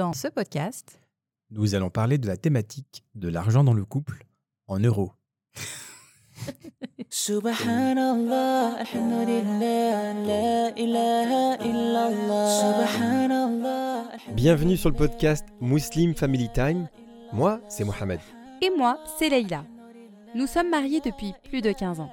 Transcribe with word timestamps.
Dans 0.00 0.14
ce 0.14 0.28
podcast, 0.28 0.98
nous 1.50 1.74
allons 1.74 1.90
parler 1.90 2.16
de 2.16 2.26
la 2.26 2.38
thématique 2.38 3.04
de 3.14 3.28
l'argent 3.28 3.62
dans 3.64 3.74
le 3.74 3.84
couple 3.84 4.24
en 4.66 4.78
euros. 4.78 5.12
Subhanallah, 7.10 8.76
alhamdulillah, 8.78 10.14
la 10.14 10.70
ilaha 10.78 11.62
illallah. 11.62 12.86
Subhanallah. 12.88 14.04
Bienvenue 14.32 14.78
sur 14.78 14.88
le 14.88 14.96
podcast 14.96 15.44
Muslim 15.60 16.14
Family 16.14 16.48
Time. 16.54 16.88
Moi, 17.34 17.60
c'est 17.68 17.84
Mohamed. 17.84 18.20
et 18.62 18.70
moi, 18.74 18.96
c'est 19.18 19.28
Leïla. 19.28 19.66
Nous 20.34 20.46
sommes 20.46 20.70
mariés 20.70 21.02
depuis 21.04 21.34
plus 21.44 21.60
de 21.60 21.72
15 21.72 22.00
ans. 22.00 22.10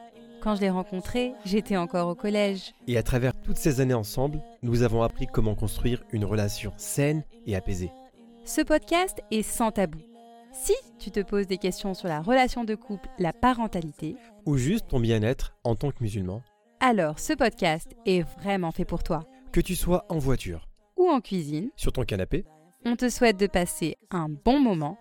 Quand 0.47 0.55
je 0.55 0.61
l'ai 0.61 0.69
rencontré, 0.69 1.33
j'étais 1.43 1.75
encore 1.75 2.07
au 2.07 2.15
collège. 2.15 2.73
Et 2.87 2.97
à 2.97 3.03
travers 3.03 3.33
toutes 3.41 3.57
ces 3.57 3.81
années 3.81 3.93
ensemble, 3.93 4.41
nous 4.63 4.81
avons 4.81 5.01
appris 5.01 5.27
comment 5.27 5.55
construire 5.55 6.01
une 6.13 6.23
relation 6.23 6.71
saine 6.77 7.25
et 7.45 7.57
apaisée. 7.57 7.91
Ce 8.45 8.61
podcast 8.61 9.21
est 9.29 9.43
sans 9.43 9.71
tabou. 9.71 9.99
Si 10.53 10.71
tu 10.99 11.11
te 11.11 11.19
poses 11.19 11.47
des 11.47 11.57
questions 11.57 11.93
sur 11.93 12.07
la 12.07 12.21
relation 12.21 12.63
de 12.63 12.75
couple, 12.75 13.09
la 13.19 13.33
parentalité, 13.33 14.15
Ou 14.45 14.55
juste 14.55 14.87
ton 14.87 15.01
bien-être 15.01 15.53
en 15.65 15.75
tant 15.75 15.91
que 15.91 16.01
musulman. 16.01 16.41
alors 16.79 17.19
ce 17.19 17.33
podcast 17.33 17.91
est 18.05 18.21
vraiment 18.39 18.71
fait 18.71 18.85
pour 18.85 19.03
toi. 19.03 19.25
Que 19.51 19.59
tu 19.59 19.75
sois 19.75 20.05
en 20.07 20.17
voiture, 20.17 20.69
Ou 20.95 21.09
en 21.09 21.19
cuisine, 21.19 21.71
sur 21.75 21.91
ton 21.91 22.05
canapé, 22.05 22.45
on 22.85 22.95
te 22.95 23.09
souhaite 23.09 23.37
de 23.37 23.47
passer 23.47 23.97
un 24.11 24.29
bon 24.29 24.61
moment 24.61 24.97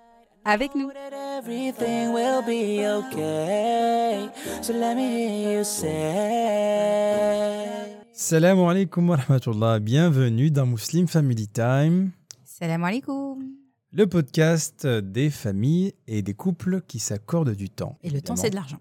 avec 0.46 0.74
nous. 0.74 0.91
That 0.92 1.12
everything 1.38 2.12
will 2.12 2.42
be 2.42 2.87
okay. 2.87 4.28
So 4.62 4.73
let 4.73 4.95
me 4.95 5.09
hear 5.09 5.59
you 5.59 5.64
say. 5.64 7.66
Salam 8.12 8.59
alaikum 8.60 9.09
wa 9.10 9.16
rahmatullah. 9.16 9.80
Bienvenue 9.80 10.51
dans 10.51 10.66
Muslim 10.66 11.06
Family 11.09 11.48
Time, 11.48 12.10
Salam 12.45 12.84
alaikum. 12.84 13.45
le 13.92 14.06
podcast 14.06 14.87
des 14.87 15.30
familles 15.30 15.92
et 16.06 16.23
des 16.23 16.34
couples 16.34 16.80
qui 16.87 16.99
s'accordent 16.99 17.54
du 17.54 17.68
temps. 17.68 17.99
Et 18.02 18.10
le 18.10 18.21
temps, 18.23 18.37
c'est 18.37 18.51
de 18.51 18.56
l'argent. 18.56 18.80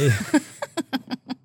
Et- 0.00 0.08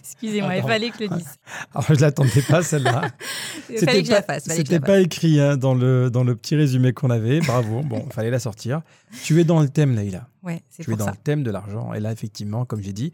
Excusez-moi, 0.00 0.56
il 0.56 0.62
fallait 0.62 0.90
que 0.90 0.96
je 0.98 1.04
le 1.04 1.16
dise. 1.16 1.28
Alors, 1.74 1.86
je 1.88 2.00
l'attendais 2.00 2.42
pas 2.42 2.62
celle-là. 2.62 3.10
Il 3.70 3.78
fallait 3.78 4.00
que 4.02 4.06
je 4.06 4.12
la 4.12 4.22
pas, 4.22 4.34
fasse. 4.34 4.46
fallait 4.46 4.62
que 4.62 4.68
je 4.68 4.72
c'était 4.74 4.84
pas 4.86 5.00
écrit 5.00 5.40
hein, 5.40 5.56
dans, 5.56 5.74
le, 5.74 6.10
dans 6.10 6.24
le 6.24 6.34
petit 6.36 6.56
résumé 6.56 6.92
qu'on 6.92 7.10
avait. 7.10 7.40
Bravo. 7.40 7.82
Bon, 7.82 8.02
il 8.06 8.12
fallait 8.14 8.30
la 8.30 8.38
sortir. 8.38 8.82
Tu 9.24 9.40
es 9.40 9.44
dans 9.44 9.60
le 9.60 9.68
thème, 9.68 9.94
Leïla. 9.94 10.28
Ouais, 10.42 10.62
c'est 10.70 10.84
Tu 10.84 10.92
es 10.92 10.96
dans 10.96 11.04
ça. 11.06 11.10
le 11.10 11.16
thème 11.18 11.42
de 11.42 11.50
l'argent. 11.50 11.92
Et 11.92 12.00
là, 12.00 12.12
effectivement, 12.12 12.64
comme 12.64 12.80
j'ai 12.82 12.92
dit, 12.92 13.12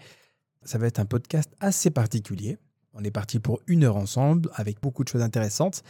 ça 0.65 0.79
va 0.79 0.87
être 0.87 1.01
un 1.01 1.05
podcast 1.07 1.51
assez 1.61 1.91
particulier. 1.91 2.59
On 2.95 3.03
est 3.03 3.11
parti 3.11 3.39
pour 3.41 3.61
une 3.67 3.85
heure 3.85 3.97
ensemble 3.97 4.51
avec 4.55 4.81
beaucoup 4.81 5.03
de 5.03 5.09
choses 5.09 5.23
intéressantes. 5.23 5.83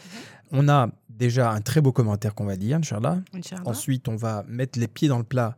Mhm. 0.52 0.58
On 0.60 0.68
a 0.68 0.88
déjà 1.10 1.50
un 1.50 1.60
très 1.60 1.80
beau 1.80 1.92
commentaire 1.92 2.34
qu'on 2.34 2.44
va 2.46 2.54
lire, 2.54 2.78
Inch'Allah. 2.78 3.18
Inch'Allah. 3.34 3.62
Ensuite, 3.66 4.08
on 4.08 4.16
va 4.16 4.44
mettre 4.48 4.78
les 4.78 4.88
pieds 4.88 5.08
dans 5.08 5.18
le 5.18 5.24
plat 5.24 5.56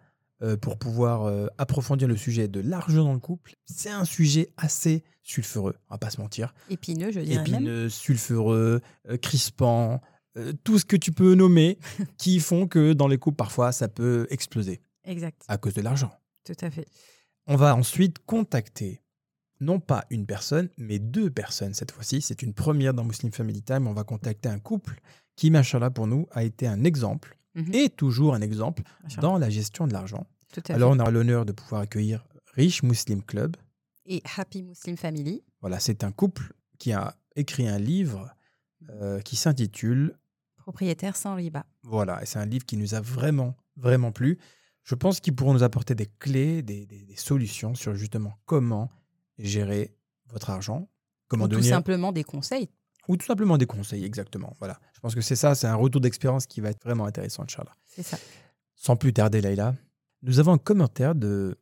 pour 0.61 0.79
pouvoir 0.79 1.25
euh, 1.25 1.47
approfondir 1.59 2.09
le 2.09 2.17
sujet 2.17 2.49
de 2.49 2.61
l'argent 2.61 3.05
dans 3.05 3.13
le 3.13 3.19
couple. 3.19 3.55
C'est 3.65 3.91
un 3.91 4.05
sujet 4.05 4.51
assez 4.57 5.05
sulfureux, 5.23 5.77
on 5.89 5.95
va 5.95 5.99
pas 5.99 6.11
se 6.11 6.21
mentir. 6.21 6.55
Épineux, 6.71 7.11
je 7.11 7.21
dirais 7.21 7.45
même. 7.45 7.63
Épineux, 7.63 7.89
sulfureux, 7.89 8.81
euh, 9.09 9.17
crispant, 9.17 10.01
euh, 10.37 10.53
tout 10.65 10.79
ce 10.79 10.85
que 10.85 10.97
tu 10.97 11.13
peux 11.13 11.35
nommer 11.35 11.79
qui 12.19 12.41
font 12.41 12.67
que 12.67 12.93
dans 12.93 13.09
les 13.09 13.19
couples, 13.19 13.37
parfois, 13.37 13.73
ça 13.73 13.89
peut 13.89 14.27
exploser 14.31 14.81
Exact, 15.05 15.43
à 15.49 15.57
cause 15.57 15.75
de 15.75 15.83
l'argent. 15.83 16.13
tout 16.45 16.57
à 16.61 16.71
fait. 16.71 16.87
On 17.47 17.57
va 17.57 17.75
ensuite 17.75 18.19
contacter 18.25 19.01
non 19.61 19.81
pas 19.81 20.05
une 20.11 20.27
personne, 20.27 20.69
mais 20.77 20.99
deux 20.99 21.31
personnes 21.31 21.75
cette 21.75 21.93
fois-ci. 21.93 22.21
C'est 22.21 22.43
une 22.43 22.55
première 22.55 22.93
dans 22.93 23.05
Muslim 23.05 23.33
Family 23.33 23.63
Time. 23.63 23.87
On 23.87 23.93
va 23.93 24.05
contacter 24.05 24.49
un 24.49 24.59
couple 24.59 25.01
qui, 25.37 25.51
machallah, 25.51 25.91
pour 25.91 26.07
nous, 26.07 26.27
a 26.33 26.45
été 26.45 26.67
un 26.67 26.85
exemple 26.85 27.39
Mhm. 27.55 27.75
et 27.75 27.89
toujours 27.89 28.35
un 28.35 28.41
exemple 28.41 28.83
dans 29.21 29.39
la 29.39 29.49
gestion 29.51 29.87
de 29.87 29.93
l'argent. 29.93 30.27
Tout 30.53 30.63
Alors, 30.69 30.93
fait. 30.93 30.99
on 30.99 31.01
aura 31.01 31.11
l'honneur 31.11 31.45
de 31.47 31.53
pouvoir 31.53 31.81
accueillir 31.83 32.27
Rich 32.55 32.83
Muslim 32.83 33.23
Club. 33.23 33.57
Et 34.07 34.23
Happy 34.37 34.63
Muslim 34.63 34.97
Family. 34.97 35.43
Voilà, 35.61 35.81
c'est 35.81 36.05
un 36.05 36.13
couple 36.13 36.53
qui 36.79 36.93
a 36.93 37.17
écrit 37.37 37.67
un 37.69 37.79
livre 37.79 38.31
euh, 38.91 39.21
qui 39.21 39.37
s'intitule 39.37 40.17
Propriétaire 40.57 41.15
sans 41.17 41.35
riba. 41.35 41.67
Voilà, 41.83 42.23
et 42.23 42.27
c'est 42.27 42.39
un 42.39 42.47
livre 42.47 42.65
qui 42.65 42.77
nous 42.77 42.95
a 42.95 43.01
vraiment, 43.01 43.55
vraiment 43.77 44.13
plu. 44.13 44.39
Je 44.83 44.95
pense 44.95 45.21
qu'ils 45.21 45.35
pourront 45.35 45.53
nous 45.55 45.63
apporter 45.63 45.95
des 45.95 46.07
clés, 46.07 46.63
des, 46.63 46.87
des- 46.87 47.05
des 47.05 47.17
solutions 47.17 47.75
sur 47.75 47.95
justement 47.95 48.35
comment 48.47 48.91
gérer 49.39 49.95
votre 50.29 50.51
argent, 50.51 50.89
comment 51.29 51.45
Ou 51.45 51.49
tout 51.49 51.57
devenir, 51.57 51.75
simplement 51.75 52.13
des 52.13 52.25
conseils. 52.25 52.69
Ou 53.09 53.17
tout 53.17 53.27
simplement 53.27 53.59
des 53.59 53.67
conseils, 53.67 54.05
exactement. 54.05 54.55
Voilà, 54.59 54.79
je 54.93 55.01
pense 55.01 55.15
que 55.15 55.21
c'est 55.21 55.37
ça, 55.37 55.55
c'est 55.55 55.67
un 55.67 55.75
retour 55.75 56.01
d'expérience 56.01 56.47
qui 56.47 56.61
va 56.61 56.71
être 56.71 56.83
vraiment 56.83 57.07
intéressant, 57.07 57.43
Inch'Allah. 57.43 57.73
C'est 57.87 58.03
ça. 58.03 58.19
Sans 58.75 58.97
plus 58.97 59.13
tarder, 59.13 59.41
Laïla, 59.41 59.75
nous 60.23 60.39
avons 60.39 60.53
un 60.53 60.59
commentaire 60.59 61.15
de 61.15 61.59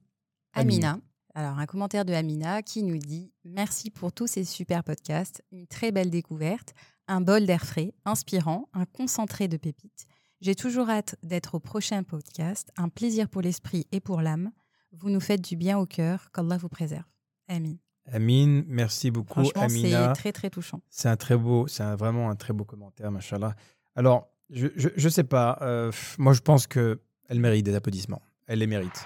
Amina. 0.53 0.99
Alors, 1.35 1.59
un 1.59 1.67
commentaire 1.67 2.05
de 2.05 2.13
Amina 2.13 2.63
qui 2.63 2.83
nous 2.83 2.99
dit 2.99 3.33
Merci 3.45 3.91
pour 3.91 4.13
tous 4.13 4.27
ces 4.27 4.45
super 4.45 4.85
podcasts, 4.85 5.43
une 5.51 5.67
très 5.67 5.91
belle 5.91 6.11
découverte, 6.11 6.75
un 7.09 7.21
bol 7.21 7.47
d'air 7.47 7.65
frais, 7.65 7.95
inspirant, 8.05 8.69
un 8.75 8.85
concentré 8.85 9.49
de 9.49 9.57
pépites. 9.57 10.07
J'ai 10.41 10.55
toujours 10.55 10.91
hâte 10.91 11.17
d'être 11.23 11.55
au 11.55 11.61
prochain 11.61 12.03
podcast, 12.03 12.71
un 12.77 12.89
plaisir 12.89 13.29
pour 13.29 13.43
l'esprit 13.43 13.87
et 13.93 14.01
pour 14.01 14.21
l'âme. 14.21 14.51
Vous 14.93 15.09
nous 15.09 15.21
faites 15.21 15.41
du 15.41 15.57
bien 15.57 15.79
au 15.79 15.87
cœur, 15.87 16.31
qu'Allah 16.33 16.59
vous 16.59 16.69
préserve. 16.69 17.05
Amin. 17.49 17.77
Amine. 18.11 18.65
Merci 18.67 19.11
beaucoup, 19.11 19.41
Amina. 19.55 20.09
c'est 20.09 20.21
très 20.21 20.33
très 20.33 20.51
touchant. 20.51 20.81
C'est 20.91 21.09
un 21.09 21.17
très 21.17 21.37
beau, 21.37 21.67
c'est 21.69 21.85
vraiment 21.97 22.31
un 22.31 22.35
très 22.37 22.53
beau 22.53 22.65
commentaire, 22.65 23.11
machallah. 23.11 23.55
Alors, 23.97 24.29
je, 24.51 24.69
je, 24.77 24.89
je 24.97 25.09
sais 25.09 25.25
pas, 25.25 25.59
euh, 25.63 25.93
moi 26.19 26.33
je 26.33 26.41
pense 26.41 26.67
que 26.67 27.01
elle 27.29 27.41
mérite 27.41 27.65
des 27.65 27.75
applaudissements. 27.75 28.23
Elle 28.47 28.59
les 28.59 28.67
mérite. 28.67 29.05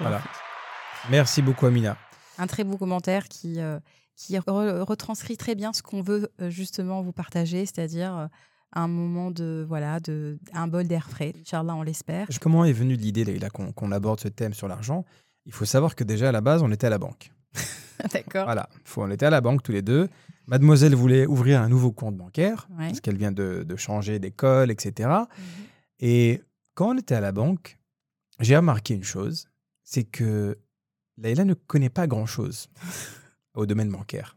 Voilà. 0.00 0.22
Merci 1.10 1.42
beaucoup, 1.42 1.66
Amina. 1.66 1.96
un 2.38 2.46
très 2.46 2.64
beau 2.64 2.76
commentaire 2.76 3.28
qui, 3.28 3.60
euh, 3.60 3.78
qui 4.16 4.34
re- 4.36 4.80
retranscrit 4.80 5.36
très 5.36 5.54
bien 5.54 5.72
ce 5.72 5.82
qu'on 5.82 6.02
veut 6.02 6.30
euh, 6.40 6.50
justement 6.50 7.02
vous 7.02 7.12
partager, 7.12 7.66
c'est-à-dire 7.66 8.28
un 8.72 8.88
moment 8.88 9.30
de 9.30 9.64
voilà 9.68 10.00
de 10.00 10.38
un 10.52 10.66
bol 10.68 10.86
d'air 10.88 11.08
frais. 11.08 11.34
Inch'Allah, 11.40 11.74
on 11.74 11.82
l'espère. 11.82 12.26
Comment 12.40 12.64
est 12.64 12.72
venue 12.72 12.96
l'idée 12.96 13.38
qu'on 13.52 13.72
qu'on 13.72 13.92
aborde 13.92 14.20
ce 14.20 14.28
thème 14.28 14.54
sur 14.54 14.68
l'argent 14.68 15.04
Il 15.46 15.52
faut 15.52 15.64
savoir 15.64 15.94
que 15.94 16.02
déjà 16.04 16.30
à 16.30 16.32
la 16.32 16.40
base, 16.40 16.62
on 16.62 16.70
était 16.72 16.86
à 16.86 16.90
la 16.90 16.98
banque. 16.98 17.30
D'accord. 18.12 18.44
Voilà, 18.44 18.68
faut, 18.84 19.02
on 19.02 19.10
était 19.10 19.26
à 19.26 19.30
la 19.30 19.40
banque 19.40 19.62
tous 19.62 19.72
les 19.72 19.82
deux. 19.82 20.08
Mademoiselle 20.46 20.94
voulait 20.94 21.26
ouvrir 21.26 21.60
un 21.60 21.68
nouveau 21.68 21.92
compte 21.92 22.16
bancaire 22.16 22.68
Ouais. 22.78 22.86
parce 22.88 23.00
qu'elle 23.00 23.16
vient 23.18 23.32
de, 23.32 23.64
de 23.68 23.76
changer 23.76 24.18
d'école, 24.18 24.70
etc. 24.70 25.08
Mhm. 25.10 25.26
Et 26.00 26.42
quand 26.74 26.94
on 26.94 26.98
était 26.98 27.14
à 27.16 27.20
la 27.20 27.32
banque, 27.32 27.78
j'ai 28.40 28.56
remarqué 28.56 28.94
une 28.94 29.04
chose, 29.04 29.48
c'est 29.82 30.04
que 30.04 30.56
Leïla 31.18 31.44
ne 31.44 31.54
connaît 31.54 31.90
pas 31.90 32.06
grand-chose 32.06 32.68
au 33.54 33.66
domaine 33.66 33.90
bancaire. 33.90 34.36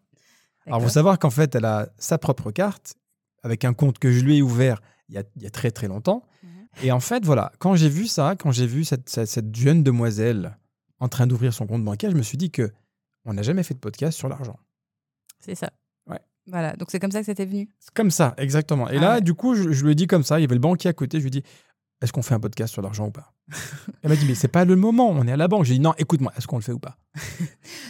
Alors, 0.65 0.79
il 0.79 0.83
faut 0.83 0.89
savoir 0.89 1.17
qu'en 1.19 1.29
fait, 1.29 1.55
elle 1.55 1.65
a 1.65 1.89
sa 1.97 2.17
propre 2.17 2.51
carte 2.51 2.95
avec 3.43 3.63
un 3.65 3.73
compte 3.73 3.97
que 3.99 4.11
je 4.11 4.19
lui 4.23 4.37
ai 4.37 4.41
ouvert 4.41 4.81
il 5.09 5.15
y 5.15 5.17
a, 5.17 5.23
il 5.35 5.43
y 5.43 5.47
a 5.47 5.49
très 5.49 5.71
très 5.71 5.87
longtemps. 5.87 6.23
Mhm. 6.43 6.49
Et 6.83 6.91
en 6.91 6.99
fait, 6.99 7.23
voilà, 7.25 7.51
quand 7.59 7.75
j'ai 7.75 7.89
vu 7.89 8.07
ça, 8.07 8.35
quand 8.37 8.51
j'ai 8.51 8.67
vu 8.67 8.83
cette, 8.85 9.07
cette- 9.09 9.27
cette 9.27 9.55
jeune 9.55 9.83
demoiselle 9.83 10.57
en 10.99 11.07
train 11.09 11.25
d'ouvrir 11.27 11.53
son 11.53 11.67
compte 11.67 11.83
bancaire, 11.83 12.11
je 12.11 12.15
me 12.17 12.21
suis 12.21 12.37
dit 12.37 12.51
que 12.51 12.71
on 13.25 13.33
n'a 13.33 13.41
jamais 13.43 13.63
fait 13.63 13.73
de 13.73 13.79
podcast 13.79 14.17
sur 14.17 14.29
l'argent. 14.29 14.57
C'est 15.39 15.55
ça. 15.55 15.71
Ouais. 16.07 16.19
Voilà. 16.47 16.75
Donc 16.75 16.89
c'est 16.91 16.99
comme 16.99 17.11
ça 17.11 17.19
que 17.19 17.25
c'était 17.25 17.45
venu. 17.45 17.69
C'est 17.79 17.93
comme 17.93 18.11
ça, 18.11 18.33
exactement. 18.37 18.89
Et 18.89 18.97
Ah 18.97 19.01
là, 19.01 19.13
ouais. 19.15 19.21
du 19.21 19.33
coup, 19.33 19.55
je, 19.55 19.71
je 19.71 19.85
lui 19.85 19.91
ai 19.91 19.95
dit 19.95 20.07
comme 20.07 20.23
ça, 20.23 20.39
il 20.39 20.43
y 20.43 20.45
avait 20.45 20.55
le 20.55 20.61
banquier 20.61 20.89
à 20.89 20.93
côté, 20.93 21.17
je 21.19 21.23
lui 21.23 21.27
ai 21.27 21.41
dit, 21.41 21.43
est-ce 22.01 22.11
qu'on 22.13 22.23
fait 22.23 22.33
un 22.33 22.39
podcast 22.39 22.73
sur 22.73 22.81
l'argent 22.81 23.07
ou 23.07 23.11
pas? 23.11 23.33
Elle 24.01 24.09
m'a 24.09 24.15
dit, 24.15 24.25
mais 24.25 24.33
c'est 24.35 24.47
pas 24.47 24.65
le 24.65 24.75
moment, 24.75 25.09
on 25.09 25.27
est 25.27 25.31
à 25.31 25.37
la 25.37 25.47
banque. 25.47 25.65
J'ai 25.65 25.75
dit, 25.75 25.79
non, 25.79 25.93
écoute-moi, 25.97 26.31
est-ce 26.35 26.47
qu'on 26.47 26.57
le 26.57 26.63
fait 26.63 26.71
ou 26.71 26.79
pas? 26.79 26.97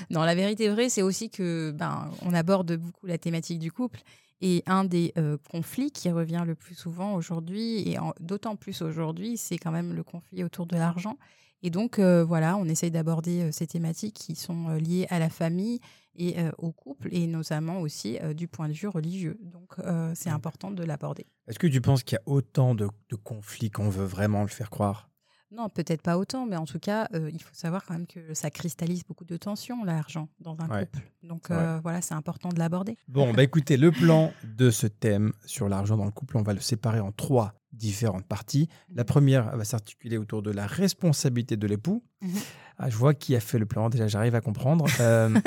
Non, 0.10 0.24
la 0.24 0.36
vérité 0.36 0.68
vraie, 0.68 0.90
c'est 0.90 1.02
aussi 1.04 1.30
que 1.30 1.72
ben 1.72 2.12
on 2.24 2.34
aborde 2.34 2.76
beaucoup 2.76 3.06
la 3.06 3.18
thématique 3.18 3.60
du 3.60 3.72
couple. 3.72 4.02
Et 4.42 4.64
un 4.66 4.84
des 4.84 5.14
euh, 5.18 5.38
conflits 5.50 5.92
qui 5.92 6.10
revient 6.10 6.44
le 6.46 6.56
plus 6.56 6.76
souvent 6.76 7.14
aujourd'hui, 7.14 7.88
et 7.90 7.98
d'autant 8.20 8.56
plus 8.58 8.82
aujourd'hui, 8.82 9.38
c'est 9.38 9.58
quand 9.58 9.72
même 9.72 9.94
le 9.94 10.04
conflit 10.04 10.44
autour 10.44 10.66
de 10.66 10.76
l'argent. 10.76 11.16
Et 11.64 11.70
donc, 11.70 12.00
euh, 12.00 12.24
voilà, 12.24 12.58
on 12.58 12.66
essaye 12.66 12.92
d'aborder 12.92 13.42
euh, 13.44 13.52
ces 13.52 13.68
thématiques 13.68 14.16
qui 14.16 14.36
sont 14.36 14.70
euh, 14.70 14.78
liées 14.80 15.06
à 15.10 15.20
la 15.20 15.30
famille 15.30 15.80
et 16.16 16.36
au 16.58 16.74
couple, 16.74 17.08
et 17.14 17.26
notamment 17.26 17.80
aussi 17.80 18.20
du 18.36 18.50
point 18.50 18.68
de 18.68 18.74
vue 18.74 18.90
religieux. 18.90 19.40
Donc, 19.44 19.76
c'est 20.14 20.30
important 20.30 20.70
de 20.70 20.84
l'aborder. 20.84 21.26
Est-ce 21.48 21.58
que 21.58 21.68
tu 21.68 21.80
penses 21.80 22.04
qu'il 22.04 22.18
y 22.18 22.20
a 22.20 22.30
autant 22.30 22.76
de, 22.76 22.90
de 23.10 23.16
conflits 23.16 23.72
qu'on 23.72 23.88
veut 23.88 24.04
vraiment 24.04 24.42
le 24.42 24.50
faire 24.50 24.70
croire? 24.70 25.10
Non, 25.54 25.68
peut-être 25.70 26.02
pas 26.02 26.18
autant, 26.18 26.46
mais 26.46 26.56
en 26.56 26.66
tout 26.66 26.80
cas, 26.80 27.08
euh, 27.14 27.30
il 27.34 27.42
faut 27.42 27.54
savoir 27.54 27.84
quand 27.86 27.94
même 27.94 28.08
que 28.08 28.34
ça 28.34 28.50
cristallise 28.50 29.04
beaucoup 29.04 29.26
de 29.26 29.36
tensions, 29.36 29.84
l'argent, 29.84 30.30
dans 30.40 30.56
un 30.62 30.70
Ouais. 30.70 30.86
couple. 30.86 31.04
Donc, 31.24 31.52
euh, 31.52 31.80
voilà, 31.84 32.02
c'est 32.02 32.14
important 32.14 32.50
de 32.50 32.58
l'aborder. 32.60 32.98
Bon, 33.10 33.34
bah 33.34 33.44
écoutez, 33.44 33.76
le 33.76 33.92
plan 33.92 34.32
de 34.44 34.72
ce 34.72 34.88
thème 34.88 35.34
sur 35.46 35.68
l'argent 35.68 35.98
dans 35.98 36.06
le 36.06 36.12
couple, 36.12 36.38
on 36.38 36.42
va 36.44 36.54
le 36.54 36.62
séparer 36.62 37.02
en 37.02 37.12
trois 37.12 37.54
différentes 37.74 38.26
parties. 38.26 38.70
La 38.96 39.04
première 39.04 39.56
va 39.58 39.64
s'articuler 39.66 40.18
autour 40.18 40.42
de 40.42 40.52
la 40.52 40.68
responsabilité 40.68 41.58
de 41.58 41.68
l'époux. 41.68 42.02
Mhm. 42.22 42.32
Ah, 42.78 42.90
je 42.90 42.96
vois 42.98 43.14
qui 43.14 43.36
a 43.36 43.40
fait 43.40 43.60
le 43.60 43.66
plan, 43.66 43.90
déjà 43.90 44.08
j'arrive 44.08 44.36
à 44.36 44.42
comprendre. 44.42 44.86
Euh, 45.02 45.38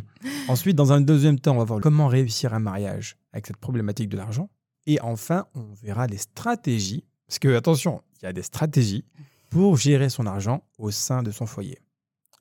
Ensuite, 0.48 0.76
dans 0.76 0.92
un 0.92 1.00
deuxième 1.00 1.38
temps, 1.38 1.54
on 1.54 1.58
va 1.58 1.64
voir 1.64 1.80
comment 1.80 2.08
réussir 2.08 2.52
un 2.54 2.58
mariage 2.58 3.16
avec 3.32 3.46
cette 3.46 3.56
problématique 3.58 4.08
de 4.08 4.16
l'argent. 4.16 4.50
Et 4.86 5.00
enfin, 5.00 5.46
on 5.54 5.72
verra 5.80 6.06
les 6.08 6.16
stratégies 6.18 7.04
Parce 7.28 7.38
que, 7.38 7.54
attention, 7.56 8.02
il 8.20 8.24
y 8.24 8.28
a 8.28 8.32
des 8.32 8.42
stratégies 8.42 9.04
pour 9.52 9.76
gérer 9.76 10.08
son 10.08 10.24
argent 10.26 10.62
au 10.78 10.90
sein 10.90 11.22
de 11.22 11.30
son 11.30 11.44
foyer. 11.44 11.78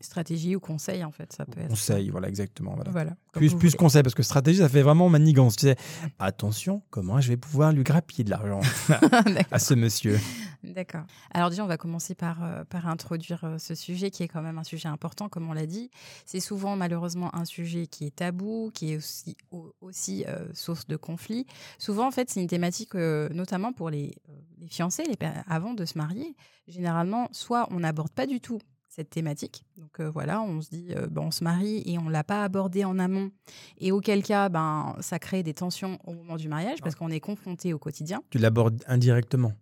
Stratégie 0.01 0.55
ou 0.55 0.59
conseil, 0.59 1.03
en 1.03 1.11
fait, 1.11 1.31
ça 1.33 1.45
peut 1.45 1.59
être. 1.61 1.69
Conseil, 1.69 2.09
voilà, 2.09 2.27
exactement. 2.27 2.75
Voilà. 2.91 3.15
Plus, 3.33 3.75
conseil, 3.75 4.03
parce 4.03 4.15
que 4.15 4.23
stratégie, 4.23 4.59
ça 4.59 4.69
fait 4.69 4.81
vraiment 4.81 5.07
manigance. 5.09 5.55
Tu 5.55 5.67
sais, 5.67 5.75
attention, 6.19 6.81
comment 6.89 7.21
je 7.21 7.29
vais 7.29 7.37
pouvoir 7.37 7.71
lui 7.71 7.83
grappiller 7.83 8.23
de 8.23 8.29
l'argent 8.29 8.59
à 9.51 9.59
ce 9.59 9.73
monsieur 9.73 10.19
D'accord. 10.63 11.01
Alors 11.33 11.49
déjà, 11.49 11.63
on 11.63 11.67
va 11.67 11.77
commencer 11.77 12.13
par, 12.13 12.43
euh, 12.43 12.63
par 12.65 12.87
introduire 12.87 13.43
euh, 13.45 13.57
ce 13.57 13.73
sujet 13.73 14.11
qui 14.11 14.21
est 14.21 14.27
quand 14.27 14.43
même 14.43 14.59
un 14.59 14.63
sujet 14.63 14.87
important, 14.89 15.27
comme 15.27 15.49
on 15.49 15.53
l'a 15.53 15.65
dit. 15.65 15.89
C'est 16.25 16.39
souvent 16.39 16.75
malheureusement 16.75 17.33
un 17.35 17.45
sujet 17.45 17.87
qui 17.87 18.05
est 18.05 18.15
tabou, 18.15 18.69
qui 18.73 18.93
est 18.93 18.97
aussi, 18.97 19.35
au- 19.51 19.73
aussi 19.81 20.23
euh, 20.27 20.45
source 20.53 20.85
de 20.87 20.97
conflits. 20.97 21.47
Souvent, 21.79 22.07
en 22.07 22.11
fait, 22.11 22.29
c'est 22.29 22.41
une 22.41 22.47
thématique, 22.47 22.93
euh, 22.93 23.27
notamment 23.29 23.73
pour 23.73 23.89
les, 23.89 24.13
euh, 24.29 24.33
les 24.59 24.67
fiancés, 24.67 25.03
les, 25.03 25.17
avant 25.47 25.73
de 25.73 25.83
se 25.85 25.97
marier. 25.97 26.35
Généralement, 26.67 27.27
soit 27.31 27.67
on 27.71 27.79
n'aborde 27.79 28.11
pas 28.11 28.27
du 28.27 28.39
tout 28.39 28.59
cette 28.93 29.09
thématique. 29.09 29.63
Donc 29.77 29.99
euh, 30.01 30.09
voilà, 30.11 30.41
on 30.41 30.61
se 30.61 30.69
dit, 30.69 30.87
euh, 30.95 31.07
ben, 31.09 31.21
on 31.21 31.31
se 31.31 31.43
marie 31.45 31.81
et 31.85 31.97
on 31.97 32.09
l'a 32.09 32.23
pas 32.25 32.43
abordé 32.43 32.83
en 32.83 32.99
amont. 32.99 33.31
Et 33.79 33.91
auquel 33.93 34.21
cas, 34.21 34.49
ben, 34.49 34.95
ça 34.99 35.17
crée 35.17 35.43
des 35.43 35.53
tensions 35.53 35.97
au 36.05 36.13
moment 36.13 36.35
du 36.35 36.49
mariage 36.49 36.79
parce 36.83 36.95
qu'on 36.95 37.09
est 37.09 37.21
confronté 37.21 37.73
au 37.73 37.79
quotidien 37.79 38.21
Tu 38.29 38.37
l'abordes 38.37 38.83
indirectement. 38.87 39.53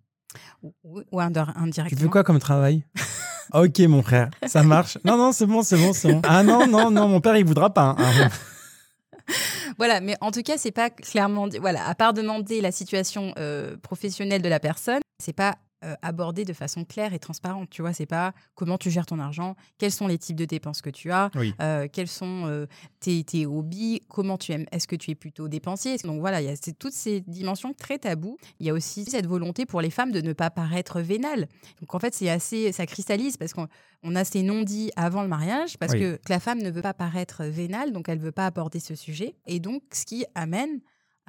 ou, 0.64 0.74
inder- 1.20 1.54
Tu 1.54 1.60
indirectement. 1.62 2.02
fais 2.02 2.08
quoi 2.10 2.24
comme 2.24 2.40
travail? 2.40 2.84
Ok, 3.52 3.80
mon 3.80 4.04
frère, 4.04 4.30
ça 4.46 4.62
marche. 4.62 5.00
Non, 5.04 5.18
non, 5.18 5.32
c'est 5.32 5.48
bon, 5.48 5.64
c'est 5.64 5.76
bon, 5.78 5.92
c'est 5.92 6.14
bon. 6.14 6.22
Ah 6.24 6.44
non, 6.44 6.68
non, 6.68 6.92
non, 6.92 7.08
mon 7.08 7.20
père, 7.20 7.36
il 7.36 7.44
voudra 7.46 7.74
pas. 7.74 7.96
hein. 7.98 8.30
Voilà, 9.78 10.02
mais 10.02 10.16
en 10.22 10.30
tout 10.32 10.42
cas, 10.44 10.58
c'est 10.58 10.72
pas 10.72 10.90
clairement. 10.90 11.48
Voilà, 11.60 11.88
à 11.88 11.96
part 11.96 12.14
demander 12.14 12.62
la 12.62 12.72
situation 12.72 13.34
euh, 13.38 13.76
professionnelle 13.78 14.42
de 14.42 14.50
la 14.50 14.60
personne, 14.60 15.00
c'est 15.20 15.34
pas 15.34 15.56
euh, 15.86 15.96
abordé 16.02 16.46
de 16.46 16.54
façon 16.54 16.84
claire 16.86 17.14
et 17.14 17.20
transparente. 17.20 17.70
Tu 17.70 17.82
vois, 17.82 17.94
c'est 17.94 18.06
pas 18.06 18.34
comment 18.56 18.78
tu 18.78 18.92
gères 18.92 19.06
ton 19.06 19.20
argent, 19.20 19.56
quels 19.78 19.92
sont 19.92 20.08
les 20.08 20.18
types 20.18 20.36
de 20.36 20.46
dépenses 20.46 20.82
que 20.82 20.90
tu 20.90 21.12
as, 21.12 21.30
Oui. 21.36 21.54
euh, 21.62 21.88
quels 21.92 22.08
sont 22.08 22.46
euh, 22.48 22.66
tes, 23.00 23.24
tes 23.24 23.46
hobbies, 23.46 24.02
comment 24.10 24.38
tu 24.38 24.52
aimes, 24.52 24.66
est-ce 24.72 24.88
que 24.88 24.96
tu 24.96 25.12
es 25.12 25.16
plutôt 25.16 25.48
dépensier? 25.48 25.96
Donc 26.04 26.20
voilà, 26.20 26.42
il 26.42 26.48
y 26.48 26.52
a 26.52 26.56
toutes 26.78 26.94
ces 26.94 27.22
dimensions 27.22 27.74
très 27.74 27.98
taboues. 28.00 28.38
Il 28.60 28.68
y 28.68 28.70
a 28.70 28.74
aussi 28.74 29.06
cette 29.06 29.26
volonté 29.28 29.66
pour 29.66 29.82
les 29.82 29.90
femmes 29.90 30.12
de 30.12 30.22
ne 30.22 30.34
pas 30.34 30.50
paraître 30.50 31.00
vénales. 31.02 31.48
Donc 31.80 31.96
en 31.96 32.00
fait, 32.00 32.14
c'est 32.14 32.30
assez, 32.30 32.72
ça 32.72 32.86
cristallise 32.86 33.38
parce 33.38 33.54
qu'on 33.54 33.68
on 34.04 34.16
a 34.16 34.24
ces 34.24 34.44
non-dits 34.44 34.92
avant 34.96 35.22
le 35.24 35.28
mariage 35.28 35.78
parce 35.78 35.94
Oui. 35.94 36.00
que, 36.00 36.16
que 36.16 36.30
la 36.30 36.40
femme 36.40 36.62
ne 36.62 36.70
veut 36.72 36.82
pas 36.82 36.94
paraître 36.94 37.44
vénale, 37.46 37.92
donc 37.92 38.08
elle 38.10 38.20
veut 38.20 38.32
pas 38.32 38.46
aborder 38.46 38.80
ce 38.80 38.96
sujet. 38.96 39.36
Et 39.48 39.60
donc, 39.60 39.84
ce 39.94 40.06
qui 40.06 40.26
amène 40.36 40.80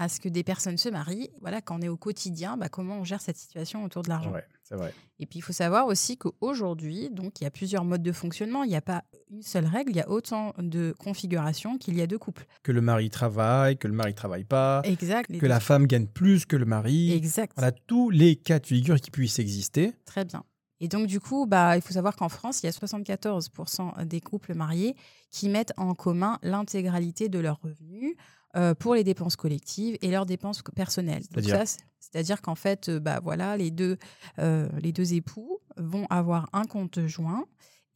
à 0.01 0.09
ce 0.09 0.19
que 0.19 0.31
des 0.31 0.43
personnes 0.43 0.79
se 0.79 0.89
marient. 0.89 1.29
Voilà, 1.43 1.61
quand 1.61 1.79
on 1.79 1.83
est 1.83 1.89
au 1.89 1.99
quotidien, 1.99 2.57
bah, 2.57 2.71
comment 2.71 2.97
on 3.01 3.05
gère 3.05 3.21
cette 3.21 3.37
situation 3.37 3.85
autour 3.85 4.03
de 4.03 4.09
l'argent. 4.09 4.33
Ouais, 4.33 4.47
c'est 4.63 4.75
vrai. 4.75 4.95
Et 5.19 5.27
puis, 5.27 5.41
il 5.41 5.43
faut 5.43 5.53
savoir 5.53 5.87
aussi 5.89 6.17
qu'aujourd'hui, 6.17 7.11
donc, 7.11 7.39
il 7.39 7.45
y 7.45 7.47
a 7.47 7.51
plusieurs 7.51 7.85
modes 7.85 8.03
de 8.03 8.11
fonctionnement. 8.11 8.65
Il 8.65 8.71
n'y 8.71 8.77
a 8.77 8.81
pas 8.81 9.05
une 9.31 9.43
seule 9.43 9.67
règle, 9.67 9.91
il 9.91 9.97
y 9.97 10.01
a 10.01 10.09
autant 10.09 10.55
de 10.57 10.95
configurations 10.99 11.77
qu'il 11.77 11.99
y 11.99 12.01
a 12.01 12.07
de 12.07 12.17
couples. 12.17 12.47
Que 12.63 12.73
le 12.73 12.81
mari 12.81 13.11
travaille, 13.11 13.77
que 13.77 13.89
le 13.89 13.93
mari 13.95 14.15
travaille 14.15 14.45
pas, 14.45 14.81
Exact. 14.85 15.37
que 15.39 15.45
la 15.45 15.61
femme 15.61 15.87
gagne 15.87 16.07
plus 16.07 16.47
que 16.47 16.57
le 16.57 16.65
mari. 16.65 17.13
Exact. 17.13 17.53
Voilà 17.57 17.71
tous 17.71 18.09
les 18.09 18.37
cas 18.37 18.59
de 18.59 18.67
figure 18.67 18.99
qui 18.99 19.11
puissent 19.11 19.39
exister. 19.39 19.93
Très 20.07 20.25
bien. 20.25 20.45
Et 20.83 20.89
donc, 20.89 21.09
du 21.09 21.21
coup, 21.21 21.45
bah, 21.45 21.77
il 21.77 21.83
faut 21.83 21.93
savoir 21.93 22.17
qu'en 22.17 22.31
France, 22.31 22.63
il 22.63 22.67
y 22.67 22.69
a 22.71 22.73
74% 22.73 24.07
des 24.07 24.23
couples 24.23 24.55
mariés 24.55 24.97
qui 25.31 25.51
mettent 25.51 25.75
en 25.77 25.95
commun 25.95 26.39
l'intégralité 26.43 27.29
de 27.29 27.39
leurs 27.39 27.61
revenus 27.61 28.17
euh, 28.57 28.75
pour 28.75 28.95
les 28.95 29.05
dépenses 29.05 29.37
collectives 29.37 29.97
et 30.03 30.11
leurs 30.11 30.27
dépenses 30.27 30.63
personnelles. 30.75 31.23
C'est-à-dire 32.01 32.41
qu'en 32.43 32.55
fait, 32.55 32.89
euh, 32.89 32.99
bah, 33.01 33.21
voilà, 33.23 33.57
les, 33.57 33.71
deux, 33.71 33.97
euh, 34.39 34.69
les 34.81 34.93
deux 34.93 35.15
époux 35.15 35.61
vont 35.77 36.07
avoir 36.11 36.49
un 36.53 36.65
compte 36.65 37.07
joint 37.07 37.45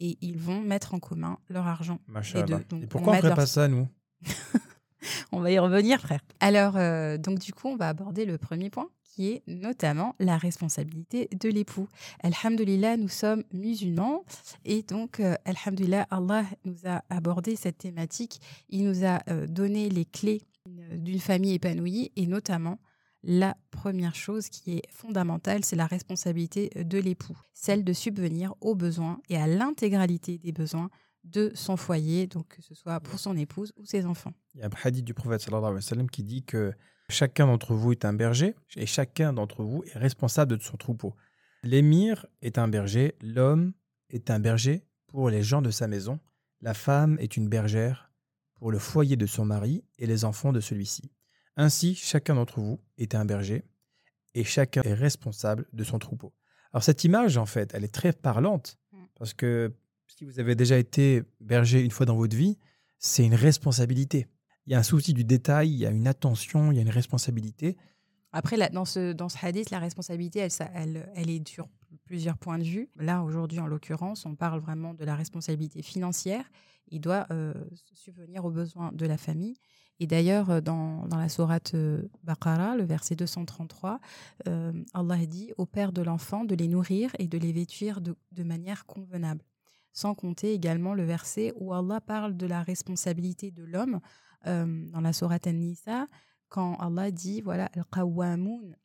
et 0.00 0.16
ils 0.20 0.38
vont 0.38 0.60
mettre 0.60 0.94
en 0.94 0.98
commun 1.00 1.38
leur 1.48 1.66
argent. 1.66 1.98
Deux. 2.58 2.64
Donc, 2.68 2.82
Et 2.82 2.86
pourquoi 2.86 3.12
on 3.12 3.12
met 3.12 3.18
ferait 3.18 3.28
leur- 3.30 3.36
pas 3.36 3.46
ça, 3.46 3.66
nous? 3.68 3.88
On 5.32 5.40
va 5.40 5.50
y 5.50 5.58
revenir, 5.58 6.00
frère. 6.00 6.20
Alors, 6.40 6.76
euh, 6.76 7.18
donc 7.18 7.38
du 7.38 7.52
coup, 7.52 7.68
on 7.68 7.76
va 7.76 7.88
aborder 7.88 8.24
le 8.24 8.38
premier 8.38 8.70
point, 8.70 8.88
qui 9.14 9.28
est 9.30 9.42
notamment 9.46 10.16
la 10.18 10.36
responsabilité 10.36 11.28
de 11.40 11.48
l'époux. 11.48 11.86
Alhamdulillah, 12.22 12.96
nous 12.96 13.08
sommes 13.08 13.44
musulmans, 13.52 14.24
et 14.64 14.82
donc, 14.82 15.20
euh, 15.20 15.34
Alhamdulillah, 15.44 16.06
Allah 16.10 16.44
nous 16.64 16.76
a 16.84 17.02
abordé 17.10 17.54
cette 17.54 17.78
thématique. 17.78 18.40
Il 18.68 18.84
nous 18.84 19.04
a 19.04 19.20
euh, 19.28 19.46
donné 19.46 19.88
les 19.88 20.04
clés 20.04 20.42
d'une- 20.66 21.20
famille 21.20 21.54
épanouie, 21.54 22.10
et 22.16 22.26
notamment 22.26 22.78
la 23.22 23.56
première 23.70 24.14
chose 24.14 24.48
qui 24.48 24.76
est 24.78 24.82
fondamentale, 24.90 25.64
c'est 25.64 25.76
la 25.76 25.86
responsabilité 25.86 26.70
de 26.74 26.98
l'époux, 26.98 27.36
celle 27.52 27.84
de 27.84 27.92
subvenir 27.92 28.54
aux 28.60 28.74
besoins 28.74 29.20
et 29.28 29.36
à 29.36 29.46
l'intégralité 29.46 30.38
des 30.38 30.52
besoins 30.52 30.90
de 31.22 31.50
son 31.54 31.76
foyer, 31.76 32.26
donc 32.26 32.48
que 32.48 32.62
ce 32.62 32.74
soit 32.74 33.00
pour 33.00 33.18
son 33.18 33.36
épouse 33.36 33.72
ou 33.76 33.84
ses 33.86 34.04
enfants. 34.04 34.32
Il 34.54 34.60
y 34.60 34.62
a 34.62 34.66
un 34.66 34.70
hadith 34.82 35.04
du 35.04 35.14
prophète 35.14 35.46
qui 36.10 36.22
dit 36.22 36.42
que 36.42 36.72
chacun 37.08 37.46
d'entre 37.46 37.74
vous 37.74 37.92
est 37.92 38.04
un 38.04 38.12
berger 38.12 38.54
et 38.76 38.86
chacun 38.86 39.32
d'entre 39.32 39.62
vous 39.62 39.84
est 39.84 39.98
responsable 39.98 40.56
de 40.56 40.62
son 40.62 40.76
troupeau. 40.76 41.14
L'émir 41.62 42.26
est 42.42 42.58
un 42.58 42.68
berger, 42.68 43.14
l'homme 43.22 43.72
est 44.10 44.30
un 44.30 44.38
berger 44.38 44.84
pour 45.06 45.30
les 45.30 45.42
gens 45.42 45.62
de 45.62 45.70
sa 45.70 45.86
maison, 45.86 46.20
la 46.60 46.74
femme 46.74 47.16
est 47.20 47.36
une 47.36 47.48
bergère 47.48 48.10
pour 48.54 48.70
le 48.70 48.78
foyer 48.78 49.16
de 49.16 49.26
son 49.26 49.44
mari 49.44 49.84
et 49.98 50.06
les 50.06 50.24
enfants 50.24 50.52
de 50.52 50.60
celui-ci. 50.60 51.10
Ainsi, 51.56 51.94
chacun 51.94 52.34
d'entre 52.34 52.60
vous 52.60 52.80
est 52.98 53.14
un 53.14 53.24
berger 53.24 53.64
et 54.34 54.44
chacun 54.44 54.82
est 54.82 54.94
responsable 54.94 55.66
de 55.72 55.84
son 55.84 55.98
troupeau. 55.98 56.32
Alors 56.72 56.82
cette 56.82 57.04
image, 57.04 57.36
en 57.36 57.46
fait, 57.46 57.72
elle 57.74 57.84
est 57.84 57.94
très 57.94 58.12
parlante 58.12 58.78
Mm. 58.94 59.04
parce 59.18 59.34
que 59.34 59.72
si 60.06 60.24
vous 60.24 60.38
avez 60.40 60.54
déjà 60.54 60.78
été 60.78 61.22
berger 61.40 61.80
une 61.80 61.90
fois 61.90 62.06
dans 62.06 62.16
votre 62.16 62.36
vie, 62.36 62.58
c'est 62.98 63.24
une 63.24 63.34
responsabilité. 63.34 64.26
Il 64.66 64.72
y 64.72 64.76
a 64.76 64.78
un 64.78 64.84
souci 64.84 65.12
du 65.12 65.24
détail, 65.24 65.70
il 65.70 65.78
y 65.78 65.86
a 65.86 65.90
une 65.90 66.06
attention, 66.06 66.72
il 66.72 66.76
y 66.76 66.78
a 66.78 66.82
une 66.82 66.90
responsabilité. 66.90 67.76
Après, 68.32 68.56
dans, 68.70 68.84
ce, 68.84 69.12
dans 69.12 69.28
ce 69.28 69.38
hadith, 69.44 69.70
la 69.70 69.78
responsabilité, 69.78 70.40
elle, 70.40 70.50
elle, 70.74 71.12
elle 71.14 71.30
est 71.30 71.46
sur 71.46 71.68
plusieurs 72.04 72.36
points 72.36 72.58
de 72.58 72.64
vue. 72.64 72.88
Là, 72.96 73.22
aujourd'hui, 73.22 73.60
en 73.60 73.66
l'occurrence, 73.66 74.26
on 74.26 74.34
parle 74.34 74.60
vraiment 74.60 74.94
de 74.94 75.04
la 75.04 75.14
responsabilité 75.14 75.82
financière. 75.82 76.44
Il 76.88 77.00
doit 77.00 77.26
euh, 77.30 77.54
subvenir 77.94 78.44
aux 78.44 78.50
besoins 78.50 78.90
de 78.92 79.06
la 79.06 79.16
famille. 79.16 79.56
Et 80.00 80.06
d'ailleurs, 80.06 80.50
euh, 80.50 80.60
dans, 80.60 81.06
dans 81.06 81.18
la 81.18 81.28
sourate 81.28 81.74
euh, 81.74 82.02
Baqara, 82.24 82.76
le 82.76 82.84
verset 82.84 83.14
233, 83.14 84.00
euh, 84.48 84.72
Allah 84.92 85.26
dit 85.26 85.52
au 85.56 85.66
père 85.66 85.92
de 85.92 86.02
l'enfant 86.02 86.44
de 86.44 86.54
les 86.54 86.68
nourrir 86.68 87.10
et 87.18 87.28
de 87.28 87.38
les 87.38 87.52
vêtir 87.52 88.00
de, 88.00 88.16
de 88.32 88.42
manière 88.42 88.86
convenable. 88.86 89.42
Sans 89.92 90.14
compter 90.14 90.52
également 90.52 90.94
le 90.94 91.04
verset 91.04 91.52
où 91.56 91.72
Allah 91.72 92.00
parle 92.00 92.36
de 92.36 92.46
la 92.46 92.62
responsabilité 92.62 93.52
de 93.52 93.62
l'homme 93.62 94.00
euh, 94.46 94.86
dans 94.90 95.00
la 95.00 95.12
sourate 95.12 95.46
An-Nisa, 95.46 96.06
quand 96.48 96.76
Allah 96.76 97.10
dit, 97.10 97.40
voilà, 97.40 97.70
Al-Qawwamoun, 97.74 98.76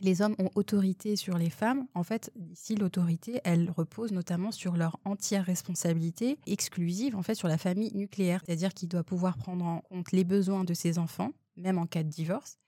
les 0.00 0.22
hommes 0.22 0.34
ont 0.38 0.50
autorité 0.54 1.16
sur 1.16 1.38
les 1.38 1.50
femmes. 1.50 1.86
En 1.94 2.02
fait, 2.02 2.32
ici, 2.34 2.74
l'autorité, 2.74 3.40
elle 3.44 3.70
repose 3.70 4.10
notamment 4.12 4.50
sur 4.50 4.76
leur 4.76 4.98
entière 5.04 5.44
responsabilité 5.44 6.38
exclusive, 6.46 7.14
en 7.14 7.22
fait, 7.22 7.34
sur 7.34 7.48
la 7.48 7.58
famille 7.58 7.92
nucléaire. 7.94 8.42
C'est-à-dire 8.44 8.74
qu'il 8.74 8.88
doit 8.88 9.04
pouvoir 9.04 9.36
prendre 9.36 9.64
en 9.64 9.80
compte 9.80 10.10
les 10.12 10.24
besoins 10.24 10.64
de 10.64 10.74
ses 10.74 10.98
enfants, 10.98 11.32
même 11.56 11.78
en 11.78 11.86
cas 11.86 12.02
de 12.02 12.08
divorce, 12.08 12.58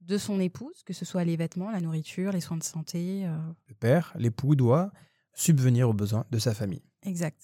de 0.00 0.16
son 0.18 0.38
épouse, 0.38 0.82
que 0.84 0.92
ce 0.92 1.04
soit 1.04 1.24
les 1.24 1.36
vêtements, 1.36 1.70
la 1.70 1.80
nourriture, 1.80 2.30
les 2.30 2.40
soins 2.40 2.58
de 2.58 2.62
santé. 2.62 3.26
euh, 3.26 3.36
Le 3.66 3.74
père, 3.74 4.12
l'époux 4.16 4.54
doit 4.54 4.92
subvenir 5.34 5.88
aux 5.88 5.94
besoins 5.94 6.24
de 6.30 6.38
sa 6.38 6.54
famille. 6.54 6.82
Exact. 7.02 7.40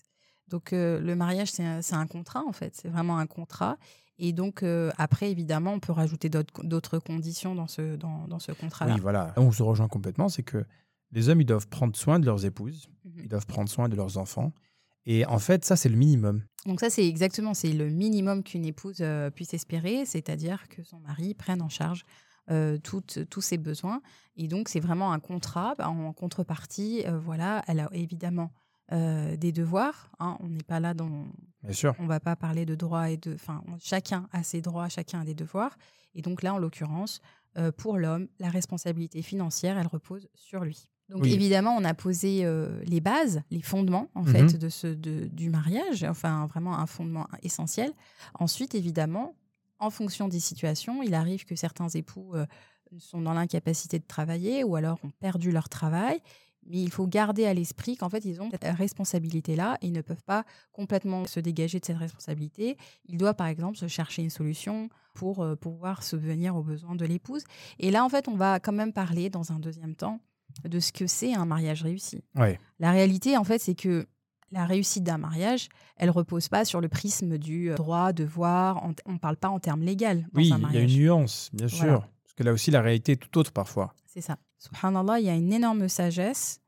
Donc 0.49 0.73
euh, 0.73 1.01
le 1.01 1.17
mariage, 1.17 1.51
c'est 1.51 1.65
un, 1.65 1.83
c'est 1.83 1.95
un 1.95 2.07
contrat 2.07 2.45
en 2.47 2.53
fait, 2.53 2.77
c'est 2.77 2.89
vraiment 2.89 3.19
un 3.19 3.27
contrat. 3.27 3.77
Et 4.19 4.33
donc 4.33 4.63
euh, 4.63 4.91
après, 4.99 5.31
évidemment, 5.31 5.73
on 5.73 5.81
peut 5.81 5.93
rajouter 5.93 6.29
d'autres 6.31 6.99
conditions 6.99 7.55
dans 7.55 7.67
ce, 7.67 7.97
dans, 7.97 8.29
dans 8.29 8.39
ce 8.39 8.53
contrat-là. 8.53 8.95
Oui, 8.95 9.01
voilà. 9.01 9.33
On 9.37 9.51
se 9.53 9.63
rejoint 9.63 9.89
complètement, 9.89 10.29
c'est 10.29 10.43
que 10.43 10.65
les 11.13 11.29
hommes, 11.29 11.41
ils 11.41 11.47
doivent 11.47 11.69
prendre 11.69 11.95
soin 11.97 12.19
de 12.19 12.27
leurs 12.27 12.45
épouses, 12.45 12.89
Mhm. 13.05 13.13
ils 13.25 13.29
doivent 13.29 13.47
prendre 13.47 13.69
soin 13.69 13.89
de 13.89 13.97
leurs 13.97 14.17
enfants. 14.19 14.53
Et 15.05 15.27
en 15.27 15.39
fait, 15.41 15.65
ça, 15.65 15.75
c'est 15.75 15.89
le 15.89 15.97
minimum. 15.97 16.43
Donc 16.67 16.79
ça, 16.79 16.89
c'est 16.89 17.07
exactement, 17.09 17.55
c'est 17.55 17.73
le 17.73 17.89
minimum 17.91 18.45
qu'une 18.45 18.65
épouse 18.65 18.99
euh, 19.01 19.31
puisse 19.31 19.53
espérer, 19.53 20.05
c'est-à-dire 20.07 20.69
que 20.69 20.85
son 20.85 21.01
mari 21.01 21.35
prenne 21.35 21.61
en 21.61 21.69
charge 21.69 22.05
euh, 22.51 22.79
toutes- 22.79 23.29
tous 23.29 23.41
ses 23.41 23.59
besoins. 23.59 24.01
Et 24.37 24.47
donc, 24.47 24.69
c'est 24.69 24.79
vraiment 24.81 25.13
un 25.13 25.19
contrat. 25.21 25.75
Bah, 25.77 25.89
En 25.89 26.13
contrepartie, 26.13 27.03
euh, 27.07 27.19
voilà, 27.19 27.63
elle 27.67 27.81
a 27.81 27.89
évidemment 27.93 28.53
euh, 28.93 29.37
des 29.37 29.53
devoirs. 29.53 30.11
hein. 30.21 30.37
On 30.41 30.49
n'est 30.49 30.63
pas 30.63 30.79
là 30.81 30.93
dans, 30.95 31.27
Bien 31.63 31.73
sûr. 31.73 31.95
on 31.99 32.07
va 32.07 32.21
pas 32.21 32.37
parler 32.37 32.67
de 32.67 32.75
droits 32.75 33.11
et 33.11 33.17
de. 33.17 33.35
Enfin, 33.35 33.63
chacun 33.81 34.29
a 34.33 34.43
ses 34.43 34.61
droits, 34.61 34.89
chacun 34.89 35.21
a 35.21 35.25
des 35.25 35.35
devoirs. 35.35 35.77
Et 36.15 36.23
donc 36.23 36.43
là, 36.43 36.55
en 36.55 36.59
l'occurrence, 36.59 37.21
euh, 37.59 37.71
pour 37.73 37.99
l'homme, 37.99 38.29
la 38.39 38.49
responsabilité 38.51 39.23
financière, 39.23 39.79
elle 39.79 39.87
repose 39.87 40.29
sur 40.35 40.65
lui. 40.65 40.89
Donc 41.09 41.23
Oui. 41.23 41.33
évidemment, 41.35 41.77
on 41.77 41.85
a 41.85 41.95
posé 41.95 42.45
euh, 42.45 42.81
les 42.85 43.01
bases, 43.01 43.43
les 43.51 43.61
fondements 43.63 44.09
en 44.15 44.23
Mhm. 44.23 44.29
fait 44.29 44.59
de 44.59 44.69
ce 44.69 44.87
de- 44.87 45.27
du 45.27 45.51
mariage, 45.51 46.05
enfin 46.05 46.47
vraiment 46.47 46.79
un 46.79 46.87
fondement 46.87 47.27
essentiel. 47.43 47.93
Ensuite, 48.35 48.75
évidemment, 48.75 49.35
en 49.79 49.91
fonction 49.91 50.29
des 50.29 50.41
situations, 50.41 51.03
il 51.03 51.13
arrive 51.15 51.45
que 51.45 51.55
certains 51.57 51.89
époux 51.89 52.35
euh, 52.35 52.47
sont 52.99 53.21
dans 53.21 53.33
l'incapacité 53.35 53.99
de 53.99 54.05
travailler 54.07 54.65
ou 54.65 54.77
alors 54.77 54.99
ont 55.05 55.11
perdu 55.21 55.51
leur 55.51 55.69
travail. 55.69 56.21
Mais 56.67 56.81
il 56.81 56.91
faut 56.91 57.07
garder 57.07 57.45
à 57.47 57.55
l'esprit 57.55 57.97
qu'en 57.97 58.09
fait, 58.09 58.25
ils 58.25 58.41
ont 58.41 58.51
cette 58.51 58.65
responsabilité-là. 58.65 59.79
Ils 59.83 59.93
ne 59.93 60.01
peuvent 60.01 60.23
pas 60.25 60.45
complètement 60.73 61.27
se 61.27 61.41
dégager 61.41 61.81
de 61.81 61.85
cette 61.85 61.99
responsabilité. 61.99 62.77
Ils 63.07 63.19
doivent, 63.19 63.35
par 63.35 63.49
exemple, 63.49 63.77
se 63.77 63.89
chercher 63.89 64.23
une 64.23 64.31
solution 64.31 64.89
pour 65.15 65.43
euh, 65.43 65.57
pouvoir 65.57 66.03
subvenir 66.03 66.57
aux 66.57 66.63
besoins 66.63 66.95
de 66.95 67.05
l'épouse. 67.05 67.43
Et 67.79 67.91
là, 67.91 68.05
en 68.05 68.09
fait, 68.09 68.29
on 68.29 68.37
va 68.37 68.61
quand 68.61 68.73
même 68.73 68.93
parler, 68.93 69.29
dans 69.29 69.53
un 69.53 69.59
deuxième 69.59 69.95
temps, 69.95 70.21
de 70.65 70.81
ce 70.81 70.93
que 70.93 71.07
c'est 71.07 71.35
un 71.35 71.47
mariage 71.47 71.83
réussi. 71.83 72.23
La 72.79 72.93
réalité, 72.93 73.37
en 73.37 73.45
fait, 73.45 73.59
c'est 73.59 73.75
que 73.75 74.07
la 74.53 74.67
réussite 74.67 75.03
d'un 75.03 75.19
mariage, 75.19 75.69
elle 75.97 76.11
repose 76.11 76.49
pas 76.49 76.65
sur 76.65 76.81
le 76.81 76.89
prisme 76.89 77.39
du 77.39 77.71
euh, 77.71 77.75
droit, 77.75 78.13
devoir. 78.13 78.85
On 79.07 79.13
ne 79.13 79.19
parle 79.19 79.37
pas 79.37 79.49
en 79.49 79.59
termes 79.59 79.83
légaux 79.83 80.23
Oui, 80.35 80.51
il 80.51 80.75
y 80.75 80.77
a 80.77 80.81
une 80.81 80.95
nuance, 80.95 81.51
bien 81.53 81.69
sûr. 81.69 81.85
Voilà. 81.85 82.09
Parce 82.23 82.35
que 82.37 82.43
là 82.45 82.53
aussi, 82.53 82.71
la 82.71 82.83
réalité 82.83 83.13
est 83.13 83.17
tout 83.17 83.39
autre 83.39 83.53
parfois. 83.53 83.95
C'est 84.07 84.21
ça. 84.21 84.37
Subhanallah, 84.67 85.19
il 85.21 85.27
y 85.27 85.29
a 85.29 85.35
une 85.35 85.53
énorme 85.53 85.89
sagesse, 85.89 86.61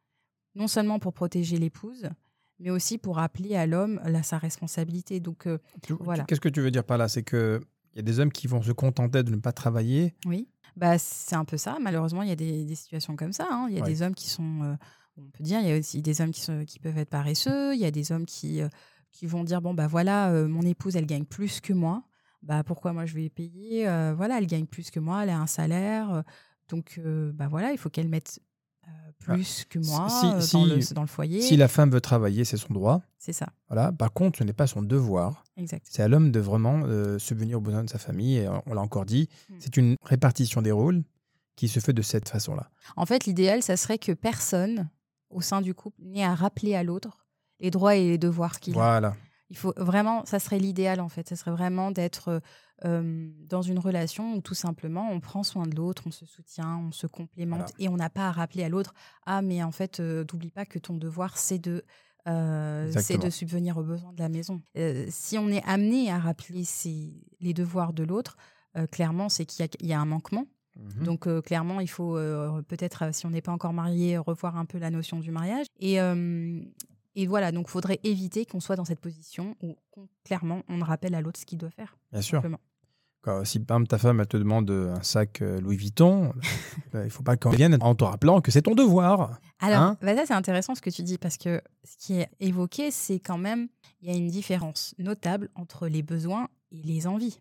non 0.57 0.67
seulement 0.67 0.99
pour 0.99 1.13
protéger 1.13 1.59
l'épouse, 1.59 2.09
mais 2.59 2.71
aussi 2.71 2.99
pour 2.99 3.17
rappeler 3.17 3.55
à 3.57 3.67
l'homme 3.67 4.01
là, 4.05 4.23
sa 4.25 4.39
responsabilité. 4.39 5.21
Donc, 5.21 5.47
euh, 5.47 5.59
Tu- 5.83 5.93
Voilà. 6.01 6.25
Qu'est-ce 6.25 6.41
que 6.41 6.49
tu 6.49 6.61
veux 6.61 6.71
dire 6.73 6.85
par 6.85 6.99
là? 6.99 7.09
C'est 7.09 7.23
que 7.23 7.61
il 7.93 7.99
y 7.99 8.01
a 8.01 8.03
des 8.03 8.19
hommes 8.19 8.33
qui 8.33 8.49
vont 8.49 8.61
se 8.63 8.73
contenter 8.73 9.23
de 9.23 9.31
ne 9.31 9.37
pas 9.41 9.53
travailler. 9.53 10.15
oui, 10.27 10.49
bah, 10.77 10.99
c'est 10.99 11.37
un 11.37 11.45
peu 11.45 11.57
ça. 11.57 11.79
Malheureusement, 11.81 12.23
il 12.23 12.29
y 12.29 12.33
a 12.33 12.37
des, 12.37 12.65
des 12.65 12.75
situations 12.75 13.15
comme 13.15 13.33
ça. 13.33 13.47
hein. 13.49 13.67
Il 13.71 13.77
y 13.77 13.79
a 13.79 13.83
Ouais. 13.83 13.89
des 13.89 14.03
hommes 14.03 14.17
qui 14.17 14.29
sont, 14.29 14.63
euh, 14.65 14.75
on 15.17 15.31
peut 15.31 15.45
dire, 15.45 15.61
il 15.61 15.69
y 15.69 15.73
a 15.73 15.79
aussi 15.79 16.03
des 16.03 16.21
hommes 16.21 16.33
qui, 16.33 16.41
sont- 16.41 16.65
qui 16.65 16.81
peuvent 16.81 16.99
être 16.99 17.11
paresseux. 17.11 17.75
Il 17.75 17.81
y 17.81 17.85
a 17.85 17.93
des 17.93 18.11
hommes 18.11 18.27
qui, 18.27 18.61
euh, 18.61 18.69
qui 19.13 19.27
vont 19.27 19.45
dire, 19.45 19.63
bon, 19.63 19.73
bah 19.75 19.87
voilà, 19.87 20.33
mon 20.49 20.63
épouse, 20.63 20.97
elle 20.97 21.07
gagne 21.07 21.25
plus 21.27 21.61
que 21.61 21.73
moi. 21.73 22.03
Bah, 22.43 22.65
pourquoi 22.65 22.93
moi 22.93 23.07
je 23.07 23.15
vais 23.15 23.31
payer? 23.31 23.85
Voilà, 24.17 24.39
elle 24.39 24.47
gagne 24.49 24.67
plus 24.67 24.91
que 24.91 24.99
moi, 24.99 25.23
elle 25.23 25.31
a 25.31 25.39
un 25.39 25.47
salaire. 25.47 26.25
Donc, 26.69 26.99
euh, 26.99 27.33
bah 27.33 27.49
voilà, 27.49 27.73
il 27.73 27.79
faut 27.79 27.91
qu'elle 27.91 28.09
mette 28.09 28.41
euh, 28.87 28.91
plus 29.19 29.65
que 29.69 29.79
moi 29.79 30.09
si- 30.09 30.27
euh, 30.27 30.41
si- 30.41 30.53
dans, 30.53 30.65
le, 30.67 30.95
dans 30.95 31.01
le 31.03 31.07
foyer. 31.07 31.41
Si 31.41 31.57
la 31.57 31.69
femme 31.69 31.91
veut 31.91 32.01
travailler, 32.01 32.45
c'est 32.45 32.57
son 32.59 32.73
droit. 32.75 33.03
C'est 33.19 33.33
ça, 33.33 33.49
Voilà. 33.69 33.93
Par 33.93 34.13
contre, 34.13 34.39
ce 34.39 34.45
n'est 34.45 34.53
pas 34.53 34.67
son 34.67 34.83
devoir. 34.83 35.45
exact. 35.57 35.87
C'est 35.91 36.03
à 36.03 36.09
l'homme 36.09 36.31
de 36.31 36.41
vraiment 36.41 36.83
euh, 36.85 37.19
subvenir 37.19 37.59
aux 37.59 37.61
besoins 37.63 37.85
de 37.85 37.89
sa 37.89 37.99
famille. 37.99 38.37
Et 38.39 38.49
on 38.67 38.75
l'a 38.75 38.83
encore 38.83 39.07
dit, 39.07 39.29
Mm. 39.49 39.55
c'est 39.61 39.77
une 39.79 39.97
répartition 40.03 40.61
des 40.61 40.73
rôles 40.73 41.03
qui 41.57 41.69
se 41.69 41.81
fait 41.81 41.93
de 41.95 42.03
cette 42.03 42.29
façon-là. 42.29 42.69
En 42.97 43.07
fait, 43.07 43.25
l'idéal, 43.27 43.63
ça 43.63 43.77
serait 43.79 43.97
que 43.99 44.13
personne 44.13 44.91
au 45.31 45.41
sein 45.41 45.63
du 45.63 45.73
couple 45.75 46.03
n'ait 46.03 46.25
à 46.25 46.35
rappeler 46.35 46.75
à 46.75 46.83
l'autre 46.83 47.27
les 47.61 47.71
droits 47.71 47.95
et 47.97 48.07
les 48.09 48.19
devoirs 48.19 48.61
qu'il 48.61 48.75
a. 48.75 48.77
Voilà. 48.77 49.17
Il 49.51 49.57
faut 49.57 49.75
vraiment, 49.77 50.25
ça 50.25 50.39
serait 50.39 50.59
l'idéal 50.59 51.01
en 51.01 51.09
fait. 51.09 51.29
Ça 51.29 51.37
serait 51.37 51.51
vraiment 51.51 51.91
d'être 51.91 52.41
euh, 52.85 53.31
dans 53.49 53.63
une 53.63 53.79
relation 53.79 54.35
où 54.35 54.41
tout 54.41 54.55
simplement 54.55 55.09
on 55.13 55.21
prend 55.21 55.43
soin 55.43 55.67
de 55.67 55.77
l'autre, 55.77 56.03
on 56.07 56.11
se 56.11 56.27
soutient, 56.27 56.77
on 56.89 56.93
se 56.93 57.07
complémente 57.07 57.61
Voilà. 57.61 57.75
et 57.79 57.89
on 57.89 57.97
n'a 57.97 58.11
pas 58.11 58.29
à 58.29 58.33
rappeler 58.33 58.65
à 58.65 58.69
l'autre 58.69 58.95
ah 59.27 59.43
mais 59.43 59.63
en 59.63 59.71
fait 59.71 60.01
euh, 60.01 60.25
n'oublie 60.33 60.51
pas 60.51 60.67
que 60.67 60.79
ton 60.81 60.97
devoir 60.97 61.39
c'est 61.39 61.59
de 61.61 61.85
euh, 62.27 62.91
c'est 62.99 63.19
de 63.19 63.29
subvenir 63.31 63.77
aux 63.77 63.83
besoins 63.85 64.13
de 64.13 64.19
la 64.19 64.29
maison. 64.31 64.63
Euh, 64.77 65.07
si 65.11 65.37
on 65.39 65.49
est 65.51 65.63
amené 65.65 66.11
à 66.11 66.19
rappeler 66.19 66.65
les 67.41 67.53
devoirs 67.55 67.93
de 67.93 68.03
l'autre, 68.03 68.37
euh, 68.77 68.87
clairement 68.87 69.29
c'est 69.29 69.45
qu'il 69.45 69.61
y 69.65 69.69
a- 69.69 69.77
il 69.81 69.87
y, 69.87 69.93
a 69.93 70.01
un 70.01 70.07
manquement. 70.07 70.47
Mhm. 70.77 71.05
Donc 71.05 71.27
euh, 71.29 71.43
clairement, 71.43 71.81
il 71.81 71.89
faut 71.89 72.17
euh, 72.17 72.63
peut-être, 72.63 73.05
euh, 73.05 73.13
si 73.13 73.27
on 73.27 73.31
n'est 73.31 73.43
pas 73.43 73.53
encore 73.53 73.73
marié, 73.75 74.17
revoir 74.19 74.57
un 74.57 74.65
peu 74.65 74.79
la 74.79 74.91
notion 74.91 75.21
du 75.21 75.31
mariage. 75.31 75.67
Et, 75.79 76.01
euh, 76.01 76.61
et 77.15 77.27
voilà, 77.27 77.53
donc 77.53 77.67
il 77.69 77.71
faudrait 77.71 78.01
éviter 78.05 78.45
qu'on 78.47 78.61
soit 78.61 78.77
dans 78.77 78.85
cette 78.85 79.01
position 79.01 79.57
où 79.63 79.77
qu'on- 79.91 80.09
clairement 80.25 80.63
on 80.69 80.79
rappelle 80.81 81.15
à 81.15 81.21
l'autre 81.21 81.39
ce 81.41 81.47
qu'il 81.47 81.59
doit 81.59 81.71
faire. 81.71 81.97
Bien 82.13 82.21
sûr. 82.21 82.39
simplement. 82.39 82.61
Quand- 83.23 83.45
si 83.45 83.59
par 83.61 83.77
exemple, 83.79 83.89
ta 83.89 83.99
femme 83.99 84.21
elle 84.21 84.27
te 84.27 84.37
demande 84.37 84.71
euh, 84.71 84.95
un 84.95 85.03
sac 85.03 85.41
euh, 85.41 85.59
Louis 85.61 85.77
Vuitton, 85.79 86.27
euh, 86.27 86.33
il 86.95 87.05
ne 87.05 87.09
faut 87.09 87.23
pas 87.23 87.37
qu'elle 87.39 87.55
vienne 87.57 87.79
en 87.81 87.95
te 87.95 88.05
rappelant 88.05 88.41
que 88.43 88.51
c'est 88.51 88.63
ton 88.63 88.75
devoir. 88.75 89.39
Alors, 89.61 89.81
Hein 89.81 89.99
bah 90.03 90.15
ça 90.15 90.27
c'est 90.27 90.35
intéressant 90.35 90.75
ce 90.75 90.83
que 90.83 90.91
tu 90.91 91.03
dis 91.03 91.17
parce 91.17 91.39
que 91.39 91.63
ce 91.85 91.97
qui 91.97 92.15
est 92.21 92.29
évoqué, 92.41 92.91
c'est 92.91 93.21
quand 93.21 93.39
même, 93.39 93.69
il 94.03 94.11
y 94.11 94.13
a 94.13 94.17
une 94.17 94.29
différence 94.29 94.95
notable 94.99 95.49
entre 95.55 95.89
les 95.89 96.03
besoins 96.03 96.49
et 96.71 96.83
les 96.83 97.07
envies. 97.07 97.41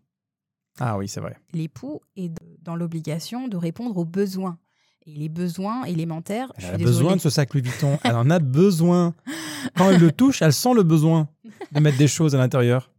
Ah 0.79 0.97
oui, 0.97 1.07
c'est 1.07 1.19
vrai. 1.19 1.37
L'époux 1.53 1.99
est 2.15 2.31
dans 2.61 2.75
l'obligation 2.75 3.47
de 3.47 3.57
répondre 3.57 3.95
aux 3.97 4.05
besoins. 4.05 4.57
Et 5.05 5.13
les 5.13 5.27
besoins 5.29 5.83
élémentaires, 5.83 6.51
je 6.57 6.61
Elle 6.61 6.65
suis 6.67 6.73
a 6.75 6.77
désolée. 6.77 6.97
besoin 6.97 7.15
de 7.17 7.21
ce 7.21 7.29
sac 7.29 7.53
Louis 7.53 7.61
Vuitton. 7.63 7.99
Elle 8.05 8.15
en 8.15 8.29
a 8.29 8.39
besoin. 8.39 9.13
Quand 9.77 9.89
elle 9.89 9.99
le 10.01 10.11
touche, 10.11 10.41
elle 10.41 10.51
sent 10.53 10.73
le 10.73 10.83
besoin 10.83 11.27
de 11.71 11.79
mettre 11.79 11.97
des 11.97 12.07
choses 12.07 12.35
à 12.35 12.37
l'intérieur. 12.37 12.89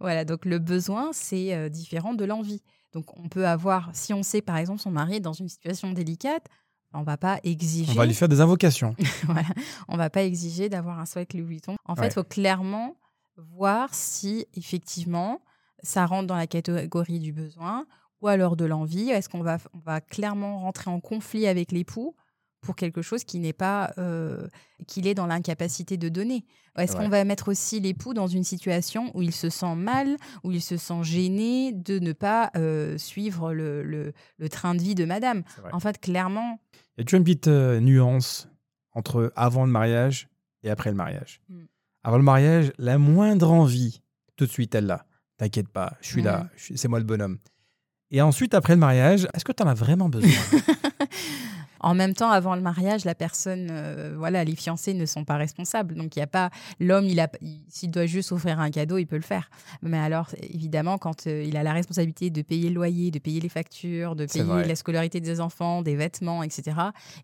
Voilà, 0.00 0.24
donc 0.24 0.44
le 0.44 0.58
besoin, 0.58 1.10
c'est 1.12 1.54
euh, 1.54 1.68
différent 1.70 2.14
de 2.14 2.24
l'envie. 2.24 2.62
Donc 2.92 3.06
on 3.18 3.28
peut 3.28 3.46
avoir, 3.46 3.90
si 3.94 4.12
on 4.14 4.22
sait 4.22 4.42
par 4.42 4.56
exemple 4.56 4.80
son 4.80 4.90
mari 4.90 5.16
est 5.16 5.20
dans 5.20 5.32
une 5.32 5.48
situation 5.48 5.90
délicate, 5.92 6.44
on 6.92 7.02
va 7.02 7.16
pas 7.16 7.38
exiger, 7.44 7.92
On 7.92 7.94
va 7.94 8.04
lui 8.06 8.14
faire 8.14 8.28
des 8.28 8.40
invocations. 8.40 8.94
voilà, 9.24 9.48
on 9.88 9.96
va 9.96 10.10
pas 10.10 10.22
exiger 10.24 10.68
d'avoir 10.68 10.98
un 10.98 11.06
sweat 11.06 11.32
Louis 11.34 11.44
Vuitton. 11.44 11.76
En 11.86 11.94
fait, 11.94 12.00
Ouais. 12.02 12.08
il 12.08 12.12
faut 12.12 12.24
clairement 12.24 12.96
voir 13.36 13.94
si 13.94 14.46
effectivement 14.54 15.40
ça 15.82 16.04
rentre 16.04 16.26
dans 16.26 16.36
la 16.36 16.46
catégorie 16.46 17.20
du 17.20 17.32
besoin 17.32 17.86
ou 18.22 18.28
alors 18.28 18.56
de 18.56 18.64
l'envie? 18.64 19.10
Est-ce 19.10 19.28
qu'on 19.28 19.42
va, 19.42 19.58
on 19.74 19.78
va 19.78 20.00
clairement 20.00 20.58
rentrer 20.60 20.90
en 20.90 21.00
conflit 21.00 21.46
avec 21.46 21.72
l'époux 21.72 22.14
pour 22.60 22.76
quelque 22.76 23.00
chose 23.00 23.24
qui 23.24 23.38
n'est 23.38 23.54
pas 23.54 23.92
euh, 23.98 24.46
qu'il 24.86 25.06
est 25.06 25.14
dans 25.14 25.26
l'incapacité 25.26 25.96
de 25.96 26.08
donner? 26.08 26.44
Est-ce 26.78 26.94
qu'on 26.96 27.08
va 27.08 27.24
mettre 27.24 27.48
aussi 27.48 27.80
l'époux 27.80 28.14
dans 28.14 28.26
une 28.28 28.44
situation 28.44 29.10
où 29.14 29.22
il 29.22 29.32
se 29.34 29.50
sent 29.50 29.74
mal, 29.74 30.16
où 30.44 30.52
il 30.52 30.62
se 30.62 30.76
sent 30.76 31.02
gêné 31.02 31.72
de 31.72 31.98
ne 31.98 32.12
pas 32.12 32.50
euh, 32.56 32.96
suivre 32.96 33.52
le, 33.52 33.82
le- 33.82 34.12
le 34.38 34.48
train 34.48 34.74
de 34.74 34.80
vie 34.80 34.94
de 34.94 35.04
madame? 35.04 35.42
En 35.72 35.80
fait, 35.80 35.98
clairement, 36.00 36.60
Il 36.96 37.00
y 37.00 37.02
a 37.02 37.04
toujours 37.04 37.18
une 37.18 37.24
petite 37.24 37.48
euh, 37.48 37.80
nuance 37.80 38.48
entre 38.92 39.32
avant 39.36 39.64
le 39.64 39.70
mariage 39.70 40.28
et 40.62 40.70
après 40.70 40.90
le 40.90 40.96
mariage. 40.96 41.40
Mm. 41.48 41.62
Avant 42.04 42.16
le 42.18 42.22
mariage, 42.24 42.72
la 42.78 42.98
moindre 42.98 43.50
envie, 43.50 44.00
tout 44.36 44.46
de 44.46 44.50
suite, 44.50 44.74
elle 44.74 44.86
l'a. 44.86 45.06
T'inquiète 45.38 45.68
pas, 45.68 45.96
je 46.00 46.08
suis 46.08 46.22
là, 46.22 46.48
c'est 46.56 46.88
moi 46.88 46.98
le 46.98 47.04
bonhomme. 47.04 47.38
Et 48.12 48.20
ensuite, 48.20 48.54
après 48.54 48.74
le 48.74 48.80
mariage, 48.80 49.28
est-ce 49.34 49.44
que 49.44 49.52
tu 49.52 49.62
en 49.62 49.66
as 49.66 49.74
vraiment 49.74 50.08
besoin? 50.08 50.30
En 51.80 51.94
même 51.94 52.14
temps, 52.14 52.30
avant 52.30 52.54
le 52.54 52.60
mariage, 52.60 53.04
la 53.04 53.14
personne, 53.14 53.68
euh, 53.70 54.14
voilà, 54.16 54.44
les 54.44 54.54
fiancés 54.54 54.94
ne 54.94 55.06
sont 55.06 55.24
pas 55.24 55.36
responsables. 55.36 55.94
Donc, 55.94 56.16
il 56.16 56.18
y 56.18 56.22
a 56.22 56.26
pas 56.26 56.50
l'homme, 56.78 57.06
il 57.06 57.20
a, 57.20 57.28
s'il 57.68 57.90
doit 57.90 58.06
juste 58.06 58.32
offrir 58.32 58.60
un 58.60 58.70
cadeau, 58.70 58.98
il 58.98 59.06
peut 59.06 59.16
le 59.16 59.22
faire. 59.22 59.50
Mais 59.82 59.98
alors, 59.98 60.28
évidemment, 60.42 60.98
quand 60.98 61.26
euh, 61.26 61.42
il 61.42 61.56
a 61.56 61.62
la 61.62 61.72
responsabilité 61.72 62.30
de 62.30 62.42
payer 62.42 62.68
le 62.68 62.74
loyer, 62.74 63.10
de 63.10 63.18
payer 63.18 63.40
les 63.40 63.48
factures, 63.48 64.14
de 64.14 64.26
payer 64.26 64.64
la 64.64 64.74
scolarité 64.74 65.20
des 65.20 65.40
enfants, 65.40 65.82
des 65.82 65.96
vêtements, 65.96 66.42
etc. 66.42 66.76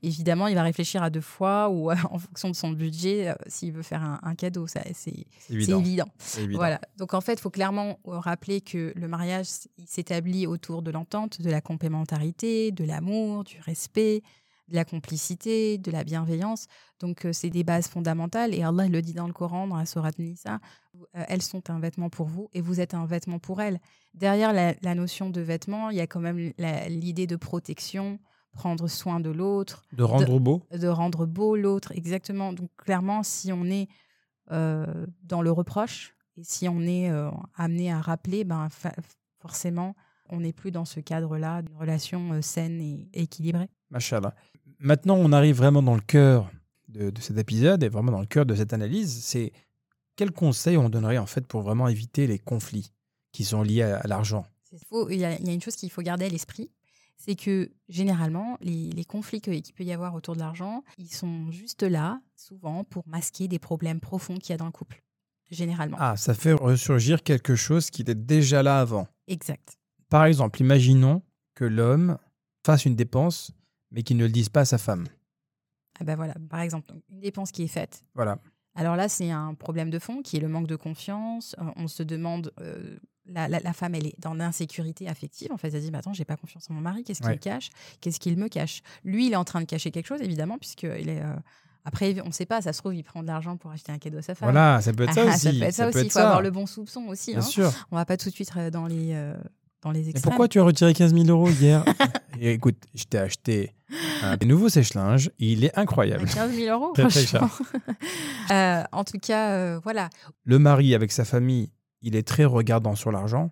Évidemment, 0.03 0.47
il 0.49 0.55
va 0.55 0.63
réfléchir 0.63 1.03
à 1.03 1.11
deux 1.11 1.21
fois 1.21 1.69
ou 1.69 1.91
en 2.11 2.19
fonction 2.19 2.51
de 2.51 2.57
son 2.57 2.71
budget 2.71 3.29
euh, 3.29 3.35
s'il 3.47 3.73
veut 3.73 3.83
faire 3.83 4.03
un, 4.03 4.21
un 4.23 4.35
cadeau. 4.35 4.67
Ça, 4.67 4.81
c'est 4.95 5.27
évident. 5.51 5.81
évident. 5.81 6.09
Évident. 6.39 6.59
Voilà. 6.59 6.81
Donc 6.97 7.15
en 7.15 7.21
fait, 7.21 7.35
il 7.35 7.41
faut 7.41 7.51
clairement 7.51 7.99
rappeler 8.07 8.61
que 8.61 8.93
le 8.97 9.09
mariage 9.09 9.47
il 9.79 9.87
s'établit 9.87 10.47
autour 10.47 10.83
de 10.83 10.91
l'entente, 10.91 11.41
de 11.41 11.51
la 11.51 11.61
complémentarité, 11.61 12.73
de 12.73 12.85
l'amour, 12.85 13.45
du 13.45 13.61
respect, 13.61 14.23
de 14.69 14.75
la 14.75 14.85
complicité, 14.85 15.79
de 15.79 15.91
la 15.91 16.05
bienveillance. 16.05 16.67
Donc 17.01 17.25
euh, 17.25 17.33
c'est 17.33 17.51
des 17.51 17.65
bases 17.65 17.89
fondamentales 17.89 18.55
et 18.55 18.63
Allah 18.63 18.89
le 18.89 19.03
dit 19.03 19.15
dans 19.15 19.27
le 19.27 19.33
Coran, 19.33 19.67
dans 19.67 19.77
la 19.77 19.87
sourate 19.87 20.19
Nisa, 20.19 20.59
euh, 21.17 21.25
elles 21.29 21.43
sont 21.43 21.71
un 21.71 21.79
vêtement 21.79 22.11
pour 22.11 22.27
vous 22.27 22.49
et 22.53 22.61
vous 22.61 22.81
êtes 22.81 22.95
un 22.95 23.07
vêtement 23.07 23.39
pour 23.39 23.61
elles. 23.61 23.81
Derrière 24.15 24.53
la, 24.53 24.75
la 24.83 24.95
notion 24.95 25.31
de 25.31 25.41
vêtement, 25.41 25.91
il 25.91 25.97
y 25.97 26.01
a 26.01 26.07
quand 26.07 26.21
même 26.21 26.53
l'idée 26.89 27.27
de 27.27 27.37
protection, 27.37 28.19
prendre 28.53 28.89
soin 28.89 29.21
de 29.21 29.31
l'autre, 29.31 29.85
De 29.93 30.03
rendre 30.03 30.41
beau 30.41 30.63
de 30.73 30.89
rendre 30.89 31.27
beau 31.27 31.57
l'autre, 31.57 31.93
exactement. 31.93 32.53
Donc 32.53 32.71
clairement, 32.77 33.23
si 33.23 33.53
on 33.53 33.65
est 33.67 33.89
euh, 34.51 35.07
dans 35.23 35.43
le 35.43 35.51
reproche 35.51 36.15
et 36.37 36.45
si 36.45 36.69
on 36.69 36.81
est 36.81 37.11
euh, 37.11 37.31
amené 37.57 37.93
à 37.93 38.01
rappeler, 38.01 38.45
ben, 38.45 38.69
forcément, 39.41 39.95
on 40.29 40.41
n'est 40.41 40.53
plus 40.53 40.71
dans 40.71 40.85
ce 40.85 41.01
cadre-là 41.01 41.63
d'une 41.63 41.77
relation 41.77 42.33
euh, 42.33 42.43
saine 42.43 42.81
et 42.81 43.09
équilibrée. 43.13 43.69
Machallah. 43.91 44.35
Maintenant, 44.79 45.17
on 45.17 45.33
arrive 45.33 45.57
vraiment 45.57 45.83
dans 45.83 45.95
le 45.95 46.01
cœur 46.01 46.51
de, 46.89 47.11
de 47.11 47.21
cet 47.21 47.39
épisode 47.39 47.83
et 47.83 47.89
vraiment 47.89 48.13
dans 48.13 48.21
le 48.21 48.27
cœur 48.27 48.47
de 48.47 48.55
cette 48.55 48.73
analyse. 48.73 49.25
C'est 49.25 49.53
quels 50.17 50.33
conseils 50.33 50.77
on 50.77 50.89
donnerait 50.89 51.19
en 51.19 51.27
fait 51.27 51.47
pour 51.47 51.63
vraiment 51.63 51.89
éviter 51.89 52.27
les 52.27 52.39
conflits 52.39 52.93
qui 53.33 53.45
sont 53.45 53.63
liés 53.63 53.83
à, 53.83 53.99
à 53.99 54.07
l'argent? 54.07 54.47
Il 55.11 55.17
y, 55.17 55.21
y 55.21 55.25
a 55.25 55.53
une 55.53 55.63
chose 55.63 55.77
qu'il 55.77 55.91
faut 55.91 56.03
garder 56.03 56.27
à 56.27 56.29
l'esprit, 56.29 56.71
c'est 57.17 57.35
que 57.35 57.71
généralement, 57.89 58.59
les, 58.61 58.91
les 58.91 59.05
conflits 59.05 59.41
qu'il 59.41 59.63
peut 59.75 59.85
y 59.85 59.93
avoir 59.93 60.15
autour 60.15 60.35
de 60.35 60.41
l'argent, 60.41 60.85
ils 60.99 61.13
sont 61.13 61.51
juste 61.51 61.83
là, 61.83 62.21
souvent, 62.37 62.85
pour 62.85 63.05
masquer 63.07 63.49
des 63.49 63.59
problèmes 63.59 64.01
profonds 64.01 64.37
qu'il 64.37 64.51
y 64.51 64.53
a 64.53 64.59
dans 64.59 64.67
le 64.67 64.73
couple. 64.73 65.03
Généralement. 65.51 65.97
Ah, 66.01 66.17
ça 66.17 66.35
fait 66.35 66.53
ressurgir 66.53 67.23
quelque 67.23 67.55
chose 67.55 67.91
qui 67.91 68.03
était 68.03 68.17
déjà 68.17 68.63
là 68.63 68.81
avant. 68.81 69.07
Exact. 69.29 69.79
Par 70.09 70.25
exemple, 70.25 70.61
imaginons 70.61 71.23
que 71.55 71.65
l'homme 71.65 72.19
fasse 72.65 72.85
une 72.85 72.97
dépense, 72.97 73.53
mais 73.91 74.03
qu'il 74.03 74.17
ne 74.17 74.25
le 74.25 74.31
dise 74.33 74.49
pas 74.49 74.61
à 74.61 74.65
sa 74.65 74.79
femme. 74.79 75.07
Ah 76.01 76.05
ben 76.05 76.17
voilà, 76.17 76.35
par 76.51 76.61
exemple, 76.61 76.93
une 77.11 77.21
dépense 77.21 77.51
qui 77.53 77.63
est 77.63 77.69
faite, 77.69 78.03
Voilà. 78.15 78.39
Alors 78.79 78.95
là, 78.95 79.09
c'est 79.09 79.31
un 79.31 79.55
problème 79.55 79.89
de 79.89 79.99
fond 79.99 80.21
qui 80.21 80.37
est 80.37 80.41
le 80.41 80.49
manque 80.49 80.67
de 80.67 80.77
confiance. 80.77 81.57
Euh, 81.59 81.65
on 81.77 81.89
se 81.89 82.03
demande, 82.03 82.53
euh, 82.61 82.99
la, 83.25 83.49
la- 83.49 83.61
la 83.61 83.73
femme, 83.73 83.95
elle 83.95 84.07
est 84.09 84.15
dans 84.21 84.35
l'insécurité 84.35 85.09
affective. 85.09 85.51
En 85.51 85.57
fait, 85.57 85.69
elle 85.69 85.81
se 85.81 85.87
dit, 85.87 85.91
mais 85.91 85.97
attends, 85.97 86.13
j'ai 86.13 86.27
pas 86.27 86.37
confiance 86.37 86.69
en 86.69 86.75
mon 86.75 86.83
mari. 86.83 87.03
Qu'est-ce 87.03 87.21
qu'il 87.23 87.31
Ouais. 87.31 87.39
cache? 87.39 87.71
Qu'est-ce 88.03 88.21
qu'il 88.21 88.37
me 88.37 88.49
cache? 88.49 88.83
Lui, 89.03 89.29
il 89.29 89.33
est 89.33 89.37
en 89.37 89.45
train 89.45 89.61
de 89.63 89.65
cacher 89.65 89.91
quelque 89.91 90.05
chose, 90.07 90.21
évidemment, 90.21 90.59
puisqu'il 90.59 91.09
est. 91.09 91.23
euh, 91.23 91.35
Après, 91.87 92.21
on 92.21 92.27
ne 92.27 92.33
sait 92.33 92.45
pas, 92.45 92.61
ça 92.61 92.75
se 92.75 92.81
trouve, 92.81 92.95
il 92.95 93.03
prend 93.03 93.23
de 93.23 93.29
l'argent 93.29 93.57
pour 93.57 93.71
acheter 93.71 93.93
un 93.93 93.99
cadeau 93.99 94.19
à 94.19 94.23
sa 94.23 94.35
femme. 94.35 94.51
Voilà, 94.51 94.83
ça 94.83 94.93
peut 94.93 95.05
être 95.05 95.15
ça 95.15 95.23
Ah, 95.27 95.35
aussi. 95.35 95.41
ça 95.41 95.51
peut 95.53 95.63
être 95.63 95.75
ça 95.75 95.89
aussi. 95.89 96.01
Il 96.05 96.11
faut 96.11 96.19
avoir 96.19 96.43
le 96.43 96.51
bon 96.51 96.67
soupçon 96.67 97.07
aussi. 97.07 97.31
Bien 97.31 97.39
hein. 97.41 97.43
sûr. 97.43 97.73
On 97.91 97.97
va 97.97 98.05
pas 98.05 98.19
tout 98.19 98.29
de 98.29 98.35
suite 98.35 98.53
dans 98.73 98.87
les, 98.87 99.15
euh, 99.15 99.35
dans 99.87 99.93
les 99.93 100.13
pourquoi 100.23 100.49
tu 100.49 100.59
as 100.59 100.65
retiré 100.65 100.93
15 100.93 101.15
000 101.15 101.27
euros 101.29 101.49
hier 101.49 101.85
Et 102.41 102.53
Écoute, 102.53 102.77
je 102.95 103.05
t'ai 103.05 103.19
acheté 103.19 103.73
un 104.23 104.37
nouveau 104.45 104.69
sèche-linge. 104.69 105.31
Il 105.39 105.65
est 105.65 105.77
incroyable. 105.79 106.27
15 106.27 106.53
000 106.53 106.77
euros, 106.77 106.93
Très, 106.93 107.09
très 107.09 107.23
franchement. 107.25 107.51
Euh, 108.53 108.85
en 108.93 109.03
tout 109.03 109.19
cas, 109.21 109.51
euh, 109.51 109.81
voilà. 109.83 110.09
Le 110.45 110.61
mari, 110.61 110.95
avec 110.95 111.11
sa 111.11 111.25
famille, 111.25 111.73
il 112.03 112.15
est 112.15 112.23
très 112.27 112.45
regardant 112.45 112.95
sur 112.95 113.11
l'argent, 113.11 113.51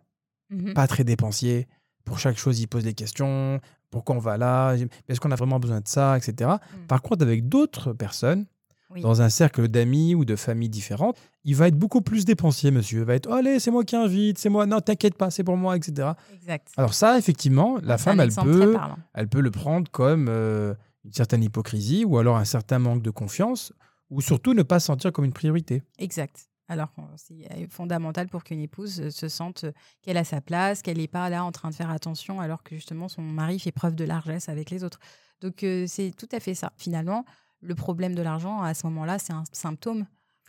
Mhm. 0.50 0.72
pas 0.74 0.86
très 0.86 1.02
dépensier. 1.02 1.66
Pour 2.04 2.20
chaque 2.20 2.38
chose, 2.38 2.60
il 2.60 2.68
pose 2.68 2.84
des 2.84 2.94
questions. 2.94 3.60
Pourquoi 3.90 4.14
on 4.14 4.20
va 4.20 4.36
là? 4.36 4.74
Est-ce 5.08 5.18
qu'on 5.20 5.32
a 5.32 5.36
vraiment 5.36 5.58
besoin 5.58 5.80
de 5.80 5.88
ça? 5.88 6.16
Etc. 6.16 6.48
Mm. 6.48 6.86
Par 6.86 7.02
contre, 7.02 7.22
avec 7.22 7.48
d'autres 7.48 7.92
personnes, 7.92 8.46
Oui. 8.94 9.00
dans 9.00 9.22
un 9.22 9.28
cercle 9.28 9.68
d'amis 9.68 10.14
ou 10.14 10.24
de 10.24 10.36
familles 10.36 10.68
différentes, 10.68 11.18
il 11.44 11.56
va 11.56 11.68
être 11.68 11.76
beaucoup 11.76 12.00
plus 12.00 12.24
dépensier, 12.24 12.70
monsieur. 12.70 13.00
Il 13.00 13.04
va 13.04 13.14
être, 13.14 13.30
allez, 13.30 13.58
c'est 13.58 13.70
moi 13.70 13.84
qui 13.84 13.96
invite, 13.96 14.38
c'est 14.38 14.48
moi, 14.48 14.66
non, 14.66 14.80
t'inquiète 14.80 15.16
pas, 15.16 15.30
c'est 15.30 15.44
pour 15.44 15.56
moi, 15.56 15.76
etc. 15.76 16.12
Exact. 16.32 16.68
Alors 16.76 16.94
ça, 16.94 17.18
effectivement, 17.18 17.78
la 17.82 17.98
femme, 17.98 18.20
elle 18.20 18.32
peut, 18.32 18.76
elle 19.14 19.28
peut 19.28 19.40
le 19.40 19.50
prendre 19.50 19.90
comme 19.90 20.26
euh, 20.28 20.74
une 21.04 21.12
certaine 21.12 21.42
hypocrisie 21.42 22.04
ou 22.04 22.18
alors 22.18 22.36
un 22.36 22.44
certain 22.44 22.78
manque 22.78 23.02
de 23.02 23.10
confiance 23.10 23.72
ou 24.10 24.20
surtout 24.20 24.54
ne 24.54 24.62
pas 24.62 24.80
se 24.80 24.86
sentir 24.86 25.12
comme 25.12 25.24
une 25.24 25.32
priorité. 25.32 25.82
Exact. 25.98 26.48
Alors 26.68 26.94
que 26.94 27.02
c'est 27.16 27.46
euh, 27.52 27.66
fondamental 27.68 28.28
pour 28.28 28.42
qu'une 28.42 28.60
épouse 28.60 28.98
euh, 29.00 29.10
se 29.10 29.28
sente 29.28 29.64
euh, 29.64 29.72
qu'elle 30.00 30.16
a 30.16 30.24
sa 30.24 30.40
place, 30.40 30.80
qu'elle 30.80 30.96
n'est 30.96 31.08
pas 31.08 31.28
là 31.28 31.44
en 31.44 31.52
train 31.52 31.68
de 31.68 31.74
faire 31.74 31.90
attention 31.90 32.40
alors 32.40 32.62
que 32.62 32.74
justement 32.74 33.08
son 33.08 33.20
mari 33.20 33.58
fait 33.58 33.72
preuve 33.72 33.94
de 33.94 34.04
largesse 34.04 34.48
avec 34.48 34.70
les 34.70 34.82
autres. 34.82 34.98
Donc 35.40 35.62
euh, 35.62 35.84
c'est 35.86 36.12
tout 36.16 36.28
à 36.32 36.40
fait 36.40 36.54
ça. 36.54 36.72
Finalement, 36.78 37.26
le 37.64 37.74
problème 37.74 38.14
de 38.14 38.22
l'argent 38.22 38.62
à 38.62 38.74
ce 38.74 38.86
moment-là, 38.86 39.18
c'est 39.18 39.32
un 39.32 39.44
symptôme. 39.52 40.06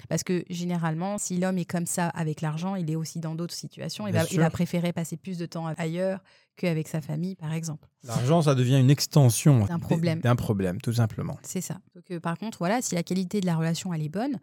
Parce 0.09 0.23
que 0.23 0.43
généralement, 0.49 1.17
si 1.17 1.37
l'homme 1.37 1.57
est 1.57 1.65
comme 1.65 1.85
ça 1.85 2.09
avec 2.09 2.41
l'argent, 2.41 2.75
il 2.75 2.91
est 2.91 2.97
aussi 2.97 3.19
dans 3.19 3.33
d'autres 3.33 3.53
situations. 3.53 4.07
Il 4.07 4.13
va, 4.13 4.23
il 4.23 4.27
sûr. 4.27 4.41
va 4.41 4.49
préférer 4.49 4.91
passer 4.91 5.15
plus 5.15 5.37
de 5.37 5.45
temps 5.45 5.67
ailleurs 5.77 6.21
qu'avec 6.57 6.87
sa 6.87 6.99
famille, 6.99 7.35
par 7.35 7.53
exemple. 7.53 7.87
L'argent, 8.03 8.41
ça 8.41 8.55
devient 8.55 8.77
une 8.77 8.89
extension 8.89 9.65
D'un 9.65 9.79
problème. 9.79 10.19
D'un 10.19 10.35
problème, 10.35 10.81
tout 10.81 10.93
simplement. 10.93 11.37
C'est 11.43 11.61
ça. 11.61 11.79
Donc, 11.95 12.11
euh, 12.11 12.19
par 12.19 12.37
contre, 12.37 12.57
voilà, 12.57 12.81
si 12.81 12.93
la 12.93 13.03
qualité 13.03 13.39
de 13.39 13.45
la 13.45 13.55
relation 13.55 13.93
elle 13.93 14.03
est 14.03 14.09
bonne, 14.09 14.39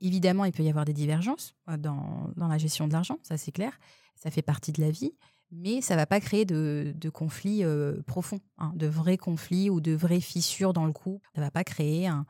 évidemment, 0.00 0.46
il 0.46 0.52
peut 0.52 0.62
y 0.62 0.70
avoir 0.70 0.86
des 0.86 0.94
divergences 0.94 1.54
euh, 1.68 1.76
dans, 1.76 2.30
dans 2.36 2.48
la 2.48 2.58
gestion 2.58 2.88
de 2.88 2.92
l'argent, 2.92 3.18
ça 3.22 3.36
c'est 3.36 3.52
clair. 3.52 3.78
Ça 4.16 4.30
fait 4.30 4.42
partie 4.42 4.72
de 4.72 4.80
la 4.80 4.90
vie, 4.90 5.12
mais 5.50 5.80
ça 5.80 5.96
va 5.96 6.06
pas 6.06 6.20
créer 6.20 6.44
de, 6.44 6.94
conflits 7.12 7.64
euh, 7.64 8.02
profonds, 8.06 8.40
hein, 8.58 8.72
de 8.74 8.86
vrais 8.86 9.16
conflits 9.16 9.70
ou 9.70 9.80
de 9.80 9.92
vraies 9.92 10.20
fissures 10.20 10.72
dans 10.72 10.86
le 10.86 10.92
couple. 10.92 11.28
Ça 11.34 11.40
va 11.40 11.50
pas 11.50 11.64
créer 11.64 12.06
un, 12.06 12.26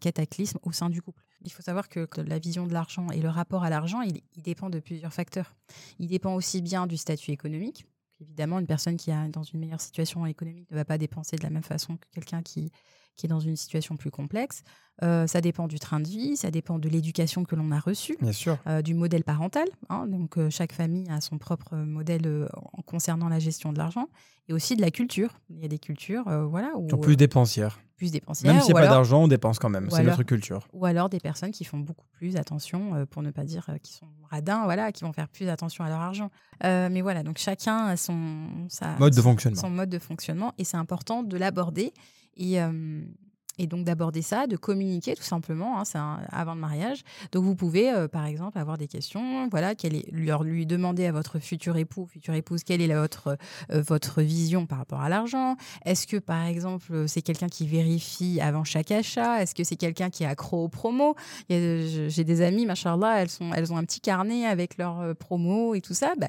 cataclysme 0.00 0.58
au 0.62 0.70
sein 0.70 0.88
du 0.88 1.02
couple. 1.02 1.20
Il 1.42 1.50
faut 1.50 1.62
savoir 1.62 1.88
que, 1.88 2.06
la 2.18 2.38
vision 2.38 2.66
de 2.66 2.72
l'argent 2.72 3.10
et 3.10 3.20
le 3.20 3.28
rapport 3.28 3.64
à 3.64 3.70
l'argent, 3.70 4.02
il 4.02 4.42
dépend 4.42 4.70
de 4.70 4.78
plusieurs 4.78 5.12
facteurs. 5.12 5.56
Il 5.98 6.06
dépend 6.06 6.34
aussi 6.34 6.62
bien 6.62 6.86
du 6.86 6.96
statut 6.96 7.32
économique. 7.32 7.84
Évidemment, 8.20 8.60
une 8.60 8.68
personne 8.68 8.96
qui 8.96 9.10
est 9.10 9.28
dans 9.30 9.42
une 9.42 9.58
meilleure 9.58 9.80
situation 9.80 10.24
économique 10.26 10.70
ne 10.70 10.76
va 10.76 10.84
pas 10.84 10.96
dépenser 10.96 11.36
de 11.36 11.42
la 11.42 11.50
même 11.50 11.64
façon 11.64 11.96
que 11.96 12.06
quelqu'un 12.12 12.42
qui, 12.42 12.70
qui 13.16 13.26
est 13.26 13.28
dans 13.28 13.40
une 13.40 13.56
situation 13.56 13.96
plus 13.96 14.10
complexe. 14.10 14.62
Euh, 15.02 15.26
ça 15.26 15.40
dépend 15.40 15.66
du 15.66 15.78
train 15.80 15.98
de 15.98 16.06
vie, 16.06 16.36
ça 16.36 16.50
dépend 16.52 16.78
de 16.78 16.88
l'éducation 16.88 17.44
que 17.44 17.56
l'on 17.56 17.72
a 17.72 17.80
reçue, 17.80 18.16
Bien 18.20 18.30
sûr. 18.32 18.58
euh, 18.68 18.80
du 18.80 18.94
modèle 18.94 19.24
parental. 19.24 19.66
hein. 19.88 20.06
donc, 20.06 20.38
euh, 20.38 20.50
chaque 20.50 20.72
famille 20.72 21.08
a 21.10 21.20
son 21.20 21.36
propre 21.38 21.74
modèle 21.76 22.48
en 22.72 22.82
concernant 22.82 23.28
la 23.28 23.40
gestion 23.40 23.72
de 23.72 23.78
l'argent 23.78 24.08
et 24.48 24.52
aussi 24.52 24.76
de 24.76 24.80
la 24.82 24.90
culture. 24.92 25.30
Il 25.50 25.58
y 25.60 25.64
a 25.64 25.68
des 25.68 25.78
cultures, 25.80 26.24
voilà, 26.48 26.72
où 26.76 26.88
sont 26.88 26.98
plus 26.98 27.16
dépensières. 27.16 27.80
plus 27.96 28.12
dépensières. 28.12 28.52
Même 28.52 28.62
s'il 28.62 28.72
n'y 28.74 28.78
a 28.80 28.82
pas 28.84 28.88
d'argent, 28.88 29.22
on 29.24 29.28
dépense 29.28 29.58
quand 29.58 29.68
même. 29.70 29.88
C'est 29.90 30.02
notre 30.04 30.22
culture. 30.22 30.68
ou 30.72 30.84
alors 30.84 31.08
des 31.08 31.18
personnes 31.20 31.50
qui 31.50 31.64
font 31.64 31.78
beaucoup 31.78 32.06
plus 32.12 32.36
attention, 32.36 33.04
pour 33.10 33.22
ne 33.22 33.30
pas 33.32 33.42
dire 33.44 33.66
qui 33.82 33.94
sont 33.94 34.06
radins, 34.30 34.62
voilà, 34.64 34.92
qui 34.92 35.02
vont 35.04 35.12
faire 35.12 35.28
plus 35.28 35.48
attention 35.48 35.82
à 35.84 35.88
leur 35.88 36.00
argent. 36.00 36.30
Mais 36.62 37.00
voilà, 37.00 37.22
donc 37.24 37.38
chacun 37.38 37.86
a 37.86 37.96
son, 37.96 38.66
sa- 38.68 38.96
Mode 38.98 39.14
de 39.16 39.22
fonctionnement. 39.22 39.60
son 39.60 39.70
mode 39.70 39.88
de 39.90 39.98
fonctionnement 39.98 40.52
et 40.58 40.64
c'est 40.64 40.76
important 40.76 41.22
de 41.24 41.36
l'aborder 41.36 41.92
et, 42.36 42.58
donc 43.68 43.84
d'aborder 43.84 44.20
ça, 44.20 44.48
de 44.48 44.56
communiquer 44.56 45.14
tout 45.14 45.22
simplement, 45.22 45.78
hein, 45.78 45.84
c'est 45.84 45.98
avant 46.30 46.54
le 46.54 46.60
mariage. 46.60 47.02
Donc 47.30 47.44
vous 47.44 47.54
pouvez, 47.54 48.08
par 48.10 48.26
exemple, 48.26 48.58
avoir 48.58 48.78
des 48.78 48.88
questions, 48.88 49.48
voilà, 49.48 49.76
quelle 49.76 49.94
est, 49.94 50.10
leur, 50.10 50.42
lui 50.42 50.66
demander 50.66 51.06
à 51.06 51.12
votre 51.12 51.38
futur 51.38 51.76
époux, 51.76 52.06
future 52.06 52.34
épouse, 52.34 52.64
quelle 52.64 52.80
est 52.80 52.92
votre, 52.92 53.38
votre 53.68 54.22
vision 54.22 54.66
par 54.66 54.78
rapport 54.78 55.00
à 55.02 55.08
l'argent. 55.08 55.56
Est-ce 55.84 56.08
que, 56.08 56.16
par 56.16 56.44
exemple, 56.44 57.06
c'est 57.06 57.22
quelqu'un 57.22 57.48
qui 57.48 57.68
vérifie 57.68 58.40
avant 58.40 58.64
chaque 58.64 58.90
achat? 58.90 59.40
Est-ce 59.40 59.54
que 59.54 59.62
c'est 59.62 59.76
quelqu'un 59.76 60.10
qui 60.10 60.24
est 60.24 60.26
accro 60.26 60.64
aux 60.64 60.68
promos? 60.68 61.14
J'ai 61.48 62.24
des 62.24 62.42
amies, 62.42 62.66
machallah, 62.66 63.20
elles, 63.20 63.30
sont, 63.30 63.52
elles 63.52 63.72
ont 63.72 63.76
un 63.76 63.84
petit 63.84 64.00
carnet 64.00 64.46
avec 64.46 64.78
leurs 64.78 65.14
promos 65.14 65.76
et 65.76 65.80
tout 65.80 65.94
ça. 65.94 66.14
Bah, 66.18 66.28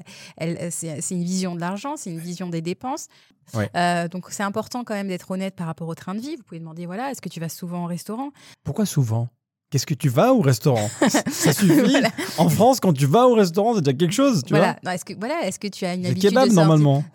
c'est 0.70 1.10
une 1.10 1.24
vision 1.24 1.56
de 1.56 1.60
l'argent, 1.60 1.96
c'est 1.96 2.10
une 2.10 2.20
vision 2.20 2.48
des 2.48 2.62
dépenses. 2.62 3.08
Ouais. 3.54 3.70
Euh, 3.76 4.08
donc 4.08 4.26
c'est 4.30 4.42
important 4.42 4.84
quand 4.84 4.94
même 4.94 5.08
d'être 5.08 5.30
honnête 5.30 5.54
par 5.54 5.66
rapport 5.66 5.88
au 5.88 5.94
train 5.94 6.14
de 6.14 6.20
vie. 6.20 6.36
Vous 6.36 6.42
pouvez 6.42 6.58
demander, 6.60 6.86
voilà, 6.86 7.10
est-ce 7.10 7.20
que 7.20 7.28
tu 7.28 7.40
vas 7.40 7.48
souvent 7.48 7.84
au 7.84 7.86
restaurant? 7.86 8.30
Pourquoi 8.64 8.86
souvent? 8.86 9.28
Qu'est-ce 9.70 9.86
que 9.86 9.94
tu 9.94 10.08
vas 10.08 10.32
au 10.32 10.40
restaurant? 10.40 10.88
Ça 11.08 11.52
suffit. 11.52 11.66
Voilà. 11.66 12.10
En 12.38 12.48
France, 12.48 12.78
quand 12.80 12.92
tu 12.92 13.06
vas 13.06 13.26
au 13.26 13.34
restaurant, 13.34 13.74
c'est 13.74 13.82
déjà 13.82 13.96
quelque 13.96 14.14
chose, 14.14 14.42
tu 14.44 14.50
voilà. 14.50 14.78
Est-ce 14.92 15.04
que, 15.04 15.14
voilà, 15.18 15.42
est-ce 15.46 15.58
que 15.58 15.66
tu 15.68 15.84
as 15.84 15.94
une 15.94 16.06
habitude 16.06 16.30
kebab 16.30 16.48
de 16.48 16.54
sortir 16.54 16.66
normalement. 16.68 17.04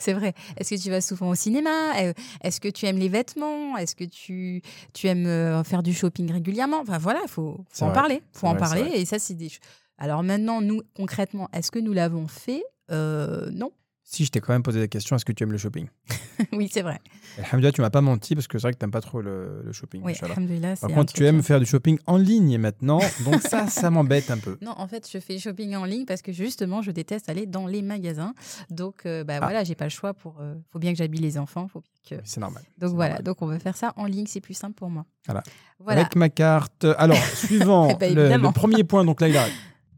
C'est 0.00 0.12
vrai. 0.12 0.34
Est-ce 0.56 0.74
que 0.74 0.80
tu 0.80 0.90
vas 0.90 1.00
souvent 1.00 1.28
au 1.28 1.34
cinéma? 1.34 1.70
Euh, 2.00 2.12
Est-ce 2.42 2.60
que 2.60 2.68
tu 2.68 2.86
aimes 2.86 2.98
les 2.98 3.08
vêtements? 3.08 3.76
Est-ce 3.76 3.94
que 3.94 4.04
tu, 4.04 4.62
tu 4.92 5.06
aimes 5.06 5.26
euh, 5.26 5.62
faire 5.64 5.82
du 5.82 5.94
shopping 5.94 6.32
régulièrement? 6.32 6.80
Enfin 6.80 6.98
voilà, 6.98 7.20
il 7.22 7.28
faut, 7.30 7.64
en 7.80 7.86
vrai. 7.86 7.94
parler. 7.94 8.22
Faut 8.32 8.46
en 8.46 8.54
vrai, 8.54 8.60
parler. 8.60 8.90
Et 8.94 9.04
ça, 9.04 9.18
c'est 9.18 9.34
des 9.34 9.50
Alors 9.98 10.22
maintenant, 10.22 10.60
nous, 10.60 10.82
concrètement, 10.96 11.48
est-ce 11.52 11.70
que 11.70 11.78
nous 11.78 11.92
l'avons 11.92 12.26
fait? 12.26 12.64
Euh, 12.90 13.50
Non. 13.52 13.70
Si, 14.10 14.24
je 14.24 14.30
t'ai 14.30 14.40
quand 14.40 14.54
même 14.54 14.62
posé 14.62 14.80
la 14.80 14.88
question 14.88 15.16
est-ce 15.16 15.24
que 15.26 15.32
tu 15.32 15.42
aimes 15.44 15.52
le 15.52 15.58
shopping? 15.58 15.86
Oui, 16.52 16.70
c'est 16.72 16.80
vrai. 16.82 16.98
Alhamdulillah, 17.38 17.72
tu 17.72 17.80
m'as 17.82 17.90
pas 17.90 18.00
menti 18.00 18.34
parce 18.34 18.46
que 18.46 18.58
c'est 18.58 18.62
vrai 18.62 18.72
que 18.72 18.78
tu 18.78 18.84
n'aimes 18.84 18.90
pas 18.92 19.02
trop 19.02 19.20
le, 19.20 19.60
le 19.62 19.72
shopping. 19.72 20.00
Oui, 20.02 20.12
Inch'Allah. 20.12 20.32
alhamdoulilah, 20.34 20.76
Par 20.76 20.90
contre, 20.90 21.12
tu 21.12 21.26
aimes 21.26 21.42
faire 21.42 21.58
du 21.60 21.66
shopping 21.66 21.98
en 22.06 22.16
ligne 22.16 22.56
maintenant, 22.58 23.00
donc 23.24 23.42
ça, 23.42 23.66
ça 23.68 23.90
m'embête 23.90 24.30
un 24.30 24.38
peu. 24.38 24.56
Non, 24.62 24.72
en 24.78 24.88
fait, 24.88 25.06
je 25.12 25.18
fais 25.18 25.38
shopping 25.38 25.74
en 25.76 25.84
ligne 25.84 26.06
parce 26.06 26.22
que 26.22 26.32
justement, 26.32 26.80
je 26.80 26.90
déteste 26.90 27.28
aller 27.28 27.44
dans 27.44 27.66
les 27.66 27.82
magasins. 27.82 28.34
Donc, 28.70 29.04
euh, 29.04 29.24
bah 29.24 29.34
Ah. 29.36 29.40
voilà, 29.40 29.64
j'ai 29.64 29.74
pas 29.74 29.84
le 29.84 29.90
choix 29.90 30.14
pour. 30.14 30.40
euh, 30.40 30.54
faut 30.72 30.78
bien 30.78 30.92
que 30.92 30.98
j'habille 30.98 31.20
les 31.20 31.36
enfants. 31.36 31.68
Faut 31.68 31.82
que... 32.08 32.14
C'est 32.24 32.40
normal. 32.40 32.62
Donc 32.78 32.94
voilà, 32.94 33.14
normal. 33.16 33.24
donc 33.24 33.42
on 33.42 33.46
va 33.46 33.58
faire 33.58 33.76
ça 33.76 33.92
en 33.96 34.06
ligne, 34.06 34.26
c'est 34.26 34.40
plus 34.40 34.54
simple 34.54 34.74
pour 34.74 34.88
moi. 34.88 35.04
Voilà. 35.26 35.42
Voilà. 35.80 36.00
Avec 36.00 36.16
ma 36.16 36.30
carte. 36.30 36.86
Alors, 36.96 37.18
suivant 37.34 37.88
le, 38.00 38.04
évidemment. 38.06 38.48
le 38.48 38.54
premier 38.54 38.84
point, 38.84 39.04
donc 39.04 39.20
là, 39.20 39.28
il 39.28 39.36
a 39.36 39.44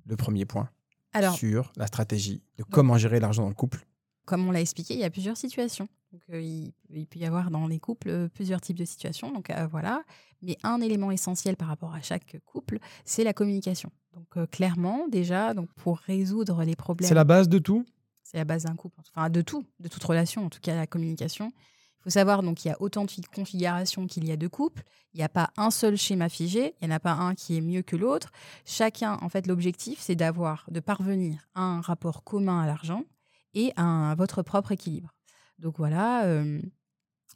le 0.07 0.17
premier 0.17 0.47
point 0.47 0.69
Alors, 1.13 1.35
sur 1.37 1.71
la 1.77 1.87
stratégie 1.87 2.43
de 2.59 2.65
comment 2.65 2.97
gérer 2.99 3.21
l'argent 3.21 3.43
dans 3.43 3.49
le 3.51 3.55
couple. 3.55 3.87
Comme 4.31 4.47
on 4.47 4.53
l'a 4.53 4.61
expliqué, 4.61 4.95
il 4.95 5.01
y 5.01 5.05
a 5.05 5.11
plusieurs 5.11 5.37
situations. 5.37 5.89
Donc, 6.13 6.23
euh, 6.33 6.41
il, 6.41 6.73
il 6.91 7.07
peut 7.07 7.19
y 7.19 7.27
avoir 7.27 7.51
dans 7.51 7.67
les 7.67 7.81
couples 7.81 8.09
euh, 8.09 8.29
plusieurs 8.29 8.61
types 8.61 8.79
de 8.79 8.85
situations. 8.85 9.33
Donc 9.33 9.51
euh, 9.51 9.67
voilà. 9.67 10.03
Mais 10.41 10.57
un 10.63 10.81
élément 10.81 11.11
essentiel 11.11 11.57
par 11.57 11.67
rapport 11.67 11.95
à 11.95 12.01
chaque 12.01 12.37
couple, 12.47 12.79
c'est 13.05 13.25
la 13.25 13.33
communication. 13.33 13.91
Donc 14.15 14.37
euh, 14.37 14.47
clairement, 14.47 15.09
déjà, 15.09 15.53
donc 15.53 15.69
pour 15.75 15.99
résoudre 15.99 16.63
les 16.63 16.77
problèmes, 16.77 17.09
C'est 17.09 17.15
la 17.15 17.25
base 17.25 17.49
de 17.49 17.59
tout? 17.59 17.85
C'est 18.23 18.37
la 18.37 18.45
base 18.45 18.63
d'un 18.63 18.77
couple, 18.77 19.01
enfin 19.01 19.29
de 19.29 19.43
tout, 19.43 19.65
de 19.81 19.89
toute 19.89 20.05
relation, 20.05 20.47
en 20.47 20.49
tout 20.49 20.61
cas 20.61 20.77
la 20.77 20.87
communication. 20.87 21.51
Il 21.99 22.05
faut 22.05 22.11
savoir 22.11 22.43
donc 22.45 22.65
il 22.65 22.69
y 22.69 22.71
a 22.71 22.81
autant 22.81 23.05
de 23.05 23.11
configurations 23.35 24.07
qu'il 24.07 24.25
y 24.27 24.33
a 24.33 24.37
de 24.37 24.49
couples. 24.49 24.85
Il 25.13 25.19
n'y 25.19 25.25
a 25.25 25.29
pas 25.29 25.51
un 25.57 25.71
seul 25.71 25.97
schéma 25.97 26.29
figé. 26.29 26.75
Il 26.81 26.87
n'y 26.87 26.93
en 26.93 26.97
a 26.97 27.01
pas 27.01 27.13
un 27.13 27.35
qui 27.35 27.57
est 27.57 27.61
mieux 27.61 27.83
que 27.83 27.97
l'autre. 27.97 28.31
Chacun, 28.65 29.19
en 29.21 29.29
fait, 29.29 29.47
l'objectif, 29.47 29.99
c'est 30.01 30.15
d'avoir, 30.15 30.65
de 30.71 30.81
parvenir 30.81 31.47
à 31.55 31.63
un 31.63 31.81
rapport 31.81 32.23
commun 32.25 32.63
à 32.63 32.67
l'argent 32.67 33.05
et 33.55 33.73
un- 33.77 34.15
votre 34.15 34.43
propre 34.43 34.73
équilibre. 34.73 35.15
Donc 35.59 35.77
voilà, 35.79 36.25
euh, 36.27 36.61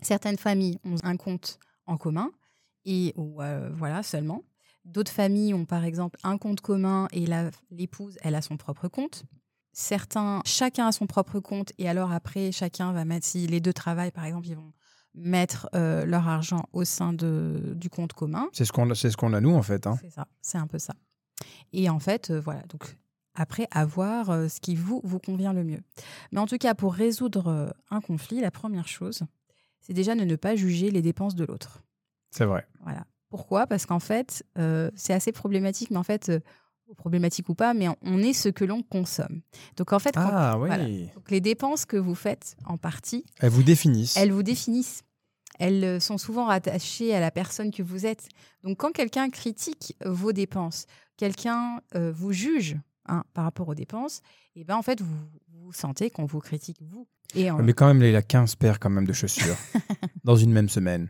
certaines 0.00 0.38
familles 0.38 0.79
ont 0.85 0.96
un 1.03 1.16
compte 1.16 1.59
en 1.87 1.96
commun 1.96 2.31
et 2.85 3.12
ou 3.16 3.42
euh, 3.42 3.70
voilà 3.74 4.03
seulement. 4.03 4.42
D'autres 4.85 5.12
familles 5.12 5.55
ont 5.55 5.64
par 5.64 5.85
exemple 5.85 6.18
un 6.24 6.37
compte 6.38 6.61
commun 6.61 7.09
et 7.12 7.24
l'épouse, 7.70 8.18
elle 8.22 8.35
a 8.35 8.42
son 8.42 8.57
propre 8.57 8.88
compte. 8.88 9.24
Certains, 9.72 10.40
chacun 10.44 10.87
a 10.88 10.92
son 10.92 11.07
propre 11.07 11.40
compte 11.40 11.72
et 11.79 11.88
alors 11.88 12.12
après, 12.12 12.53
chacun 12.53 12.92
va 12.92 13.05
mettre, 13.05 13.27
si 13.27 13.46
les 13.46 13.61
deux 13.61 13.72
travaillent 13.72 14.12
par 14.12 14.24
exemple, 14.24 14.46
ils 14.46 14.57
vont 14.57 14.72
mettre 15.14 15.68
euh, 15.74 16.05
leur 16.05 16.29
argent 16.29 16.64
au 16.72 16.85
sein 16.85 17.12
de, 17.12 17.72
du 17.77 17.88
compte 17.88 18.12
commun. 18.12 18.48
C'est 18.53 18.64
ce 18.64 18.72
qu'on 18.72 18.90
a, 18.90 18.94
ce 18.94 19.16
qu'on 19.16 19.33
a 19.33 19.40
nous, 19.40 19.55
en 19.55 19.62
fait. 19.62 19.87
hein. 19.87 19.96
C'est 20.00 20.11
ça, 20.11 20.27
c'est 20.40 20.59
un 20.59 20.66
peu 20.66 20.79
ça. 20.79 20.94
Et 21.72 21.88
en 21.88 21.98
fait, 21.98 22.31
euh, 22.31 22.40
voilà, 22.40 22.62
donc 22.64 22.96
après, 23.35 23.66
à 23.70 23.85
voir 23.85 24.31
euh, 24.31 24.49
ce 24.49 24.61
qui 24.61 24.75
vous, 24.77 25.01
vous 25.05 25.18
convient 25.18 25.53
le 25.53 25.64
mieux. 25.64 25.81
Mais 26.33 26.40
en 26.40 26.47
tout 26.47 26.59
cas, 26.59 26.75
pour 26.75 26.94
résoudre 26.94 27.49
euh, 27.49 27.70
un 27.90 28.01
conflit, 28.01 28.40
la 28.40 28.51
première 28.51 28.88
chose, 28.88 29.23
c'est 29.81 29.92
déjà 29.92 30.14
de 30.14 30.25
ne 30.25 30.37
pas 30.37 30.57
juger 30.57 30.90
les 30.90 31.03
dépenses 31.03 31.35
de 31.35 31.44
l'autre. 31.44 31.83
C'est 32.31 32.44
vrai. 32.44 32.66
Voilà. 32.83 33.05
Pourquoi? 33.31 33.66
Parce 33.66 33.87
qu'en 33.87 33.99
fait, 34.01 34.44
euh, 34.59 34.90
c'est 34.94 35.12
assez 35.12 35.33
problématique, 35.33 35.90
mais 35.90 35.97
en 35.97 36.03
fait, 36.05 36.29
euh, 36.29 36.40
problématique 36.97 37.49
ou 37.49 37.55
pas, 37.55 37.75
mais 37.75 37.88
on- 38.03 38.18
est 38.18 38.33
ce 38.35 38.49
que 38.49 38.64
l'on 38.64 38.83
consomme. 38.83 39.40
Donc 39.77 39.92
en 39.92 39.99
fait, 39.99 40.12
quand- 40.14 40.31
Ah 40.33 40.57
oui. 40.59 40.66
voilà. 40.68 40.85
donc, 40.87 41.31
les 41.31 41.40
dépenses 41.40 41.85
que 41.87 41.97
vous 41.97 42.14
faites 42.14 42.57
en 42.66 42.77
partie, 42.77 43.25
Elles 43.40 43.51
vous 43.51 43.62
définissent. 43.62 44.16
elles 44.16 44.31
vous 44.33 44.42
définissent. 44.42 45.03
Elles 45.59 46.01
sont 46.01 46.18
souvent 46.18 46.44
rattachées 46.47 47.14
à 47.14 47.20
la 47.20 47.31
personne 47.31 47.70
que 47.70 47.83
vous 47.83 48.07
êtes. 48.07 48.29
Donc 48.64 48.79
quand 48.79 48.92
quelqu'un 48.92 49.31
critique 49.31 49.97
vos 50.05 50.33
dépenses, 50.33 50.87
quelqu'un 51.16 51.81
euh, 51.94 52.12
vous 52.12 52.33
juge 52.33 52.77
hein, 53.06 53.24
par 53.34 53.44
rapport 53.44 53.68
aux 53.68 53.74
dépenses, 53.74 54.20
et 54.56 54.64
ben 54.64 54.76
en 54.76 54.82
fait 54.82 55.00
vous, 55.00 55.16
vous 55.52 55.72
sentez 55.72 56.10
qu'on 56.10 56.26
vous 56.26 56.40
critique 56.40 56.78
vous. 56.82 57.06
Et 57.34 57.50
en- 57.50 57.62
Mais 57.62 57.72
quand 57.72 57.86
même, 57.88 58.00
là, 58.00 58.08
il 58.08 58.16
a 58.16 58.22
15 58.22 58.54
paires 58.56 58.78
quand 58.78 58.90
même 58.90 59.06
de 59.06 59.12
chaussures 59.12 59.56
dans 60.24 60.36
une 60.36 60.52
même 60.52 60.68
semaine. 60.68 61.08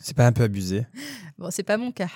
C'est 0.00 0.16
pas 0.16 0.26
un 0.26 0.32
peu 0.32 0.42
abusé? 0.42 0.86
Bon, 1.40 1.48
c'est 1.50 1.62
pas 1.64 1.76
mon 1.78 1.90
cas, 1.90 2.08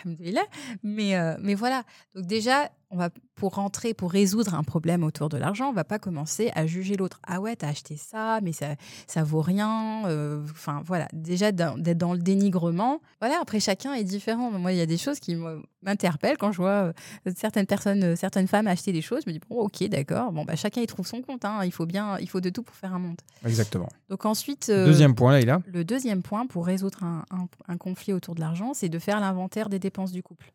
mais, 0.82 1.16
euh, 1.16 1.34
mais 1.40 1.54
voilà. 1.54 1.82
Donc 2.14 2.26
déjà, 2.26 2.70
on 2.90 2.96
va, 2.96 3.08
pour 3.34 3.54
rentrer, 3.54 3.92
pour 3.94 4.12
résoudre 4.12 4.54
un 4.54 4.62
problème 4.62 5.02
autour 5.02 5.28
de 5.28 5.36
l'argent, 5.36 5.68
on 5.70 5.72
va 5.72 5.82
pas 5.82 5.98
commencer 5.98 6.52
à 6.54 6.66
juger 6.66 6.96
l'autre. 6.96 7.20
Ah 7.26 7.40
ouais, 7.40 7.56
t'as 7.56 7.68
acheté 7.68 7.96
ça, 7.96 8.38
mais 8.42 8.52
ça, 8.52 8.76
ça 9.08 9.24
vaut 9.24 9.40
rien. 9.40 10.06
euh, 10.06 10.44
Enfin 10.52 10.82
voilà, 10.86 11.08
déjà 11.12 11.50
d'être 11.50 11.98
dans 11.98 12.12
le 12.12 12.20
dénigrement. 12.20 13.00
Voilà, 13.20 13.38
après 13.42 13.58
chacun 13.58 13.94
est 13.94 14.04
différent. 14.04 14.50
Moi, 14.52 14.72
il 14.72 14.78
y 14.78 14.82
a 14.82 14.86
des 14.86 14.98
choses 14.98 15.18
qui 15.18 15.36
m'interpellent 15.82 16.38
quand 16.38 16.52
je 16.52 16.58
vois 16.58 16.92
euh, 17.26 17.32
certaines 17.36 17.66
personnes, 17.66 18.14
certaines 18.16 18.46
femmes 18.46 18.68
acheter 18.68 18.92
des 18.92 19.02
choses. 19.02 19.22
Je 19.26 19.30
me 19.30 19.34
dis 19.34 19.40
bon, 19.48 19.56
ok, 19.56 19.82
d'accord. 19.88 20.30
Bon, 20.30 20.44
bah 20.44 20.54
chacun 20.54 20.80
y 20.82 20.86
trouve 20.86 21.06
son 21.06 21.20
compte. 21.22 21.44
hein. 21.44 21.60
Il 21.64 21.72
faut 21.72 21.86
bien, 21.86 22.18
il 22.20 22.28
faut 22.28 22.40
de 22.40 22.50
tout 22.50 22.62
pour 22.62 22.76
faire 22.76 22.94
un 22.94 22.98
monde. 23.00 23.16
Exactement. 23.44 23.88
Donc 24.08 24.24
ensuite, 24.26 24.68
euh, 24.68 24.84
Deuxième 24.86 25.14
point, 25.16 25.32
là, 25.32 25.40
il 25.40 25.50
a. 25.50 25.60
le 25.66 25.84
deuxième 25.84 26.22
point 26.22 26.46
pour 26.46 26.66
résoudre 26.66 27.02
un, 27.02 27.24
un- 27.32 27.48
un 27.66 27.76
conflit 27.76 28.12
autour 28.12 28.34
de 28.36 28.40
l'argent, 28.40 28.72
c'est 28.74 28.88
de 28.88 28.98
faire 29.00 29.13
l'inventaire 29.20 29.68
des 29.68 29.78
dépenses 29.78 30.12
du 30.12 30.22
couple. 30.22 30.52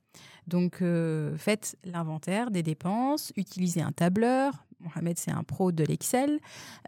Donc, 0.47 0.81
euh, 0.81 1.37
faites 1.37 1.77
l'inventaire 1.83 2.49
des 2.51 2.63
dépenses, 2.63 3.31
utilisez 3.35 3.81
un 3.81 3.91
tableur. 3.91 4.65
Mohamed, 4.79 5.17
c'est 5.19 5.31
un 5.31 5.43
pro 5.43 5.71
de 5.71 5.83
l'Excel. 5.83 6.39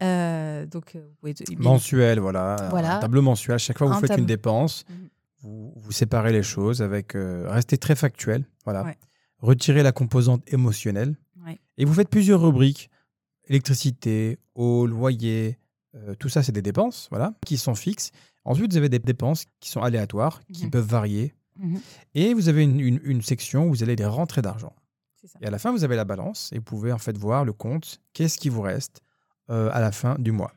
Euh, 0.01 0.65
donc, 0.65 0.95
euh, 0.95 1.05
vous 1.21 1.33
pouvez 1.33 1.55
Mensuel, 1.57 2.19
voilà. 2.19 2.55
Voilà. 2.69 2.97
Un 2.97 2.99
tableau 2.99 3.21
mensuel. 3.21 3.59
Chaque 3.59 3.77
fois 3.77 3.87
que 3.87 3.91
vous 3.91 3.97
Un 3.97 4.01
faites 4.01 4.07
tableau. 4.09 4.21
une 4.23 4.27
dépense, 4.27 4.85
Mhm. 4.89 5.09
vous, 5.41 5.73
vous 5.75 5.91
séparez 5.91 6.31
les 6.31 6.41
choses 6.43 6.81
avec. 6.81 7.15
euh, 7.15 7.45
restez 7.49 7.77
très 7.77 7.95
factuel. 7.95 8.45
Voilà. 8.63 8.83
Ouais. 8.83 8.97
Retirez 9.39 9.83
la 9.83 9.91
composante 9.91 10.41
émotionnelle. 10.51 11.17
Ouais. 11.45 11.59
Et 11.77 11.83
vous 11.85 11.93
faites 11.93 12.09
plusieurs 12.09 12.41
rubriques 12.41 12.89
électricité, 13.47 14.39
eau, 14.55 14.85
loyer. 14.85 15.57
tout 16.19 16.29
ça, 16.29 16.41
c'est 16.41 16.53
des 16.53 16.61
dépenses 16.61 17.07
voilà, 17.11 17.33
qui 17.45 17.57
sont 17.57 17.75
fixes. 17.75 18.11
Ensuite, 18.45 18.71
vous 18.71 18.77
avez 18.77 18.87
des 18.87 18.99
dépenses 18.99 19.43
qui 19.59 19.69
sont 19.69 19.81
aléatoires, 19.81 20.39
qui 20.53 20.63
Mhm. 20.65 20.71
peuvent 20.71 20.87
varier. 20.87 21.33
Mhm. 21.61 21.79
Et 22.15 22.33
vous 22.33 22.49
avez 22.49 22.63
une, 22.63 22.79
une- 22.79 22.99
une 23.03 23.21
section 23.21 23.67
où 23.67 23.69
vous 23.69 23.83
allez 23.83 23.95
les 23.95 24.05
rentrées 24.05 24.41
d'argent. 24.41 24.73
Et 25.41 25.45
à 25.47 25.51
la 25.51 25.59
fin, 25.59 25.71
vous 25.71 25.83
avez 25.83 25.95
la 25.95 26.03
balance 26.05 26.49
et 26.51 26.57
vous 26.57 26.63
pouvez 26.63 26.91
en 26.91 26.97
fait 26.97 27.15
voir 27.17 27.45
le 27.45 27.53
compte, 27.53 28.01
qu'est-ce 28.13 28.37
qui 28.39 28.49
vous 28.49 28.61
reste 28.61 29.01
euh, 29.51 29.69
à 29.71 29.79
la 29.79 29.91
fin 29.91 30.15
du 30.17 30.31
mois? 30.31 30.51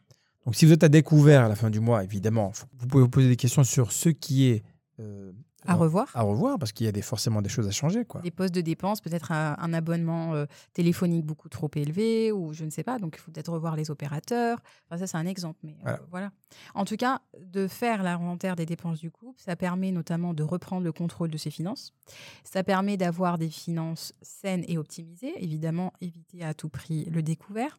Donc 0.46 0.54
si 0.56 0.64
vous 0.66 0.72
êtes 0.72 0.82
à 0.84 0.88
découvert 0.88 1.44
à 1.44 1.48
la 1.48 1.56
fin 1.56 1.68
du 1.70 1.80
mois, 1.80 2.02
évidemment, 2.04 2.52
vous 2.78 2.86
pouvez 2.86 3.02
vous 3.04 3.10
poser 3.10 3.28
des 3.28 3.36
questions 3.36 3.64
sur 3.64 3.92
ce 3.92 4.08
qui 4.08 4.46
est 4.48 4.62
euh, 5.00 5.32
À 5.66 5.74
revoir. 5.74 6.08
à 6.14 6.22
revoir, 6.22 6.58
parce 6.58 6.72
qu'il 6.72 6.86
y 6.86 6.88
a 6.88 6.92
des, 6.92 7.02
forcément 7.02 7.42
des 7.42 7.48
choses 7.48 7.66
à 7.66 7.70
changer. 7.70 8.04
Quoi. 8.04 8.20
Des 8.20 8.30
postes 8.30 8.54
de 8.54 8.60
dépenses, 8.60 9.00
peut-être 9.00 9.32
un, 9.32 9.56
un 9.58 9.72
abonnement 9.72 10.34
euh, 10.34 10.46
téléphonique 10.72 11.24
beaucoup 11.24 11.48
trop 11.48 11.70
élevé, 11.74 12.32
ou 12.32 12.52
je 12.52 12.64
ne 12.64 12.70
sais 12.70 12.82
pas. 12.82 12.98
Donc, 12.98 13.14
il 13.16 13.20
faut 13.20 13.30
peut-être 13.30 13.52
revoir 13.52 13.76
les 13.76 13.90
opérateurs. 13.90 14.58
Enfin, 14.88 14.98
ça, 14.98 15.06
c'est 15.06 15.16
un 15.16 15.26
exemple. 15.26 15.58
Mais 15.62 15.76
euh, 15.86 15.96
Voilà. 16.10 16.30
En 16.74 16.84
tout 16.84 16.96
cas, 16.96 17.20
de 17.40 17.66
faire 17.66 18.02
l'inventaire 18.02 18.56
des 18.56 18.66
dépenses 18.66 19.00
du 19.00 19.10
couple, 19.10 19.40
ça 19.40 19.56
permet 19.56 19.90
notamment 19.90 20.34
de 20.34 20.42
reprendre 20.42 20.84
le 20.84 20.92
contrôle 20.92 21.30
de 21.30 21.38
ses 21.38 21.50
finances. 21.50 21.92
Ça 22.44 22.62
permet 22.62 22.96
d'avoir 22.96 23.38
des 23.38 23.48
finances 23.48 24.12
saines 24.22 24.64
et 24.68 24.78
optimisées. 24.78 25.32
Évidemment, 25.42 25.92
éviter 26.00 26.44
à 26.44 26.54
tout 26.54 26.68
prix 26.68 27.04
le 27.06 27.22
découvert. 27.22 27.78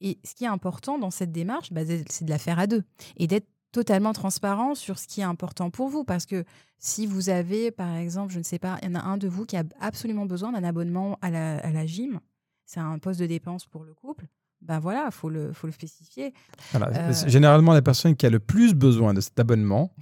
Et 0.00 0.18
ce 0.24 0.34
qui 0.34 0.44
est 0.44 0.48
important 0.48 0.98
dans 0.98 1.10
cette 1.10 1.32
démarche, 1.32 1.72
bah, 1.72 1.82
c'est 1.86 2.24
de 2.24 2.30
la 2.30 2.38
faire 2.38 2.58
à 2.58 2.66
deux 2.66 2.84
et 3.16 3.26
d'être 3.26 3.48
totalement 3.74 4.12
transparent 4.12 4.74
sur 4.76 4.98
ce 4.98 5.06
qui 5.06 5.20
est 5.20 5.24
important 5.24 5.68
pour 5.68 5.88
vous. 5.88 6.04
Parce 6.04 6.24
que 6.26 6.44
si 6.78 7.06
vous 7.06 7.28
avez, 7.28 7.70
par 7.72 7.96
exemple, 7.96 8.32
je 8.32 8.38
ne 8.38 8.44
sais 8.44 8.60
pas, 8.60 8.78
il 8.82 8.88
y 8.88 8.92
en 8.92 8.94
a 8.94 9.02
un 9.02 9.16
de 9.16 9.28
vous 9.28 9.44
qui 9.44 9.56
a 9.56 9.64
absolument 9.80 10.26
besoin 10.26 10.52
d'un 10.52 10.64
abonnement 10.64 11.18
à 11.20 11.30
la, 11.30 11.58
à 11.58 11.70
la 11.70 11.84
gym, 11.84 12.20
c'est 12.64 12.80
un 12.80 12.98
poste 12.98 13.20
de 13.20 13.26
dépense 13.26 13.66
pour 13.66 13.84
le 13.84 13.92
couple, 13.92 14.26
ben 14.62 14.78
voilà, 14.78 15.06
il 15.06 15.12
faut 15.12 15.28
le, 15.28 15.52
faut 15.52 15.66
le 15.66 15.72
spécifier. 15.72 16.32
Voilà. 16.70 16.88
Euh, 16.96 17.12
Généralement, 17.26 17.72
la 17.74 17.82
personne 17.82 18.14
qui 18.16 18.24
a 18.24 18.30
le 18.30 18.38
plus 18.38 18.74
besoin 18.74 19.12
de 19.12 19.20
cet 19.20 19.38
abonnement 19.38 19.92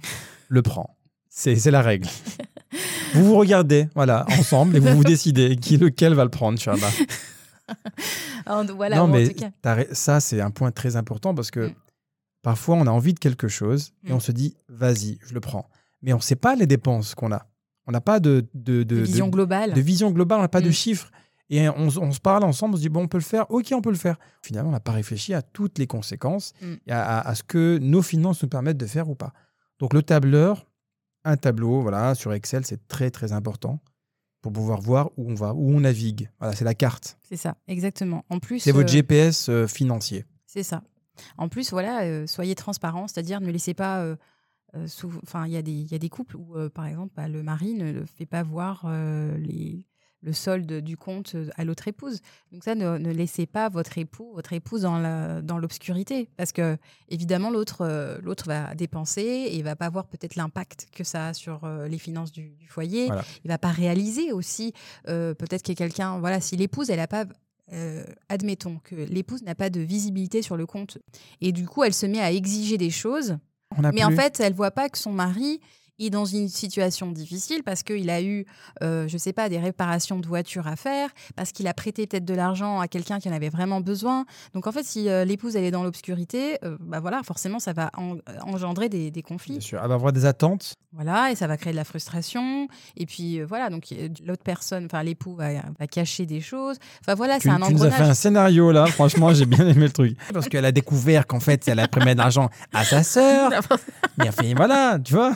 le 0.47 0.61
prend. 0.61 0.95
C'est 1.27 1.71
la 1.71 1.81
règle. 1.81 2.07
vous 3.15 3.25
vous 3.25 3.35
regardez, 3.35 3.89
voilà, 3.95 4.25
ensemble, 4.37 4.77
et 4.77 4.79
vous 4.79 4.95
vous 4.95 5.03
décidez 5.03 5.55
qui 5.55 5.77
lequel 5.77 6.13
va 6.13 6.23
le 6.23 6.29
prendre. 6.29 6.59
Alors, 8.45 8.65
voilà, 8.75 8.97
non, 8.97 9.03
en 9.03 9.07
mais 9.07 9.29
tout 9.29 9.39
cas. 9.63 9.83
ça, 9.93 10.19
c'est 10.19 10.41
un 10.41 10.51
point 10.51 10.71
très 10.71 10.95
important 10.95 11.33
parce 11.33 11.49
que 11.49 11.69
Mm. 11.69 11.73
Parfois, 12.43 12.75
on 12.75 12.85
a 12.85 12.91
envie 12.91 13.15
de 13.15 13.19
quelque 13.19 13.47
chose 13.47 13.93
et 14.05 14.11
Mm. 14.11 14.15
on 14.15 14.19
se 14.19 14.31
dit, 14.31 14.55
vas-y, 14.69 15.17
je 15.25 15.33
le 15.33 15.39
prends. 15.39 15.67
Mais 16.03 16.13
on 16.13 16.17
ne 16.17 16.21
sait 16.21 16.35
pas 16.35 16.55
les 16.55 16.67
dépenses 16.67 17.15
qu'on 17.15 17.31
a. 17.31 17.47
On 17.87 17.91
n'a 17.91 18.01
pas 18.01 18.19
de, 18.19 18.45
de, 18.53 18.83
de- 18.83 18.83
de 18.83 19.01
vision 19.01 19.27
globale. 19.29 19.73
de 19.73 19.81
vision 19.81 20.11
globale, 20.11 20.37
on 20.39 20.41
n'a 20.43 20.47
pas 20.47 20.61
de 20.61 20.69
Mm. 20.69 20.73
chiffres. 20.73 21.11
Et 21.49 21.67
on, 21.69 21.89
se 21.89 22.19
parle 22.19 22.43
ensemble, 22.45 22.73
on 22.75 22.77
se 22.77 22.81
dit, 22.81 22.89
bon, 22.89 23.01
on 23.03 23.07
peut 23.07 23.17
le 23.17 23.23
faire, 23.23 23.49
ok, 23.51 23.73
on 23.75 23.81
peut 23.81 23.91
le 23.91 23.97
faire. 23.97 24.17
Finalement, 24.41 24.69
on 24.69 24.73
n'a 24.73 24.79
pas 24.79 24.91
réfléchi 24.93 25.33
à 25.33 25.41
toutes 25.41 25.77
les 25.79 25.87
conséquences 25.87 26.53
Mm. 26.61 26.73
et 26.87 26.91
à, 26.91 27.03
à- 27.19 27.27
à 27.29 27.35
ce 27.35 27.43
que 27.43 27.77
nos 27.81 28.01
finances 28.01 28.41
nous 28.43 28.49
permettent 28.49 28.77
de 28.77 28.85
faire 28.85 29.09
ou 29.09 29.15
pas. 29.15 29.33
Donc, 29.79 29.93
le 29.93 30.01
tableur, 30.03 30.65
un 31.25 31.37
tableau, 31.37 31.81
voilà, 31.81 32.15
sur 32.15 32.33
Excel, 32.33 32.65
c'est 32.65 32.87
très, 32.87 33.11
très 33.11 33.33
important 33.33 33.79
pour 34.41 34.51
pouvoir 34.51 34.81
voir 34.81 35.09
où 35.17 35.31
on 35.31 35.35
va, 35.35 35.53
où 35.53 35.71
on 35.73 35.79
navigue. 35.81 36.29
Voilà, 36.39 36.53
c'est 36.55 36.65
la 36.65 36.73
carte. 36.73 37.17
C'est 37.23 37.37
ça, 37.37 37.55
exactement. 37.67 38.25
En 38.29 38.39
plus, 38.39 38.59
C'est 38.59 38.71
votre 38.71 38.89
euh, 38.89 38.93
GPS 38.93 39.47
euh, 39.49 39.67
financier. 39.67 40.25
C'est 40.45 40.63
ça. 40.63 40.81
En 41.37 41.49
plus, 41.49 41.71
voilà, 41.71 42.03
euh, 42.03 42.27
soyez 42.27 42.55
transparent, 42.55 43.07
c'est-à-dire 43.07 43.41
ne 43.41 43.49
laissez 43.51 43.73
pas. 43.73 44.01
euh, 44.01 44.15
euh, 44.75 44.87
Enfin, 45.23 45.45
il 45.45 45.53
y, 45.53 45.57
a 45.57 45.61
des- 45.61 45.71
il 45.71 45.91
y 45.91 45.95
a 45.95 45.99
des 45.99 46.09
couples 46.09 46.35
où, 46.35 46.55
par 46.73 46.85
exemple, 46.87 47.13
bah, 47.15 47.27
le 47.27 47.43
mari 47.43 47.73
ne 47.75 48.03
fait 48.05 48.25
pas 48.25 48.41
voir 48.43 48.85
les, 49.37 49.85
le 50.21 50.33
solde 50.33 50.79
du 50.81 50.95
compte 50.97 51.35
à 51.57 51.65
l'autre 51.65 51.87
épouse. 51.89 52.21
Donc 52.51 52.63
ça, 52.63 52.75
ne, 52.75 52.97
ne 52.97 53.11
laissez 53.11 53.45
pas 53.45 53.67
votre 53.69 53.97
époux, 53.97 54.31
votre 54.33 54.53
épouse 54.53 54.81
dans 54.83 54.97
la- 54.97 55.41
dans 55.41 55.57
l'obscurité, 55.57 56.29
parce 56.37 56.53
que 56.53 56.77
évidemment 57.09 57.51
l'autre 57.51 57.81
euh, 57.81 58.17
l'autre 58.23 58.45
va 58.47 58.73
dépenser 58.73 59.49
et 59.51 59.61
va 59.61 59.75
pas 59.75 59.89
voir 59.89 60.07
peut-être 60.07 60.35
l'impact 60.37 60.87
que 60.93 61.03
ça 61.03 61.27
a 61.27 61.33
sur 61.33 61.65
euh, 61.65 61.87
les 61.89 61.97
finances 61.99 62.31
du, 62.31 62.55
du 62.55 62.67
foyer. 62.67 63.07
Voilà. 63.07 63.23
Il 63.43 63.49
va 63.49 63.57
pas 63.57 63.71
réaliser 63.71 64.31
aussi 64.31 64.73
euh, 65.09 65.33
peut-être 65.35 65.61
a 65.61 65.75
quelqu'un. 65.75 66.17
Voilà, 66.19 66.39
si 66.39 66.55
l'épouse 66.55 66.89
elle 66.89 67.01
a 67.01 67.07
pas 67.07 67.25
euh, 67.71 68.03
admettons 68.29 68.79
que 68.83 68.95
l'épouse 68.95 69.43
n'a 69.43 69.55
pas 69.55 69.69
de 69.69 69.79
visibilité 69.79 70.41
sur 70.41 70.57
le 70.57 70.65
compte. 70.65 70.97
Et 71.41 71.51
du 71.51 71.65
coup 71.65 71.83
elle 71.83 71.93
se 71.93 72.05
met 72.05 72.19
à 72.19 72.31
exiger 72.31 72.77
des 72.77 72.89
choses, 72.89 73.37
mais 73.93 74.03
en 74.03 74.11
fait 74.11 74.39
elle 74.39 74.53
voit 74.53 74.71
pas 74.71 74.89
que 74.89 74.97
son 74.97 75.11
mari 75.11 75.59
est 75.99 76.09
dans 76.09 76.25
une 76.25 76.47
situation 76.49 77.11
difficile 77.11 77.63
parce 77.63 77.83
qu'il 77.83 78.09
a 78.09 78.21
eu, 78.21 78.45
euh, 78.81 79.07
je 79.07 79.17
sais 79.17 79.33
pas, 79.33 79.49
des 79.49 79.59
réparations 79.59 80.19
de 80.19 80.27
voiture 80.27 80.67
à 80.67 80.75
faire, 80.75 81.09
parce 81.35 81.51
qu'il 81.51 81.67
a 81.67 81.73
prêté 81.73 82.07
peut-être 82.07 82.25
de 82.25 82.33
l'argent 82.33 82.79
à 82.79 82.87
quelqu'un 82.87 83.19
qui 83.19 83.29
en 83.29 83.33
avait 83.33 83.49
vraiment 83.49 83.81
besoin. 83.81 84.25
Donc 84.53 84.67
en 84.67 84.71
fait, 84.71 84.83
si 84.83 85.09
euh, 85.09 85.25
l'épouse 85.25 85.55
elle 85.55 85.63
est 85.63 85.71
dans 85.71 85.83
l'obscurité, 85.83 86.57
euh, 86.63 86.77
bah 86.79 86.99
voilà, 86.99 87.21
forcément 87.23 87.59
ça 87.59 87.73
va 87.73 87.91
en- 87.97 88.17
engendrer 88.45 88.89
des, 88.89 89.11
des 89.11 89.21
conflits. 89.21 89.53
Bien 89.53 89.61
sûr, 89.61 89.79
elle 89.81 89.89
va 89.89 89.95
avoir 89.95 90.13
des 90.13 90.25
attentes. 90.25 90.75
Voilà, 90.93 91.31
et 91.31 91.35
ça 91.35 91.47
va 91.47 91.57
créer 91.57 91.73
de 91.73 91.77
la 91.77 91.85
frustration. 91.85 92.67
Et 92.97 93.05
puis 93.07 93.39
euh, 93.39 93.45
voilà, 93.45 93.69
donc 93.69 93.85
l'autre 94.25 94.43
personne, 94.43 94.85
enfin 94.85 95.01
l'époux 95.03 95.35
va, 95.35 95.49
va 95.79 95.87
cacher 95.87 96.25
des 96.25 96.41
choses. 96.41 96.77
Enfin 97.01 97.15
voilà, 97.15 97.39
c'est 97.39 97.49
un 97.49 97.59
tu 97.59 97.73
nous 97.73 97.83
as 97.83 97.89
fait 97.89 97.95
un 97.95 97.97
engrenage. 97.97 98.15
scénario 98.17 98.71
là, 98.71 98.85
franchement, 98.85 99.33
j'ai 99.33 99.45
bien 99.45 99.67
aimé 99.67 99.85
le 99.87 99.91
truc. 99.91 100.17
Parce 100.33 100.49
qu'elle 100.49 100.65
a 100.65 100.71
découvert 100.71 101.25
qu'en 101.25 101.39
fait, 101.39 101.67
elle 101.67 101.79
a 101.79 101.87
pris 101.87 102.03
d'argent 102.15 102.49
à 102.73 102.83
sa 102.83 103.01
sœur. 103.03 103.49
Mais 104.17 104.27
enfin, 104.29 104.53
voilà, 104.55 104.99
tu 105.03 105.13
vois. 105.13 105.33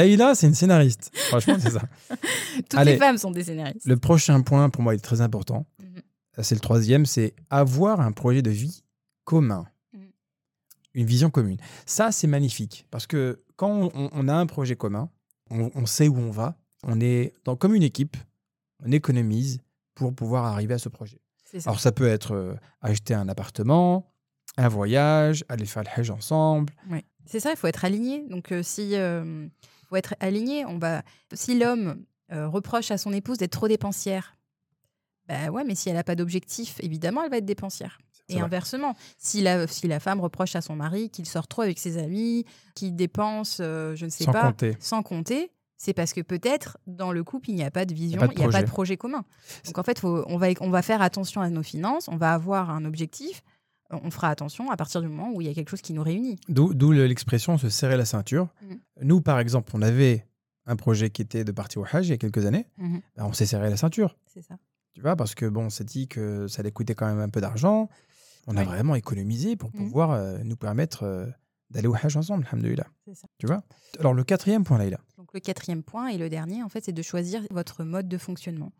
Laïla, 0.00 0.34
c'est 0.34 0.46
une 0.46 0.54
scénariste. 0.54 1.10
Franchement, 1.28 1.56
c'est 1.58 1.70
ça. 1.70 1.82
Toutes 2.56 2.74
Allez. 2.74 2.92
les 2.92 2.98
femmes 2.98 3.18
sont 3.18 3.30
des 3.30 3.44
scénaristes. 3.44 3.86
Le 3.86 3.96
prochain 3.96 4.40
point, 4.40 4.70
pour 4.70 4.82
moi, 4.82 4.94
il 4.94 4.98
est 4.98 5.00
très 5.00 5.20
important. 5.20 5.66
Mhm. 5.78 6.42
C'est 6.42 6.54
le 6.54 6.60
troisième, 6.60 7.04
c'est 7.04 7.34
avoir 7.50 8.00
un 8.00 8.12
projet 8.12 8.40
de 8.40 8.50
vie 8.50 8.82
commun. 9.24 9.66
Mhm. 9.92 10.00
Une 10.94 11.06
vision 11.06 11.30
commune. 11.30 11.58
Ça, 11.84 12.12
c'est 12.12 12.26
magnifique. 12.26 12.86
Parce 12.90 13.06
que 13.06 13.42
quand 13.56 13.90
on, 13.94 14.10
on 14.12 14.28
a 14.28 14.34
un 14.34 14.46
projet 14.46 14.74
commun, 14.74 15.10
on, 15.50 15.70
on 15.74 15.84
sait 15.86 16.08
où 16.08 16.16
on 16.16 16.30
va, 16.30 16.56
on 16.82 16.98
est 17.00 17.34
dans, 17.44 17.56
comme 17.56 17.74
une 17.74 17.82
équipe, 17.82 18.16
on 18.82 18.90
économise 18.90 19.60
pour 19.94 20.14
pouvoir 20.14 20.46
arriver 20.46 20.74
à 20.74 20.78
ce 20.78 20.88
projet. 20.88 21.20
Ça. 21.44 21.58
Alors 21.68 21.80
ça 21.80 21.92
peut 21.92 22.06
être 22.06 22.32
euh, 22.32 22.54
acheter 22.80 23.12
un 23.12 23.28
appartement, 23.28 24.10
un 24.56 24.68
voyage, 24.68 25.44
aller 25.48 25.66
faire 25.66 25.82
le 25.82 25.88
hajj 25.94 26.10
ensemble. 26.10 26.72
Ouais. 26.88 27.04
C'est 27.26 27.40
ça, 27.40 27.50
il 27.50 27.56
faut 27.56 27.66
être 27.66 27.84
aligné. 27.84 28.26
Donc, 28.28 28.50
euh, 28.50 28.62
si 28.62 28.94
euh, 28.94 29.46
faut 29.90 29.96
être 29.96 30.14
aligné, 30.20 30.64
on 30.64 30.78
va. 30.78 31.02
Si 31.34 31.58
l'homme 31.58 32.04
euh, 32.32 32.48
reproche 32.48 32.90
à 32.90 32.96
son 32.98 33.12
épouse 33.12 33.36
d'être 33.38 33.52
trop 33.52 33.68
dépensière, 33.68 34.36
bah 35.28 35.48
ouais, 35.50 35.64
mais 35.64 35.74
si 35.74 35.88
elle 35.88 35.96
n'a 35.96 36.04
pas 36.04 36.14
d'objectif, 36.16 36.76
évidemment, 36.80 37.22
elle 37.24 37.30
va 37.30 37.36
être 37.38 37.44
dépensière. 37.44 37.98
Et 38.28 38.34
vrai. 38.34 38.42
inversement, 38.42 38.94
si 39.18 39.40
la, 39.40 39.66
si 39.66 39.88
la 39.88 39.98
femme 40.00 40.20
reproche 40.20 40.54
à 40.54 40.60
son 40.60 40.76
mari 40.76 41.10
qu'il 41.10 41.26
sort 41.26 41.48
trop 41.48 41.62
avec 41.62 41.78
ses 41.78 41.98
amis, 41.98 42.44
qu'il 42.76 42.94
dépense, 42.94 43.58
euh, 43.60 43.94
je 43.96 44.04
ne 44.04 44.10
sais 44.10 44.24
Sans 44.24 44.32
pas, 44.32 44.46
compter. 44.46 44.76
sans 44.78 45.02
compter, 45.02 45.50
c'est 45.76 45.94
parce 45.94 46.12
que 46.12 46.20
peut-être 46.20 46.78
dans 46.86 47.10
le 47.10 47.24
couple, 47.24 47.50
il 47.50 47.56
n'y 47.56 47.64
a 47.64 47.70
pas 47.72 47.84
de 47.84 47.92
vision, 47.94 48.20
il 48.30 48.38
n'y 48.38 48.44
a 48.44 48.48
pas 48.48 48.62
de 48.62 48.68
projet 48.68 48.96
commun. 48.96 49.24
Donc 49.66 49.78
en 49.78 49.82
fait, 49.82 49.98
faut- 49.98 50.22
on, 50.28 50.36
va, 50.36 50.48
on 50.60 50.70
va 50.70 50.82
faire 50.82 51.02
attention 51.02 51.40
à 51.40 51.50
nos 51.50 51.64
finances, 51.64 52.06
on 52.08 52.16
va 52.16 52.32
avoir 52.32 52.70
un 52.70 52.84
objectif, 52.84 53.42
on 53.90 54.10
fera 54.10 54.28
attention 54.28 54.70
à 54.70 54.76
partir 54.76 55.00
du 55.02 55.08
moment 55.08 55.30
où 55.34 55.40
il 55.40 55.46
y 55.46 55.50
a 55.50 55.54
quelque 55.54 55.68
chose 55.70 55.80
qui 55.82 55.92
nous 55.92 56.02
réunit. 56.02 56.38
D'où 56.48 56.72
d'où 56.74 56.92
le- 56.92 57.06
l'expression 57.06 57.58
se 57.58 57.68
serrer 57.68 57.96
la 57.96 58.04
ceinture. 58.04 58.48
Mhm. 58.62 58.78
Nous, 59.02 59.20
par 59.20 59.38
exemple, 59.40 59.70
on 59.74 59.82
avait 59.82 60.26
un 60.66 60.76
projet 60.76 61.10
qui 61.10 61.22
était 61.22 61.44
de 61.44 61.52
partir 61.52 61.82
au 61.82 61.84
Hajj 61.90 62.06
il 62.08 62.10
y 62.10 62.14
a 62.14 62.18
quelques 62.18 62.46
années. 62.46 62.66
Mhm. 62.78 63.00
Ben, 63.16 63.24
on 63.24 63.32
s'est 63.32 63.46
serré 63.46 63.68
la 63.70 63.76
ceinture. 63.76 64.16
C'est 64.26 64.42
ça. 64.42 64.56
Tu 64.94 65.00
vois, 65.02 65.16
parce 65.16 65.34
que 65.34 65.46
bon, 65.46 65.64
on 65.66 65.70
s'est 65.70 65.84
dit 65.84 66.08
que 66.08 66.46
ça 66.48 66.60
allait 66.60 66.72
coûter 66.72 66.94
quand 66.94 67.06
même 67.06 67.20
un 67.20 67.28
peu 67.28 67.40
d'argent. 67.40 67.88
On 68.46 68.56
a 68.56 68.64
vraiment 68.64 68.94
économisé 68.94 69.56
pour 69.56 69.70
Mhm. 69.70 69.76
pouvoir 69.76 70.10
euh, 70.12 70.38
nous 70.44 70.56
permettre 70.56 71.02
euh, 71.04 71.26
d'aller 71.70 71.86
au 71.88 71.94
Hajj 71.94 72.16
ensemble, 72.16 72.46
alhamdoulilah. 72.50 72.86
C'est 73.06 73.14
ça. 73.14 73.28
Tu 73.38 73.46
vois? 73.46 73.62
Alors, 74.00 74.12
le 74.14 74.24
quatrième 74.24 74.64
point, 74.64 74.78
Laïla, 74.78 74.98
Donc 75.18 75.32
le 75.34 75.40
quatrième 75.40 75.82
point 75.84 76.08
et 76.08 76.18
le 76.18 76.28
dernier, 76.28 76.62
en 76.62 76.68
fait, 76.68 76.84
c'est 76.84 76.92
de 76.92 77.02
choisir 77.02 77.42
votre 77.50 77.84
mode 77.84 78.08
de 78.08 78.18
fonctionnement. 78.18 78.72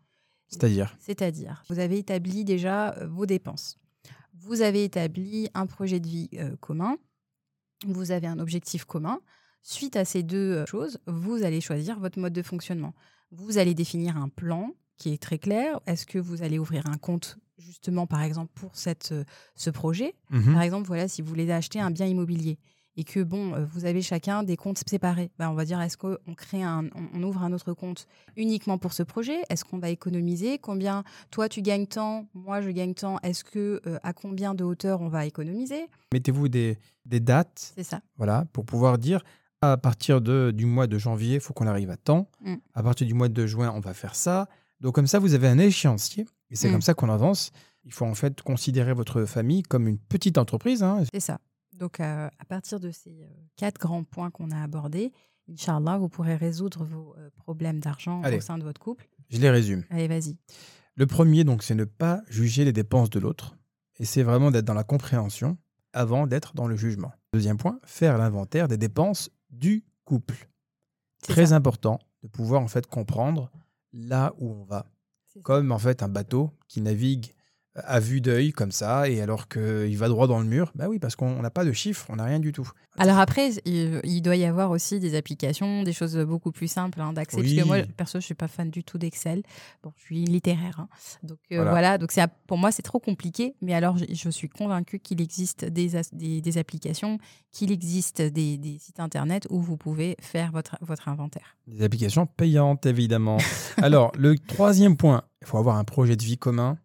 c'est-à-dire? 0.47 0.97
C'est-à-dire, 0.99 1.63
vous 1.69 1.79
avez 1.79 1.97
établi 1.99 2.43
déjà 2.43 2.93
euh, 2.97 3.07
vos 3.07 3.25
dépenses. 3.25 3.77
Vous 4.43 4.61
avez 4.61 4.83
établi 4.83 5.49
un 5.53 5.67
projet 5.67 5.99
de 5.99 6.07
vie 6.07 6.29
euh, 6.35 6.55
commun. 6.59 6.97
Vous 7.85 8.11
avez 8.11 8.27
un 8.27 8.39
objectif 8.39 8.85
commun. 8.85 9.19
Suite 9.61 9.95
à 9.95 10.05
ces 10.05 10.23
deux 10.23 10.53
euh, 10.53 10.65
choses, 10.65 10.99
vous 11.05 11.43
allez 11.43 11.61
choisir 11.61 11.99
votre 11.99 12.19
mode 12.19 12.33
de 12.33 12.41
fonctionnement. 12.41 12.95
Vous 13.31 13.59
allez 13.59 13.75
définir 13.75 14.17
un 14.17 14.29
plan 14.29 14.71
qui 14.97 15.13
est 15.13 15.21
très 15.21 15.37
clair. 15.37 15.79
Est-ce 15.85 16.07
que 16.07 16.17
vous 16.17 16.41
allez 16.41 16.57
ouvrir 16.57 16.87
un 16.87 16.97
compte 16.97 17.37
justement, 17.57 18.07
par 18.07 18.23
exemple, 18.23 18.51
pour 18.55 18.75
cette, 18.75 19.11
euh, 19.11 19.23
ce 19.55 19.69
projet? 19.69 20.15
Mhm. 20.31 20.53
Par 20.53 20.63
exemple, 20.63 20.87
voilà, 20.87 21.07
si 21.07 21.21
vous 21.21 21.29
voulez 21.29 21.49
acheter 21.51 21.79
un 21.79 21.91
bien 21.91 22.07
immobilier 22.07 22.57
et 22.97 23.03
que 23.03 23.21
bon, 23.23 23.53
euh, 23.53 23.65
vous 23.65 23.85
avez 23.85 24.01
chacun 24.01 24.43
des 24.43 24.57
comptes 24.57 24.81
séparés, 24.87 25.31
ben, 25.39 25.49
on 25.49 25.53
va 25.53 25.63
dire 25.65 25.79
est-ce 25.81 25.97
qu'on 25.97 26.17
crée 26.35 26.61
un, 26.63 26.85
on, 26.95 27.07
on 27.19 27.23
ouvre 27.23 27.41
un 27.43 27.53
autre 27.53 27.73
compte 27.73 28.05
uniquement 28.35 28.77
pour 28.77 28.93
ce 28.93 29.03
projet? 29.03 29.39
Est-ce 29.49 29.63
qu'on 29.63 29.79
va 29.79 29.89
économiser? 29.89 30.57
Combien 30.59 31.03
toi 31.31 31.47
tu 31.49 31.61
gagnes 31.61 31.87
tant, 31.87 32.27
moi 32.33 32.61
je 32.61 32.69
gagne 32.69 32.93
tant 32.93 33.17
Est-ce 33.19 33.43
que 33.43 33.81
euh, 33.87 33.97
à 34.03 34.13
combien 34.13 34.53
de 34.53 34.63
hauteur 34.63 35.01
on 35.01 35.07
va 35.09 35.25
économiser? 35.25 35.87
Mettez-vous 36.13 36.49
des, 36.49 36.77
des 37.05 37.19
dates 37.19 37.73
C'est 37.75 37.83
ça. 37.83 38.01
voilà, 38.17 38.45
pour 38.51 38.65
pouvoir 38.65 38.97
dire 38.97 39.23
à 39.61 39.77
partir 39.77 40.21
de, 40.21 40.51
du 40.53 40.65
mois 40.65 40.87
de 40.87 40.97
janvier, 40.97 41.35
il 41.35 41.39
faut 41.39 41.53
qu'on 41.53 41.67
arrive 41.67 41.91
à 41.91 41.97
temps. 41.97 42.27
Mm. 42.43 42.55
À 42.73 42.81
partir 42.83 43.05
du 43.05 43.13
mois 43.13 43.29
de 43.29 43.45
juin, 43.45 43.71
on 43.75 43.79
va 43.79 43.93
faire 43.93 44.15
ça. 44.15 44.49
Donc 44.79 44.95
comme 44.95 45.05
ça, 45.07 45.19
vous 45.19 45.35
avez 45.35 45.47
un 45.47 45.59
échéancier 45.59 46.25
et 46.49 46.55
c'est 46.55 46.67
Mm. 46.67 46.71
comme 46.71 46.81
ça 46.81 46.93
qu'on 46.95 47.09
avance. 47.09 47.51
Il 47.85 47.93
faut 47.93 48.05
en 48.05 48.15
fait 48.15 48.41
considérer 48.41 48.93
votre 48.93 49.25
famille 49.25 49.61
comme 49.63 49.87
une 49.87 49.97
petite 49.99 50.37
entreprise. 50.37 50.81
hein. 50.83 51.03
C'est 51.13 51.19
ça. 51.19 51.39
Donc, 51.73 51.99
euh, 51.99 52.29
à 52.37 52.45
partir 52.45 52.79
de 52.79 52.91
ces 52.91 53.23
euh, 53.23 53.27
quatre 53.55 53.79
grands 53.79 54.03
points 54.03 54.29
qu'on 54.29 54.51
a 54.51 54.61
abordés, 54.61 55.13
Inch'Allah, 55.49 55.97
vous 55.97 56.09
pourrez 56.09 56.35
résoudre 56.35 56.85
vos 56.85 57.15
euh, 57.17 57.29
problèmes 57.35 57.79
d'argent 57.79 58.21
au 58.23 58.41
sein 58.41 58.57
de 58.57 58.63
votre 58.63 58.79
couple. 58.79 59.07
Je 59.29 59.39
les 59.39 59.49
résume. 59.49 59.83
Allez, 59.89 60.07
vas-y. 60.07 60.37
Le 60.95 61.07
premier, 61.07 61.43
donc, 61.43 61.63
c'est 61.63 61.75
ne 61.75 61.85
pas 61.85 62.21
juger 62.29 62.65
les 62.65 62.73
dépenses 62.73 63.09
de 63.09 63.19
l'autre. 63.19 63.55
Et 63.99 64.05
c'est 64.05 64.23
vraiment 64.23 64.51
d'être 64.51 64.65
dans 64.65 64.73
la 64.73 64.83
compréhension 64.83 65.57
avant 65.93 66.27
d'être 66.27 66.53
dans 66.55 66.67
le 66.67 66.75
jugement. 66.75 67.11
Deuxième 67.33 67.57
point, 67.57 67.79
faire 67.83 68.17
l'inventaire 68.17 68.67
des 68.67 68.77
dépenses 68.77 69.29
du 69.49 69.85
couple. 70.05 70.49
Très 71.23 71.47
ça. 71.47 71.55
important 71.55 71.99
de 72.23 72.27
pouvoir 72.27 72.61
en 72.61 72.67
fait 72.67 72.87
comprendre 72.87 73.51
là 73.93 74.33
où 74.39 74.51
on 74.51 74.63
va. 74.63 74.85
Comme 75.43 75.71
en 75.71 75.79
fait 75.79 76.03
un 76.03 76.09
bateau 76.09 76.51
qui 76.67 76.81
navigue 76.81 77.33
à 77.75 77.99
vue 78.01 78.19
d'œil 78.19 78.51
comme 78.51 78.71
ça 78.71 79.07
et 79.09 79.21
alors 79.21 79.47
qu'il 79.47 79.97
va 79.97 80.09
droit 80.09 80.27
dans 80.27 80.39
le 80.39 80.45
mur, 80.45 80.71
bah 80.75 80.87
oui, 80.89 80.99
parce 80.99 81.15
qu'on 81.15 81.41
n'a 81.41 81.49
pas 81.49 81.63
de 81.63 81.71
chiffres, 81.71 82.05
on 82.09 82.17
n'a 82.17 82.25
rien 82.25 82.39
du 82.39 82.51
tout. 82.51 82.69
Alors 82.97 83.17
après, 83.19 83.51
il, 83.63 84.01
il 84.03 84.21
doit 84.21 84.35
y 84.35 84.43
avoir 84.43 84.71
aussi 84.71 84.99
des 84.99 85.15
applications, 85.15 85.83
des 85.83 85.93
choses 85.93 86.17
beaucoup 86.17 86.51
plus 86.51 86.67
simples 86.67 86.99
hein, 86.99 87.13
d'accès. 87.13 87.37
Parce 87.37 87.49
Oui. 87.49 87.55
que 87.55 87.63
moi, 87.63 87.77
perso, 87.95 88.19
je 88.19 88.25
suis 88.25 88.33
pas 88.33 88.49
fan 88.49 88.69
du 88.69 88.83
tout 88.83 88.97
d'Excel. 88.97 89.43
Bon, 89.83 89.93
je 89.97 90.03
suis 90.03 90.25
littéraire. 90.25 90.79
hein. 90.81 90.89
Donc 91.23 91.39
euh, 91.53 91.55
Voilà. 91.55 91.71
voilà. 91.71 91.97
Donc 91.97 92.11
c'est 92.11 92.25
pour 92.47 92.57
moi, 92.57 92.73
c'est 92.73 92.81
trop 92.81 92.99
compliqué. 92.99 93.55
Mais 93.61 93.73
alors, 93.73 93.97
je, 93.97 94.03
je 94.13 94.29
suis 94.29 94.49
convaincue 94.49 94.99
qu'il 94.99 95.21
existe 95.21 95.63
des, 95.63 95.95
as- 95.95 96.13
des, 96.13 96.41
des 96.41 96.57
applications, 96.57 97.17
qu'il 97.53 97.71
existe 97.71 98.21
des, 98.21 98.57
des 98.57 98.77
sites 98.79 98.99
internet 98.99 99.47
où 99.49 99.61
vous 99.61 99.77
pouvez 99.77 100.17
faire 100.19 100.51
votre, 100.51 100.75
votre 100.81 101.07
inventaire. 101.07 101.55
Des 101.67 101.83
applications 101.83 102.25
payantes, 102.25 102.85
évidemment. 102.85 103.37
Alors, 103.77 104.11
le 104.17 104.37
troisième 104.37 104.97
point, 104.97 105.23
il 105.41 105.47
faut 105.47 105.57
avoir 105.57 105.77
un 105.77 105.85
projet 105.85 106.17
de 106.17 106.23
vie 106.23 106.37
commun. 106.37 106.77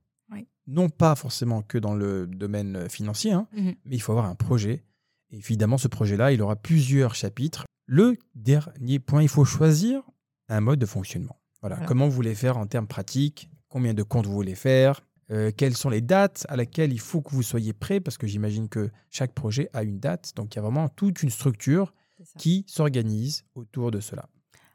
Non 0.66 0.88
pas 0.88 1.14
forcément 1.14 1.62
que 1.62 1.79
dans 1.79 1.94
le 1.94 2.26
domaine 2.26 2.88
financier, 2.88 3.33
hein, 3.33 3.46
Mhm. 3.52 3.74
mais 3.85 3.96
il 3.96 4.00
faut 4.00 4.12
avoir 4.12 4.26
un 4.26 4.35
projet. 4.35 4.85
Et 5.31 5.37
évidemment, 5.38 5.79
ce 5.79 5.88
projet-là, 5.88 6.33
il 6.33 6.42
aura 6.42 6.57
plusieurs 6.57 7.14
chapitres. 7.14 7.64
Le 7.87 8.16
dernier 8.35 8.98
point, 8.98 9.22
il 9.22 9.29
faut 9.29 9.44
choisir 9.44 10.02
un 10.48 10.61
mode 10.61 10.79
de 10.79 10.87
fonctionnement. 10.87 11.37
Voilà. 11.61 11.76
Voilà. 11.76 11.88
Comment 11.88 12.07
vous 12.07 12.12
voulez 12.14 12.35
faire 12.35 12.57
en 12.59 12.66
termes 12.66 12.87
pratiques? 12.87 13.48
Combien 13.68 13.94
de 13.94 14.02
comptes 14.02 14.26
vous 14.26 14.33
voulez 14.35 14.55
faire? 14.55 15.00
Euh, 15.33 15.50
Quelles 15.57 15.76
sont 15.76 15.90
les 15.90 16.00
dates 16.00 16.46
à 16.48 16.57
laquelle 16.57 16.92
il 16.92 17.00
faut 17.00 17.20
que 17.22 17.31
vous 17.31 17.42
soyez 17.42 17.72
prêt 17.72 17.98
Parce 18.00 18.16
que 18.18 18.26
j'imagine 18.29 18.68
que 18.68 18.90
chaque 19.11 19.33
projet 19.33 19.68
a 19.72 19.83
une 19.83 19.98
date. 19.98 20.33
Donc, 20.37 20.55
il 20.55 20.57
y 20.57 20.61
a 20.61 20.62
vraiment 20.62 20.88
toute 20.88 21.22
une 21.22 21.31
structure 21.31 21.92
qui 22.38 22.64
s'organise 22.68 23.44
autour 23.55 23.90
de 23.90 24.00
cela. 24.00 24.29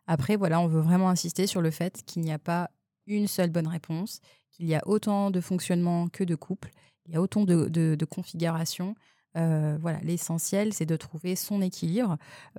Après, 0.08 0.36
voilà, 0.36 0.60
on 0.60 0.68
veut 0.68 0.82
vraiment 0.82 1.10
insister 1.10 1.48
sur 1.48 1.62
le 1.62 1.72
fait 1.72 2.02
qu'il 2.06 2.22
n'y 2.24 2.32
a 2.34 2.40
pas 2.40 2.70
une 3.08 3.28
seule 3.28 3.50
bonne 3.50 3.68
réponse, 3.68 4.22
qu'il 4.52 4.68
y 4.68 4.76
a 4.76 4.82
autant 4.88 5.32
de 5.32 5.42
fonctionnement 5.42 6.08
que 6.10 6.24
de 6.24 6.36
couple, 6.36 6.72
il 7.06 7.14
y 7.14 7.18
a 7.18 7.22
autant 7.22 7.44
de, 7.44 7.68
de, 7.68 7.96
de 7.96 8.06
configurations. 8.06 8.96
Euh, 9.38 9.78
voilà, 9.82 10.00
l'essentiel, 10.02 10.74
c'est 10.74 10.86
de 10.86 10.96
trouver 10.96 11.36
son 11.36 11.62
équilibre. 11.62 12.18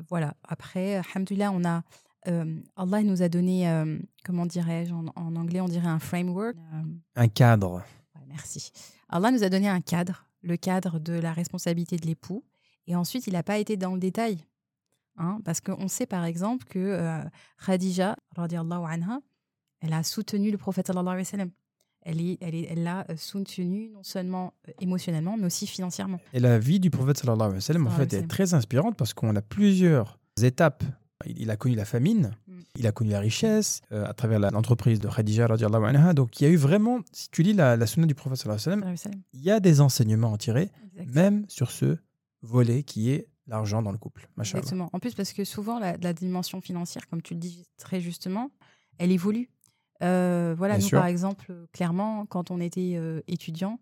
Voilà. 0.08 0.34
Après, 0.42 0.96
alhamdoulilah, 0.96 1.52
on 1.52 1.64
a 1.64 1.82
euh, 2.28 2.60
Allah 2.76 3.02
nous 3.02 3.22
a 3.22 3.28
donné, 3.28 3.68
euh, 3.68 3.98
comment 4.24 4.46
dirais-je, 4.46 4.94
en, 4.94 5.06
en 5.16 5.36
anglais, 5.36 5.60
on 5.60 5.68
dirait 5.68 5.88
un 5.88 5.98
framework. 5.98 6.56
Un 7.16 7.28
cadre. 7.28 7.82
Ouais, 8.14 8.22
merci. 8.28 8.70
Allah 9.08 9.30
nous 9.32 9.42
a 9.42 9.48
donné 9.48 9.68
un 9.68 9.80
cadre, 9.80 10.24
le 10.42 10.56
cadre 10.56 10.98
de 10.98 11.14
la 11.14 11.32
responsabilité 11.32 11.96
de 11.96 12.06
l'époux. 12.06 12.44
Et 12.86 12.96
ensuite, 12.96 13.26
il 13.26 13.32
n'a 13.32 13.42
pas 13.42 13.58
été 13.58 13.76
dans 13.76 13.94
le 13.94 14.00
détail. 14.00 14.38
Hein, 15.18 15.40
parce 15.44 15.60
qu'on 15.60 15.88
sait 15.88 16.06
par 16.06 16.24
exemple 16.24 16.64
que 16.64 17.22
Khadija, 17.64 18.16
radiallahu 18.34 18.84
anha, 18.88 19.20
elle 19.82 19.92
a 19.92 20.02
soutenu 20.02 20.50
le 20.50 20.58
prophète 20.58 20.86
sallallahu 20.86 21.12
alayhi 21.12 21.26
wa 21.26 21.30
sallam. 21.30 21.50
Elle 22.04 22.20
est- 22.20 22.38
elle 22.40 22.54
est- 22.56 22.66
elle 22.70 22.82
l'a 22.82 23.04
euh, 23.10 23.16
soutenu 23.16 23.90
non 23.90 24.02
seulement 24.02 24.54
euh, 24.68 24.72
émotionnellement, 24.80 25.36
mais 25.36 25.46
aussi 25.46 25.66
financièrement. 25.66 26.18
Et 26.32 26.40
la 26.40 26.58
vie 26.58 26.80
du 26.80 26.90
prophète 26.90 27.18
sallallahu 27.18 27.42
alayhi 27.42 27.54
wa 27.56 27.60
sallam, 27.60 27.86
en 27.86 27.90
fait, 27.90 28.12
est 28.14 28.26
très 28.26 28.54
inspirante 28.54 28.96
parce 28.96 29.12
qu'on 29.14 29.36
a 29.36 29.42
plusieurs 29.42 30.18
étapes. 30.42 30.82
Il, 31.26 31.42
il 31.42 31.50
a 31.52 31.56
connu 31.56 31.76
la 31.76 31.84
famine, 31.84 32.32
Mm. 32.48 32.52
il 32.80 32.86
a 32.88 32.92
connu 32.92 33.10
la 33.12 33.20
richesse 33.20 33.80
euh, 33.92 34.04
à 34.04 34.14
travers 34.14 34.40
l'entreprise 34.40 34.98
de 34.98 35.08
Khadija 35.08 35.46
radiallahu 35.46 35.84
anha. 35.84 36.12
Donc 36.14 36.40
il 36.40 36.44
y 36.44 36.46
a 36.48 36.50
eu 36.50 36.56
vraiment, 36.56 36.98
si 37.12 37.28
tu 37.30 37.44
lis 37.44 37.52
la, 37.52 37.76
la 37.76 37.86
sunna 37.86 38.06
du 38.06 38.16
prophète 38.16 38.38
sallallahu 38.38 38.60
alayhi 38.66 38.90
wa 38.90 38.96
sallam, 38.96 39.20
il 39.32 39.40
y 39.42 39.50
a 39.52 39.60
des 39.60 39.80
enseignements 39.80 40.30
à 40.30 40.32
en 40.32 40.36
tirer, 40.38 40.70
même 41.14 41.44
sur 41.48 41.70
ce 41.70 41.96
volet 42.42 42.82
qui 42.82 43.10
est 43.10 43.28
l'argent 43.46 43.82
dans 43.82 43.92
le 43.92 43.98
couple. 43.98 44.28
Machallah. 44.36 44.60
Exactement. 44.60 44.90
En 44.92 44.98
plus, 44.98 45.14
parce 45.14 45.32
que 45.32 45.44
souvent, 45.44 45.78
la, 45.78 45.96
la 45.98 46.12
dimension 46.12 46.60
financière, 46.60 47.06
comme 47.08 47.22
tu 47.22 47.34
le 47.34 47.40
dis 47.40 47.64
très 47.76 48.00
justement, 48.00 48.50
elle 48.98 49.12
évolue. 49.12 49.48
Euh, 50.02 50.54
voilà, 50.56 50.74
Bien 50.74 50.82
nous, 50.82 50.88
sûr. 50.88 50.98
par 50.98 51.06
exemple, 51.06 51.46
euh, 51.50 51.66
clairement, 51.72 52.26
quand 52.26 52.50
on 52.50 52.60
était 52.60 52.94
euh, 52.96 53.20
étudiant, 53.28 53.78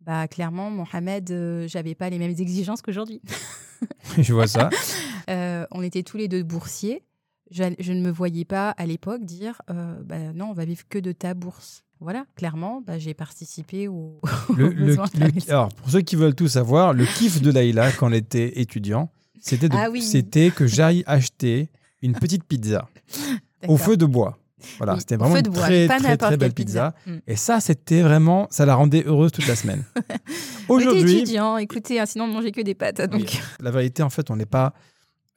bah, 0.00 0.28
clairement, 0.28 0.70
Mohamed, 0.70 1.30
euh, 1.30 1.66
j'avais 1.68 1.94
pas 1.94 2.10
les 2.10 2.18
mêmes 2.18 2.34
exigences 2.38 2.82
qu'aujourd'hui. 2.82 3.22
Je 4.18 4.32
vois 4.32 4.46
ça. 4.46 4.70
On 5.70 5.82
était 5.82 6.02
tous 6.02 6.16
les 6.16 6.28
deux 6.28 6.42
boursiers. 6.42 7.02
Je, 7.50 7.62
je 7.78 7.92
ne 7.92 8.00
me 8.02 8.10
voyais 8.10 8.44
pas 8.44 8.70
à 8.70 8.86
l'époque 8.86 9.24
dire 9.24 9.60
bah, 9.68 10.32
non, 10.34 10.46
on 10.50 10.52
va 10.52 10.64
vivre 10.64 10.82
que 10.88 10.98
de 10.98 11.12
ta 11.12 11.34
bourse. 11.34 11.84
Voilà, 12.00 12.24
clairement, 12.36 12.82
bah, 12.86 12.98
j'ai 12.98 13.14
participé 13.14 13.88
au. 13.88 14.20
Le- 14.56 14.68
le- 14.70 14.94
le- 14.94 15.50
alors, 15.50 15.68
pour 15.74 15.88
ceux 15.90 16.00
qui 16.02 16.16
veulent 16.16 16.34
tout 16.34 16.48
savoir, 16.48 16.92
le 16.92 17.06
kiff 17.06 17.40
de 17.40 17.50
Laïla 17.50 17.92
quand 17.92 18.08
on 18.08 18.12
était 18.12 18.60
étudiant, 18.60 19.10
c'était 19.40 19.68
Ah 19.72 19.88
oui. 19.90 20.02
c'était 20.02 20.50
que 20.50 20.66
j'aille 20.66 21.02
acheter 21.06 21.68
une 22.02 22.14
petite 22.14 22.44
pizza 22.44 22.86
au 23.68 23.76
feu 23.78 23.96
de 23.96 24.04
bois. 24.06 24.38
Voilà, 24.78 24.94
Oui, 24.94 25.00
c'était 25.00 25.16
vraiment 25.16 25.36
une 25.36 25.42
bois, 25.42 25.62
très, 25.62 25.86
très, 25.86 26.16
très 26.16 26.36
belle 26.36 26.52
pizza. 26.52 26.94
Mm. 27.06 27.16
Et 27.26 27.36
ça, 27.36 27.60
c'était 27.60 28.02
vraiment, 28.02 28.46
ça 28.50 28.66
la 28.66 28.74
rendait 28.74 29.04
heureuse 29.04 29.32
toute 29.32 29.46
la 29.46 29.56
semaine. 29.56 29.84
On 30.68 30.78
était 30.78 30.88
Aujourd'hui, 30.88 31.24
écoutez, 31.60 32.00
hein, 32.00 32.06
sinon 32.06 32.24
on 32.24 32.28
mangeait 32.28 32.52
que 32.52 32.60
des 32.60 32.74
pâtes. 32.74 33.02
Donc... 33.02 33.20
Oui. 33.20 33.40
la 33.60 33.70
vérité, 33.70 34.02
en 34.02 34.10
fait, 34.10 34.30
on 34.30 34.36
n'est 34.36 34.46
pas 34.46 34.72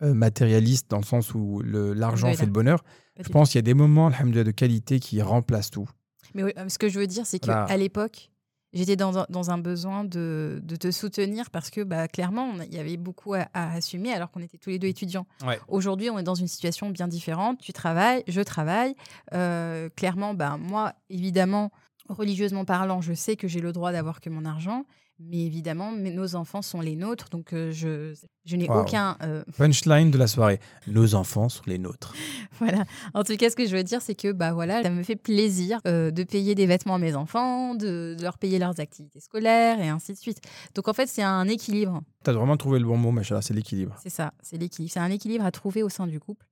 euh, 0.02 0.14
matérialiste 0.14 0.90
dans 0.90 1.00
le 1.00 1.06
sens 1.06 1.34
où 1.34 1.62
l'argent 1.64 2.34
fait 2.34 2.46
le 2.46 2.52
bonheur. 2.52 2.84
Pas 2.84 3.24
Je 3.24 3.30
pense 3.30 3.50
qu'il 3.50 3.58
y 3.58 3.60
a 3.60 3.64
des 3.64 3.74
moments, 3.74 4.10
de 4.10 4.52
qualité 4.52 5.00
qui 5.00 5.22
remplacent 5.22 5.72
tout. 5.72 5.90
Mais 6.36 6.44
oui, 6.44 6.52
euh, 6.58 6.70
ce 6.70 6.78
que 6.78 6.88
je 6.88 7.00
veux 7.00 7.08
dire, 7.08 7.26
c'est 7.26 7.44
Voilà. 7.44 7.66
qu'à 7.66 7.78
l'époque, 7.78 8.30
j'étais 8.74 8.96
dans 8.96 9.18
un, 9.20 9.26
dans 9.30 9.52
un 9.52 9.58
besoin 9.58 10.04
de, 10.04 10.60
de 10.64 10.76
te 10.76 10.92
soutenir 10.92 11.50
parce 11.50 11.70
que 11.70 11.82
bah, 11.82 12.08
clairement, 12.08 12.54
il 12.62 12.74
y 12.74 12.80
avait 12.80 12.98
beaucoup 12.98 13.34
à, 13.34 13.48
à 13.54 13.74
assumer 13.74 14.14
alors 14.14 14.30
qu'on 14.32 14.42
était 14.42 14.58
tous 14.58 14.70
les 14.70 14.80
deux 14.80 14.88
étudiants. 14.88 15.26
Ouais. 15.46 15.60
Aujourd'hui, 15.68 16.10
on 16.10 16.20
est 16.20 16.24
dans 16.24 16.36
une 16.36 16.48
situation 16.48 16.90
bien 16.90 17.08
différente. 17.08 17.60
Tu 17.60 17.74
travailles, 17.74 18.24
je 18.28 18.42
travaille. 18.42 18.96
Euh, 19.34 19.90
clairement, 19.96 20.34
bah, 20.34 20.58
moi, 20.58 20.94
évidemment, 21.10 21.72
religieusement 22.10 22.66
parlant, 22.66 23.02
je 23.02 23.14
sais 23.14 23.36
que 23.36 23.48
j'ai 23.48 23.62
le 23.62 23.72
droit 23.72 23.92
d'avoir 23.92 24.22
que 24.22 24.30
mon 24.30 24.46
argent. 24.46 24.86
Mais 25.20 25.40
évidemment, 25.40 25.92
mais 25.92 26.12
nos 26.12 26.36
enfants 26.36 26.62
sont 26.62 26.80
les 26.80 26.96
nôtres, 26.96 27.30
donc 27.30 27.52
euh, 27.52 27.72
je, 27.72 28.14
je 28.46 28.56
n'ai 28.56 28.70
aucun. 28.70 29.18
euh, 29.24 29.44
Punchline 29.58 30.12
de 30.12 30.18
la 30.20 30.28
soirée. 30.28 30.60
Nos 30.86 31.16
enfants 31.16 31.50
sont 31.50 31.64
les 31.66 31.80
nôtres. 31.80 32.14
voilà. 32.60 32.84
En 33.16 33.24
tout 33.24 33.36
cas, 33.36 33.50
ce 33.50 33.56
que 33.56 33.66
je 33.66 33.76
veux 33.76 33.84
dire, 33.84 34.00
c'est 34.02 34.14
que 34.14 34.32
bah 34.32 34.54
voilà, 34.54 34.84
ça 34.84 34.92
me 34.92 35.02
fait 35.02 35.16
plaisir 35.16 35.80
euh, 35.88 36.12
de 36.12 36.24
payer 36.24 36.54
des 36.54 36.68
vêtements 36.68 36.96
à 36.96 37.00
mes 37.00 37.16
enfants, 37.16 37.74
de, 37.74 38.16
de 38.16 38.22
leur 38.22 38.38
payer 38.38 38.60
leurs 38.60 38.80
activités 38.80 39.20
scolaires 39.20 39.80
et 39.80 39.90
ainsi 39.90 40.14
de 40.14 40.18
suite. 40.20 40.40
Donc 40.76 40.88
en 40.88 40.94
fait, 40.94 41.08
c'est 41.08 41.24
un 41.24 41.48
équilibre. 41.48 42.02
Tu 42.24 42.30
as 42.30 42.34
vraiment 42.34 42.56
trouvé 42.56 42.78
le 42.78 42.86
bon 42.86 42.98
mot, 42.98 43.10
machallah, 43.12 43.42
c'est 43.42 43.56
l'équilibre. 43.56 43.96
C'est 44.04 44.10
ça, 44.12 44.34
c'est 44.44 44.58
l'équilibre. 44.58 44.92
C'est 44.94 45.00
un 45.00 45.10
équilibre 45.10 45.46
à 45.46 45.52
trouver 45.52 45.82
au 45.82 45.90
sein 45.90 46.06
du 46.06 46.20
couple 46.20 46.46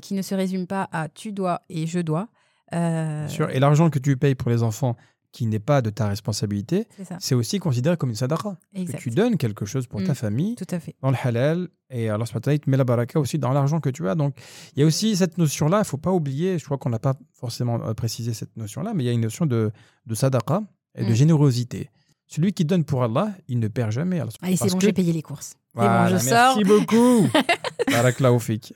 qui 0.00 0.14
ne 0.14 0.22
se 0.22 0.34
résume 0.36 0.68
pas 0.68 0.88
à 0.92 1.08
tu 1.08 1.32
dois 1.32 1.62
et 1.68 1.86
je 1.88 1.98
dois. 1.98 2.28
Bien 2.70 3.26
sûr. 3.28 3.50
Et 3.50 3.58
l'argent 3.58 3.90
que 3.90 3.98
tu 3.98 4.16
payes 4.16 4.34
pour 4.36 4.48
les 4.50 4.62
enfants 4.62 4.96
qui 5.32 5.46
n'est 5.46 5.58
pas 5.58 5.80
de 5.82 5.90
ta 5.90 6.06
responsabilité, 6.08 6.86
c'est 7.18 7.34
aussi 7.34 7.58
considéré 7.58 7.96
comme 7.96 8.10
une 8.10 8.16
sadaqa. 8.16 8.56
Que 8.74 8.96
tu 8.98 9.10
donnes 9.10 9.36
quelque 9.38 9.64
chose 9.64 9.86
pour 9.86 10.02
ta 10.04 10.12
Mm. 10.12 10.14
famille 10.14 10.54
Tout 10.56 10.66
à 10.70 10.78
fait. 10.78 10.94
dans 11.02 11.10
le 11.10 11.16
halal 11.22 11.68
et 11.90 12.08
Allah 12.10 12.24
te 12.26 12.70
met 12.70 12.76
la 12.76 12.84
baraka 12.84 13.18
aussi 13.18 13.38
dans 13.38 13.52
l'argent 13.52 13.80
que 13.80 13.90
tu 13.90 14.08
as. 14.08 14.14
Donc 14.14 14.34
il 14.76 14.80
y 14.80 14.82
a 14.82 14.86
aussi 14.86 15.16
cette 15.16 15.38
notion-là, 15.38 15.78
il 15.78 15.80
ne 15.80 15.84
faut 15.86 15.96
pas 15.96 16.12
oublier, 16.12 16.58
je 16.58 16.64
crois 16.64 16.76
qu'on 16.78 16.90
n'a 16.90 16.98
pas 16.98 17.14
forcément 17.32 17.80
euh, 17.82 17.94
précisé 17.94 18.34
cette 18.34 18.56
notion-là, 18.56 18.92
mais 18.94 19.02
il 19.04 19.06
y 19.06 19.10
a 19.10 19.12
une 19.12 19.20
notion 19.22 19.46
de, 19.46 19.72
de 20.06 20.14
sadaqa 20.14 20.62
et 20.94 21.04
de 21.04 21.10
Mm. 21.10 21.14
générosité. 21.14 21.90
Celui 22.34 22.52
qui 22.54 22.64
donne 22.64 22.84
pour 22.84 23.02
Allah, 23.04 23.32
il 23.48 23.58
ne 23.58 23.68
perd 23.68 23.90
jamais. 23.90 24.18
Allah- 24.20 24.30
Allez, 24.40 24.56
c'est 24.56 24.70
bon, 24.70 24.78
que- 24.78 24.86
j'ai 24.86 24.92
payé 24.92 25.12
les 25.12 25.20
courses. 25.22 25.54
Voilà, 25.74 26.02
bon, 26.02 26.08
je 26.18 26.24
merci 26.24 26.28
sors. 26.28 26.62
beaucoup. 26.64 27.28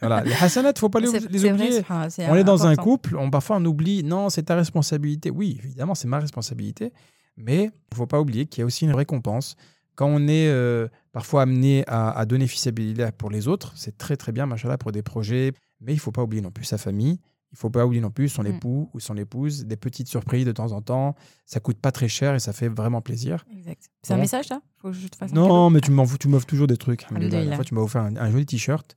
Voilà. 0.00 0.22
Les 0.24 0.32
hasanat, 0.34 0.70
il 0.70 0.74
ne 0.74 0.78
faut 0.78 0.88
pas 0.90 1.00
les, 1.00 1.06
les 1.06 1.38
vrai, 1.38 1.52
oublier. 1.52 1.82
on 2.30 2.34
est 2.34 2.44
dans 2.44 2.66
un 2.66 2.76
couple, 2.76 3.16
on, 3.16 3.30
parfois 3.30 3.56
on 3.56 3.64
oublie, 3.64 4.02
non, 4.02 4.28
c'est 4.30 4.42
ta 4.44 4.56
responsabilité. 4.56 5.30
Oui, 5.30 5.58
évidemment, 5.64 5.94
c'est 5.94 6.08
ma 6.08 6.18
responsabilité, 6.18 6.92
mais 7.36 7.64
il 7.64 7.72
ne 7.92 7.96
faut 7.96 8.06
pas 8.06 8.20
oublier 8.20 8.46
qu'il 8.46 8.60
y 8.60 8.62
a 8.62 8.66
aussi 8.66 8.84
une 8.84 8.94
récompense. 8.94 9.56
Quand 9.94 10.06
on 10.08 10.26
est 10.28 10.48
euh, 10.48 10.88
parfois 11.12 11.42
amené 11.42 11.84
à, 11.86 12.10
à 12.10 12.26
donner 12.26 12.46
fils 12.46 12.68
pour 13.16 13.30
les 13.30 13.48
autres, 13.48 13.72
c'est 13.76 13.96
très 13.96 14.16
très 14.18 14.32
bien, 14.32 14.44
machallah, 14.46 14.76
pour 14.76 14.92
des 14.92 15.02
projets, 15.02 15.52
mais 15.80 15.92
il 15.92 15.96
ne 15.96 16.00
faut 16.00 16.12
pas 16.12 16.22
oublier 16.22 16.42
non 16.42 16.50
plus 16.50 16.64
sa 16.64 16.76
famille. 16.78 17.18
Il 17.52 17.54
ne 17.54 17.59
faut 17.59 17.70
pas 17.70 17.87
oublier 17.87 18.02
non 18.02 18.11
plus 18.11 18.28
son 18.28 18.42
Mm. 18.42 18.46
époux 18.48 18.90
ou 18.92 19.00
son 19.00 19.16
épouse, 19.16 19.64
des 19.64 19.76
petites 19.76 20.09
surprises 20.09 20.44
de 20.44 20.52
temps 20.52 20.72
en 20.72 20.82
temps. 20.82 21.14
Ça 21.46 21.61
coûte 21.61 21.78
pas 21.78 21.92
très 21.92 22.09
cher 22.09 22.35
et 22.35 22.40
ça 22.40 22.52
fait 22.52 22.68
vraiment 22.68 23.00
plaisir. 23.00 23.44
Exact. 23.52 23.88
C'est 24.02 24.12
un 24.14 24.18
message, 24.18 24.46
ça? 24.48 24.61
Faut 24.82 24.88
que 24.90 24.94
je 24.94 25.06
te 25.09 25.16
fasse 25.16 25.32
un 25.32 25.35
Non, 25.35 25.70
mais 25.70 25.80
tu 25.80 25.90
m'offres, 25.90 26.18
tu 26.18 26.28
m'offres 26.28 26.46
toujours 26.46 26.66
des 26.66 26.76
trucs. 26.76 27.06
La 27.11 27.54
fois, 27.56 27.64
tu 27.64 27.74
m'as 27.74 27.80
offert 27.80 28.02
un, 28.02 28.16
un 28.16 28.30
joli 28.30 28.44
t-shirt 28.46 28.96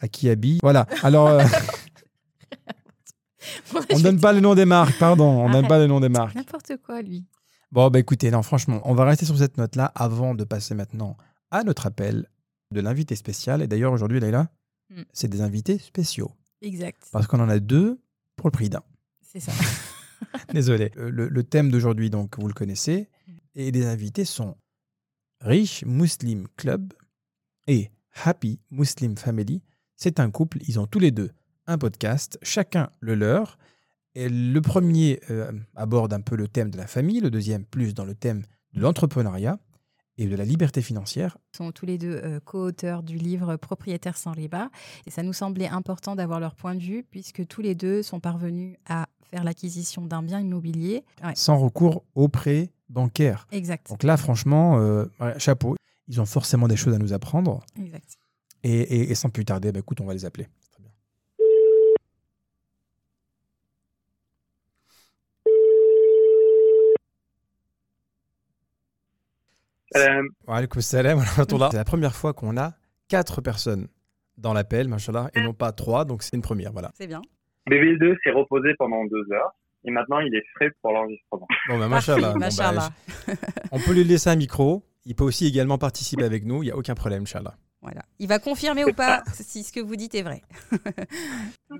à 0.00 0.08
qui 0.08 0.28
habille. 0.30 0.58
Voilà. 0.62 0.86
Alors, 1.02 1.28
euh, 1.28 1.44
on 3.92 3.96
Je 3.96 4.02
donne 4.02 4.20
pas 4.20 4.32
le 4.32 4.40
nom 4.40 4.54
des 4.54 4.64
marques, 4.64 4.98
pardon. 4.98 5.24
On 5.28 5.46
donne 5.46 5.56
Arrête. 5.56 5.68
pas 5.68 5.78
le 5.78 5.86
nom 5.86 6.00
des 6.00 6.08
marques. 6.08 6.34
N'importe 6.34 6.72
quoi, 6.84 7.02
lui. 7.02 7.26
Bon, 7.72 7.88
bah 7.88 7.98
écoutez, 8.00 8.30
non, 8.30 8.42
franchement, 8.42 8.80
on 8.84 8.94
va 8.94 9.04
rester 9.04 9.26
sur 9.26 9.38
cette 9.38 9.56
note-là 9.56 9.92
avant 9.94 10.34
de 10.34 10.44
passer 10.44 10.74
maintenant 10.74 11.16
à 11.50 11.62
notre 11.62 11.86
appel 11.86 12.28
de 12.72 12.80
l'invité 12.80 13.14
spécial. 13.14 13.62
Et 13.62 13.68
d'ailleurs, 13.68 13.92
aujourd'hui, 13.92 14.20
Leïla, 14.20 14.48
Mm. 14.92 15.02
c'est 15.12 15.28
des 15.28 15.40
invités 15.40 15.78
spéciaux. 15.78 16.32
Exact. 16.62 17.08
Parce 17.12 17.26
qu'on 17.26 17.40
en 17.40 17.48
a 17.48 17.58
deux 17.58 18.00
pour 18.36 18.48
le 18.48 18.52
prix 18.52 18.68
d'un. 18.68 18.82
C'est 19.22 19.40
ça. 19.40 19.52
Désolé. 20.52 20.90
Euh, 20.96 21.10
Le, 21.10 21.28
le 21.28 21.42
thème 21.44 21.70
d'aujourd'hui, 21.70 22.10
donc, 22.10 22.38
vous 22.38 22.48
le 22.48 22.54
connaissez. 22.54 23.08
Et 23.54 23.70
les 23.70 23.86
invités 23.86 24.24
sont 24.24 24.56
Rich 25.40 25.84
Muslim 25.86 26.46
Club 26.56 26.92
et 27.66 27.90
Happy 28.24 28.60
Muslim 28.70 29.16
Family. 29.16 29.62
C'est 29.96 30.20
un 30.20 30.30
couple, 30.30 30.58
ils 30.66 30.78
ont 30.78 30.86
tous 30.86 30.98
les 30.98 31.10
deux 31.10 31.30
un 31.66 31.78
podcast, 31.78 32.38
chacun 32.42 32.90
le 33.00 33.14
leur. 33.14 33.58
Et 34.16 34.28
le 34.28 34.60
premier 34.60 35.20
euh, 35.30 35.52
aborde 35.76 36.12
un 36.12 36.20
peu 36.20 36.34
le 36.34 36.48
thème 36.48 36.70
de 36.70 36.76
la 36.76 36.88
famille, 36.88 37.20
le 37.20 37.30
deuxième 37.30 37.64
plus 37.64 37.94
dans 37.94 38.04
le 38.04 38.14
thème 38.14 38.42
de 38.74 38.80
l'entrepreneuriat 38.80 39.58
et 40.20 40.26
de 40.26 40.36
la 40.36 40.44
liberté 40.44 40.82
financière. 40.82 41.38
Ils 41.54 41.56
sont 41.56 41.72
tous 41.72 41.86
les 41.86 41.96
deux 41.98 42.20
euh, 42.22 42.40
co-auteurs 42.40 43.02
du 43.02 43.16
livre 43.16 43.56
Propriétaire 43.56 44.16
sans 44.16 44.32
riba. 44.32 44.70
Et 45.06 45.10
ça 45.10 45.22
nous 45.22 45.32
semblait 45.32 45.68
important 45.68 46.14
d'avoir 46.14 46.40
leur 46.40 46.54
point 46.54 46.74
de 46.74 46.80
vue, 46.80 47.02
puisque 47.10 47.46
tous 47.46 47.62
les 47.62 47.74
deux 47.74 48.02
sont 48.02 48.20
parvenus 48.20 48.76
à 48.86 49.06
faire 49.30 49.44
l'acquisition 49.44 50.04
d'un 50.04 50.22
bien 50.22 50.40
immobilier. 50.40 51.04
Ouais, 51.24 51.32
sans 51.34 51.58
recours 51.58 52.04
au 52.14 52.28
prêt 52.28 52.70
bancaire. 52.90 53.46
exact. 53.50 53.88
Donc 53.88 54.02
là, 54.02 54.16
franchement, 54.16 54.78
euh, 54.78 55.06
chapeau. 55.38 55.76
Ils 56.08 56.20
ont 56.20 56.26
forcément 56.26 56.66
des 56.68 56.76
choses 56.76 56.94
à 56.94 56.98
nous 56.98 57.12
apprendre. 57.12 57.64
exact. 57.80 58.18
Et, 58.62 58.72
et- 58.80 59.10
et 59.10 59.14
sans 59.14 59.30
plus 59.30 59.44
tarder, 59.46 59.72
bah, 59.72 59.78
écoute, 59.78 60.00
on 60.02 60.04
va 60.06 60.12
les 60.12 60.24
appeler. 60.26 60.46
Wa 69.94 70.56
alaykoum 70.56 70.82
salam 70.82 71.18
wa 71.18 71.24
rahmatullah. 71.24 71.68
C'est 71.70 71.76
la 71.76 71.84
première 71.84 72.14
fois 72.14 72.32
qu'on 72.32 72.56
a 72.56 72.74
quatre 73.08 73.40
personnes 73.40 73.88
dans 74.36 74.52
l'appel, 74.52 74.88
machallah, 74.88 75.30
et 75.34 75.42
non 75.42 75.52
pas 75.52 75.72
trois, 75.72 76.04
donc 76.04 76.22
c'est 76.22 76.34
une 76.34 76.42
première, 76.42 76.72
voilà. 76.72 76.90
C'est 76.94 77.06
bien. 77.06 77.20
BB2 77.68 78.16
s'est 78.24 78.30
reposé 78.30 78.74
pendant 78.78 79.04
deux 79.04 79.32
heures 79.32 79.52
et 79.84 79.90
maintenant 79.90 80.20
il 80.20 80.34
est 80.34 80.44
frais 80.54 80.70
pour 80.82 80.92
l'enregistrement. 80.92 81.46
Bon, 81.68 81.78
bah, 81.78 81.88
machallah. 81.88 82.32
Bon, 82.32 82.38
bah, 82.56 82.90
on 83.72 83.78
peut 83.78 83.92
lui 83.92 84.04
laisser 84.04 84.30
un 84.30 84.36
micro. 84.36 84.82
Il 85.04 85.14
peut 85.14 85.24
aussi 85.24 85.46
également 85.46 85.78
participer 85.78 86.24
avec 86.24 86.44
nous. 86.44 86.62
Il 86.62 86.66
n'y 86.66 86.72
a 86.72 86.76
aucun 86.76 86.94
problème, 86.94 87.22
Inch'Allah. 87.22 87.54
Voilà. 87.82 88.04
Il 88.18 88.28
va 88.28 88.38
confirmer 88.38 88.84
ou 88.84 88.92
pas 88.92 89.22
si 89.32 89.62
ce 89.62 89.72
que 89.72 89.80
vous 89.80 89.96
dites 89.96 90.14
est 90.14 90.22
vrai. 90.22 90.42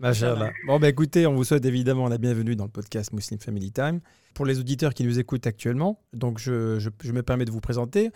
Machallah. 0.00 0.50
Bon, 0.66 0.78
bah 0.78 0.88
écoutez, 0.88 1.26
on 1.26 1.34
vous 1.34 1.44
souhaite 1.44 1.64
évidemment 1.64 2.08
la 2.08 2.18
bienvenue 2.18 2.56
dans 2.56 2.64
le 2.64 2.70
podcast 2.70 3.12
Muslim 3.12 3.38
Family 3.40 3.70
Time. 3.72 4.00
Pour 4.34 4.46
les 4.46 4.58
auditeurs 4.58 4.94
qui 4.94 5.04
nous 5.04 5.18
écoutent 5.18 5.46
actuellement, 5.46 6.00
donc 6.12 6.38
je, 6.38 6.78
je- 6.78 6.90
je 7.02 7.12
me 7.12 7.22
permets 7.22 7.44
de 7.44 7.50
vous 7.50 7.60
présenter. 7.60 8.10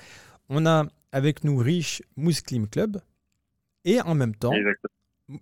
On 0.49 0.65
a 0.67 0.87
avec 1.13 1.45
nous 1.45 1.57
Rich 1.57 2.03
Muslim 2.17 2.69
Club 2.69 3.01
et 3.85 4.01
en 4.01 4.15
même 4.15 4.35
temps 4.35 4.53
Exactement. 4.53 4.91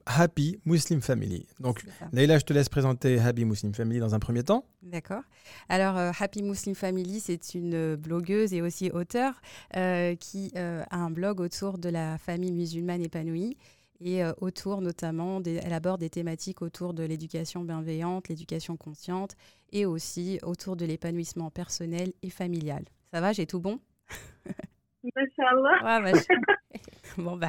Happy 0.06 0.60
Muslim 0.64 1.00
Family. 1.00 1.46
Donc. 1.60 1.84
Leïla, 2.12 2.38
je 2.38 2.44
te 2.44 2.52
laisse 2.52 2.68
présenter 2.68 3.18
Happy 3.18 3.44
Muslim 3.44 3.74
Family 3.74 3.98
dans 3.98 4.14
un 4.14 4.18
premier 4.18 4.42
temps. 4.42 4.64
D'accord. 4.82 5.22
Alors, 5.68 5.96
euh, 5.96 6.10
Happy 6.18 6.42
Muslim 6.42 6.74
Family, 6.74 7.20
c'est 7.20 7.54
une 7.54 7.96
blogueuse 7.96 8.52
et 8.54 8.62
aussi 8.62 8.90
auteure 8.90 9.40
euh, 9.76 10.14
qui 10.16 10.52
euh, 10.56 10.84
a 10.90 10.98
un 10.98 11.10
blog 11.10 11.40
autour 11.40 11.78
de 11.78 11.88
la 11.88 12.18
famille 12.18 12.52
musulmane 12.52 13.02
épanouie 13.02 13.56
et 14.04 14.24
autour 14.40 14.80
notamment, 14.80 15.40
des, 15.40 15.60
elle 15.62 15.72
aborde 15.72 16.00
des 16.00 16.10
thématiques 16.10 16.60
autour 16.60 16.92
de 16.92 17.04
l'éducation 17.04 17.62
bienveillante, 17.62 18.28
l'éducation 18.28 18.76
consciente 18.76 19.36
et 19.70 19.86
aussi 19.86 20.40
autour 20.42 20.74
de 20.74 20.84
l'épanouissement 20.84 21.52
personnel 21.52 22.12
et 22.20 22.30
familial. 22.30 22.84
Ça 23.12 23.20
va, 23.20 23.32
j'ai 23.32 23.46
tout 23.46 23.60
bon? 23.60 23.78
Inch'Allah. 25.04 26.00
Ouais, 26.00 26.00
machin. 26.12 26.34
Bon, 27.18 27.36
bah. 27.36 27.48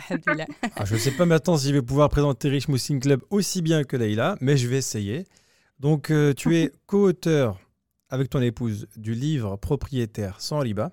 Ah, 0.76 0.84
je 0.84 0.96
ne 0.96 1.00
sais 1.00 1.12
pas 1.12 1.26
maintenant 1.26 1.56
si 1.58 1.70
je 1.70 1.74
vais 1.74 1.82
pouvoir 1.82 2.10
présenter 2.10 2.50
Rich 2.50 2.68
Muslim 2.68 3.00
Club 3.00 3.22
aussi 3.30 3.62
bien 3.62 3.86
que 3.86 3.96
Leïla, 3.96 4.36
mais 4.42 4.58
je 4.58 4.68
vais 4.68 4.78
essayer. 4.78 5.26
Donc, 5.80 6.12
euh, 6.12 6.34
tu 6.34 6.58
es 6.58 6.72
co-auteur 6.86 7.60
avec 8.10 8.30
ton 8.30 8.42
épouse 8.42 8.88
du 8.98 9.14
livre 9.14 9.56
Propriétaire 9.56 10.42
sans 10.42 10.60
riba. 10.60 10.92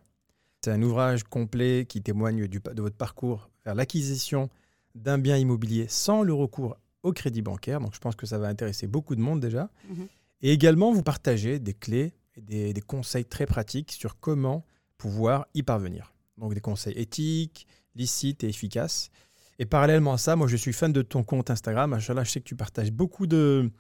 C'est 0.63 0.71
un 0.71 0.81
ouvrage 0.83 1.25
complet 1.25 1.85
qui 1.89 2.01
témoigne 2.01 2.47
du- 2.47 2.61
de 2.61 2.83
votre 2.83 2.97
parcours 2.97 3.51
vers 3.65 3.75
l'acquisition 3.75 4.51
d'un 4.95 5.19
bien 5.19 5.37
immobilier 5.37 5.87
sans 5.89 6.23
le 6.23 6.33
recours 6.35 6.77
au 7.03 7.13
crédit 7.13 7.43
bancaire. 7.43 7.81
Donc, 7.81 7.95
je 7.95 7.99
pense 7.99 8.15
que 8.15 8.27
ça 8.27 8.39
va 8.39 8.47
intéresser 8.47 8.87
beaucoup 8.87 9.17
de 9.17 9.21
monde 9.21 9.41
déjà. 9.41 9.69
Mhm. 9.89 10.07
Et 10.43 10.53
également, 10.53 10.93
vous 10.93 11.03
partagez 11.03 11.59
des 11.59 11.75
clés 11.75 12.13
et 12.37 12.41
des, 12.41 12.73
des 12.73 12.81
conseils 12.83 13.25
très 13.25 13.47
pratiques 13.47 13.91
sur 13.91 14.21
comment 14.21 14.65
pouvoir 14.97 15.47
y 15.55 15.63
parvenir. 15.65 16.13
Donc, 16.41 16.55
des 16.55 16.61
conseils 16.61 16.95
éthiques, 16.99 17.67
licites 17.95 18.43
et 18.45 18.49
efficaces. 18.49 19.11
Et 19.59 19.67
parallèlement 19.67 20.15
à 20.15 20.19
ça, 20.19 20.37
moi, 20.37 20.47
je 20.49 20.57
suis 20.57 20.73
fan 20.73 20.91
de 20.93 21.03
ton 21.03 21.23
compte 21.23 21.51
Instagram. 21.51 21.91
Machallah, 21.91 22.25
je 22.25 22.31
sais 22.31 22.41
que 22.41 22.47
tu 22.47 22.57
partages 22.57 22.91
beaucoup 22.91 23.27
de, 23.27 23.71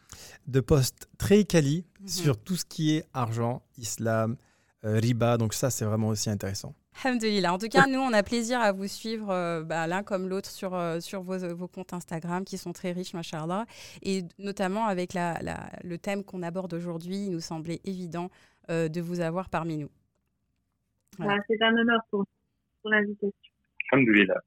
de 0.46 0.60
posts 0.60 1.08
très 1.18 1.44
quali 1.44 1.86
Mhm. 2.00 2.08
sur 2.08 2.36
tout 2.36 2.56
ce 2.56 2.64
qui 2.66 2.96
est 2.96 3.04
argent, 3.14 3.62
islam, 3.78 4.36
euh, 4.84 4.98
riba. 4.98 5.38
Donc 5.38 5.54
ça, 5.54 5.70
c'est 5.70 5.84
vraiment 5.86 6.08
aussi 6.08 6.28
intéressant. 6.28 6.74
Alhamdulillah. 7.02 7.54
En 7.54 7.58
tout 7.58 7.68
cas, 7.68 7.86
nous, 7.86 7.98
on 8.00 8.12
a 8.12 8.22
plaisir 8.22 8.60
à 8.60 8.72
vous 8.72 8.88
suivre 8.88 9.30
euh, 9.30 9.62
bah, 9.62 9.86
l'un 9.86 10.02
comme 10.02 10.28
l'autre 10.28 10.50
sur, 10.50 10.74
euh, 10.74 11.00
sur 11.00 11.22
vos, 11.22 11.38
vos 11.54 11.68
comptes 11.68 11.94
Instagram 11.94 12.44
qui 12.44 12.58
sont 12.58 12.72
très 12.74 12.92
riches, 12.92 13.14
machallah. 13.14 13.64
Et 14.02 14.24
notamment 14.38 14.86
avec 14.86 15.14
la, 15.14 15.40
la- 15.40 15.70
le 15.82 15.96
thème 15.96 16.24
qu'on 16.24 16.42
aborde 16.42 16.74
aujourd'hui, 16.74 17.24
il 17.26 17.30
nous 17.30 17.40
semblait 17.40 17.80
évident 17.84 18.28
euh, 18.70 18.88
de 18.88 19.00
vous 19.00 19.20
avoir 19.20 19.48
parmi 19.48 19.78
nous. 19.78 19.88
Voilà. 21.16 21.36
Ah, 21.38 21.44
c'est 21.48 21.62
un 21.62 21.72
honneur 21.76 22.00
pour, 22.10 22.24
pour 22.82 22.90
l'invitation. 22.90 23.32
Alhamdoulilah. 23.92 24.40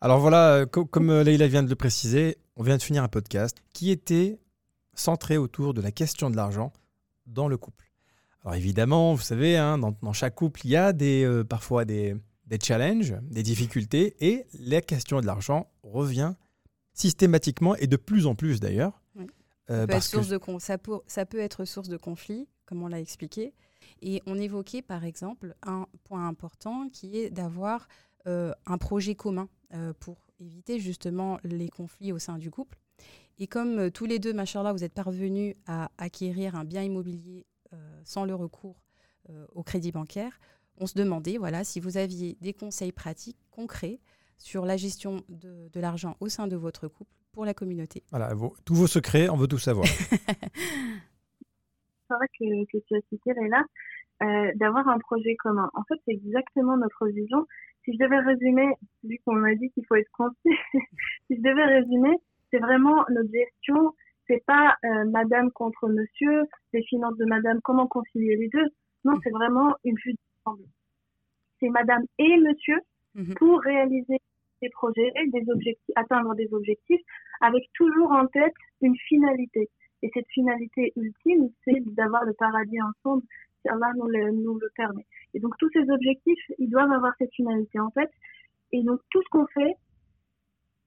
Alors 0.00 0.18
voilà, 0.20 0.54
euh, 0.54 0.66
co- 0.66 0.84
comme 0.86 1.10
euh, 1.10 1.22
Leïla 1.24 1.46
vient 1.48 1.62
de 1.62 1.68
le 1.68 1.76
préciser, 1.76 2.36
on 2.56 2.62
vient 2.62 2.76
de 2.76 2.82
finir 2.82 3.02
un 3.04 3.08
podcast 3.08 3.58
qui 3.72 3.90
était 3.90 4.38
centré 4.94 5.36
autour 5.36 5.74
de 5.74 5.80
la 5.80 5.90
question 5.92 6.30
de 6.30 6.36
l'argent 6.36 6.72
dans 7.26 7.48
le 7.48 7.56
couple. 7.56 7.90
Alors 8.44 8.54
évidemment, 8.56 9.14
vous 9.14 9.22
savez, 9.22 9.56
hein, 9.56 9.78
dans, 9.78 9.96
dans 10.02 10.12
chaque 10.12 10.34
couple, 10.34 10.62
il 10.64 10.70
y 10.70 10.76
a 10.76 10.92
des, 10.92 11.24
euh, 11.24 11.44
parfois 11.44 11.84
des, 11.84 12.16
des 12.46 12.58
challenges, 12.60 13.14
des 13.22 13.42
difficultés, 13.44 14.16
et 14.20 14.46
la 14.58 14.80
question 14.80 15.20
de 15.20 15.26
l'argent 15.26 15.70
revient 15.82 16.34
systématiquement 16.94 17.76
et 17.76 17.86
de 17.86 17.96
plus 17.96 18.26
en 18.26 18.34
plus 18.34 18.60
d'ailleurs. 18.60 19.00
Oui. 19.14 19.26
Euh, 19.70 19.74
Ça 19.74 19.76
peut, 19.76 19.82
être 19.82 19.88
parce 19.90 20.08
que- 20.08 20.16
source 20.16 20.28
de 20.28 20.36
con- 20.38 20.58
ça, 20.58 20.78
peut, 20.78 20.98
ça 21.06 21.24
peut 21.26 21.38
être 21.38 21.64
source 21.64 21.88
de 21.88 21.96
conflit, 21.96 22.48
comme 22.66 22.82
on 22.82 22.88
l'a 22.88 23.00
expliqué. 23.00 23.54
Et 24.02 24.22
on 24.26 24.36
évoquait 24.38 24.82
par 24.82 25.04
exemple 25.04 25.54
un 25.62 25.86
point 26.04 26.26
important 26.28 26.88
qui 26.90 27.16
est 27.18 27.30
d'avoir 27.30 27.88
euh, 28.26 28.52
un 28.66 28.76
projet 28.78 29.14
commun 29.14 29.48
euh, 29.74 29.92
pour 29.98 30.18
éviter 30.40 30.78
justement 30.80 31.38
les 31.44 31.68
conflits 31.68 32.12
au 32.12 32.18
sein 32.18 32.36
du 32.38 32.50
couple. 32.50 32.78
Et 33.38 33.46
comme 33.46 33.78
euh, 33.78 33.90
tous 33.90 34.04
les 34.06 34.18
deux, 34.18 34.32
machallah, 34.32 34.72
vous 34.72 34.84
êtes 34.84 34.92
parvenus 34.92 35.54
à 35.66 35.90
acquérir 35.98 36.54
un 36.56 36.64
bien 36.64 36.82
immobilier 36.82 37.46
sans 38.04 38.26
le 38.26 38.34
recours 38.34 38.82
au 39.54 39.62
crédit 39.62 39.92
bancaire, 39.92 40.38
on 40.78 40.86
se 40.86 40.92
demandait 40.94 41.38
voilà, 41.38 41.64
si 41.64 41.80
vous 41.80 41.96
aviez 41.96 42.36
des 42.42 42.52
conseils 42.52 42.92
pratiques, 42.92 43.38
concrets, 43.50 43.98
sur 44.36 44.66
la 44.66 44.76
gestion 44.76 45.22
de, 45.30 45.70
de 45.72 45.80
l'argent 45.80 46.16
au 46.20 46.28
sein 46.28 46.48
de 46.48 46.56
votre 46.56 46.86
couple 46.88 47.14
pour 47.30 47.46
la 47.46 47.54
communauté. 47.54 48.02
Voilà, 48.10 48.34
vos- 48.34 48.54
tous 48.66 48.74
vos 48.74 48.86
secrets, 48.88 49.30
on 49.30 49.36
veut 49.36 49.46
tout 49.48 49.56
savoir. 49.58 49.86
C'est 52.12 52.16
vrai 52.16 52.28
que, 52.38 52.72
que 52.72 52.84
tu 52.86 52.94
as 52.94 53.00
cité, 53.08 53.32
Leïla, 53.32 53.64
euh, 54.22 54.52
d'avoir 54.56 54.86
un 54.88 54.98
projet 54.98 55.34
commun. 55.36 55.70
En 55.74 55.82
fait, 55.84 55.94
c'est 56.04 56.12
exactement 56.12 56.76
notre 56.76 57.08
vision. 57.08 57.46
Si 57.84 57.94
je 57.94 57.98
devais 57.98 58.18
résumer, 58.18 58.68
vu 59.02 59.18
qu'on 59.24 59.34
m'a 59.34 59.54
dit 59.54 59.70
qu'il 59.70 59.84
faut 59.86 59.94
être 59.94 60.10
concis, 60.12 60.36
si 61.26 61.36
je 61.36 61.42
devais 61.42 61.64
résumer, 61.64 62.14
c'est 62.50 62.58
vraiment 62.58 63.04
notre 63.10 63.30
gestion. 63.32 63.94
C'est 64.28 64.44
pas 64.46 64.76
euh, 64.84 65.04
madame 65.10 65.50
contre 65.52 65.88
monsieur, 65.88 66.44
les 66.72 66.82
finances 66.84 67.16
de 67.16 67.24
madame, 67.24 67.60
comment 67.62 67.86
concilier 67.86 68.36
les 68.36 68.48
deux. 68.48 68.68
Non, 69.04 69.18
c'est 69.24 69.30
vraiment 69.30 69.74
une 69.84 69.96
vue 70.04 70.14
d'ensemble. 70.44 70.64
C'est 71.60 71.70
madame 71.70 72.04
et 72.18 72.36
monsieur 72.36 72.78
Mhm. 73.14 73.34
pour 73.34 73.60
réaliser 73.60 74.18
des 74.62 74.70
projets, 74.70 75.12
des 75.32 75.44
objectifs, 75.50 75.94
atteindre 75.96 76.34
des 76.34 76.48
objectifs, 76.52 77.00
avec 77.40 77.64
toujours 77.74 78.10
en 78.12 78.26
tête 78.26 78.54
une 78.80 78.96
finalité. 79.08 79.68
Et 80.02 80.10
cette 80.12 80.28
finalité 80.28 80.92
ultime, 80.96 81.50
c'est 81.64 81.80
d'avoir 81.94 82.24
le 82.24 82.32
paradis 82.34 82.80
ensemble, 82.82 83.22
si 83.60 83.68
Allah 83.68 83.92
nous 83.96 84.08
le, 84.08 84.30
nous 84.32 84.58
le 84.58 84.68
permet. 84.74 85.06
Et 85.34 85.40
donc 85.40 85.56
tous 85.58 85.70
ces 85.72 85.88
objectifs, 85.90 86.50
ils 86.58 86.68
doivent 86.68 86.92
avoir 86.92 87.12
cette 87.18 87.32
finalité 87.32 87.78
en 87.78 87.90
tête. 87.90 88.12
Et 88.72 88.82
donc 88.82 89.00
tout 89.10 89.22
ce 89.22 89.28
qu'on 89.30 89.46
fait, 89.46 89.76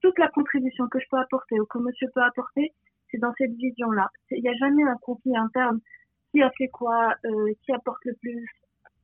toute 0.02 0.18
la 0.18 0.28
contribution 0.28 0.88
que 0.88 1.00
je 1.00 1.06
peux 1.10 1.18
apporter 1.18 1.58
ou 1.58 1.66
que 1.66 1.78
monsieur 1.78 2.08
peut 2.14 2.22
apporter, 2.22 2.72
c'est 3.10 3.18
dans 3.18 3.32
cette 3.38 3.54
vision-là. 3.54 4.08
Il 4.30 4.42
n'y 4.42 4.48
a 4.48 4.54
jamais 4.54 4.82
un 4.82 4.96
conflit 4.98 5.36
interne. 5.36 5.80
Qui 6.32 6.42
a 6.42 6.50
fait 6.58 6.68
quoi 6.68 7.14
euh, 7.24 7.52
Qui 7.62 7.72
apporte 7.72 8.04
le 8.04 8.14
plus? 8.14 8.46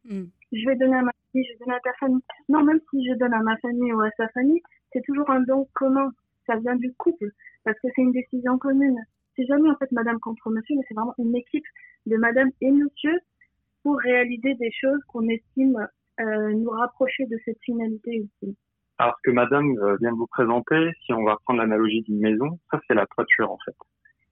Mm. 0.04 0.24
Je 0.52 0.66
vais 0.66 0.76
donner 0.76 0.96
à 0.96 1.02
ma 1.02 1.12
famille, 1.12 1.46
je 1.46 1.52
vais 1.52 1.58
donner 1.60 1.76
à 1.76 1.80
ta 1.80 1.92
famille. 1.94 2.22
Non, 2.48 2.62
même 2.64 2.80
si 2.90 3.06
je 3.08 3.14
donne 3.14 3.32
à 3.32 3.42
ma 3.42 3.56
famille 3.58 3.92
ou 3.92 4.00
à 4.00 4.10
sa 4.16 4.28
famille, 4.28 4.60
c'est 4.92 5.02
toujours 5.02 5.30
un 5.30 5.40
don 5.40 5.68
commun. 5.74 6.10
Ça 6.46 6.56
vient 6.56 6.76
du 6.76 6.92
couple 6.94 7.30
parce 7.64 7.78
que 7.78 7.88
c'est 7.94 8.02
une 8.02 8.12
décision 8.12 8.58
commune. 8.58 8.98
C'est 9.36 9.46
jamais 9.46 9.70
en 9.70 9.76
fait 9.76 9.90
madame 9.92 10.20
contre 10.20 10.50
monsieur, 10.50 10.74
mais 10.76 10.82
c'est 10.88 10.94
vraiment 10.94 11.14
une 11.18 11.34
équipe 11.34 11.64
de 12.06 12.16
madame 12.16 12.50
et 12.60 12.70
monsieur 12.70 13.18
pour 13.82 13.98
réaliser 13.98 14.54
des 14.54 14.70
choses 14.72 15.00
qu'on 15.08 15.28
estime 15.28 15.88
euh, 16.20 16.52
nous 16.52 16.70
rapprocher 16.70 17.26
de 17.26 17.38
cette 17.44 17.58
finalité 17.62 18.16
ultime. 18.16 18.54
Alors 18.98 19.16
ce 19.18 19.30
que 19.30 19.34
Madame 19.34 19.76
euh, 19.78 19.96
vient 20.00 20.12
de 20.12 20.16
vous 20.16 20.26
présenter, 20.26 20.92
si 21.04 21.12
on 21.12 21.24
va 21.24 21.36
prendre 21.44 21.60
l'analogie 21.60 22.02
d'une 22.02 22.20
maison, 22.20 22.58
ça 22.70 22.78
c'est 22.86 22.94
la 22.94 23.06
toiture 23.06 23.50
en 23.50 23.58
fait. 23.64 23.74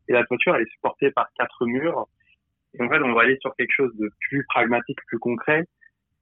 Et 0.09 0.13
la 0.13 0.25
toiture, 0.27 0.55
elle 0.55 0.63
est 0.63 0.71
supportée 0.73 1.11
par 1.11 1.29
quatre 1.37 1.67
murs. 1.67 2.07
Et 2.75 2.83
en 2.83 2.89
fait, 2.89 3.01
on 3.03 3.15
va 3.15 3.23
aller 3.23 3.39
sur 3.41 3.55
quelque 3.57 3.73
chose 3.73 3.95
de 3.97 4.11
plus 4.29 4.45
pragmatique, 4.45 4.99
plus 5.07 5.19
concret, 5.19 5.65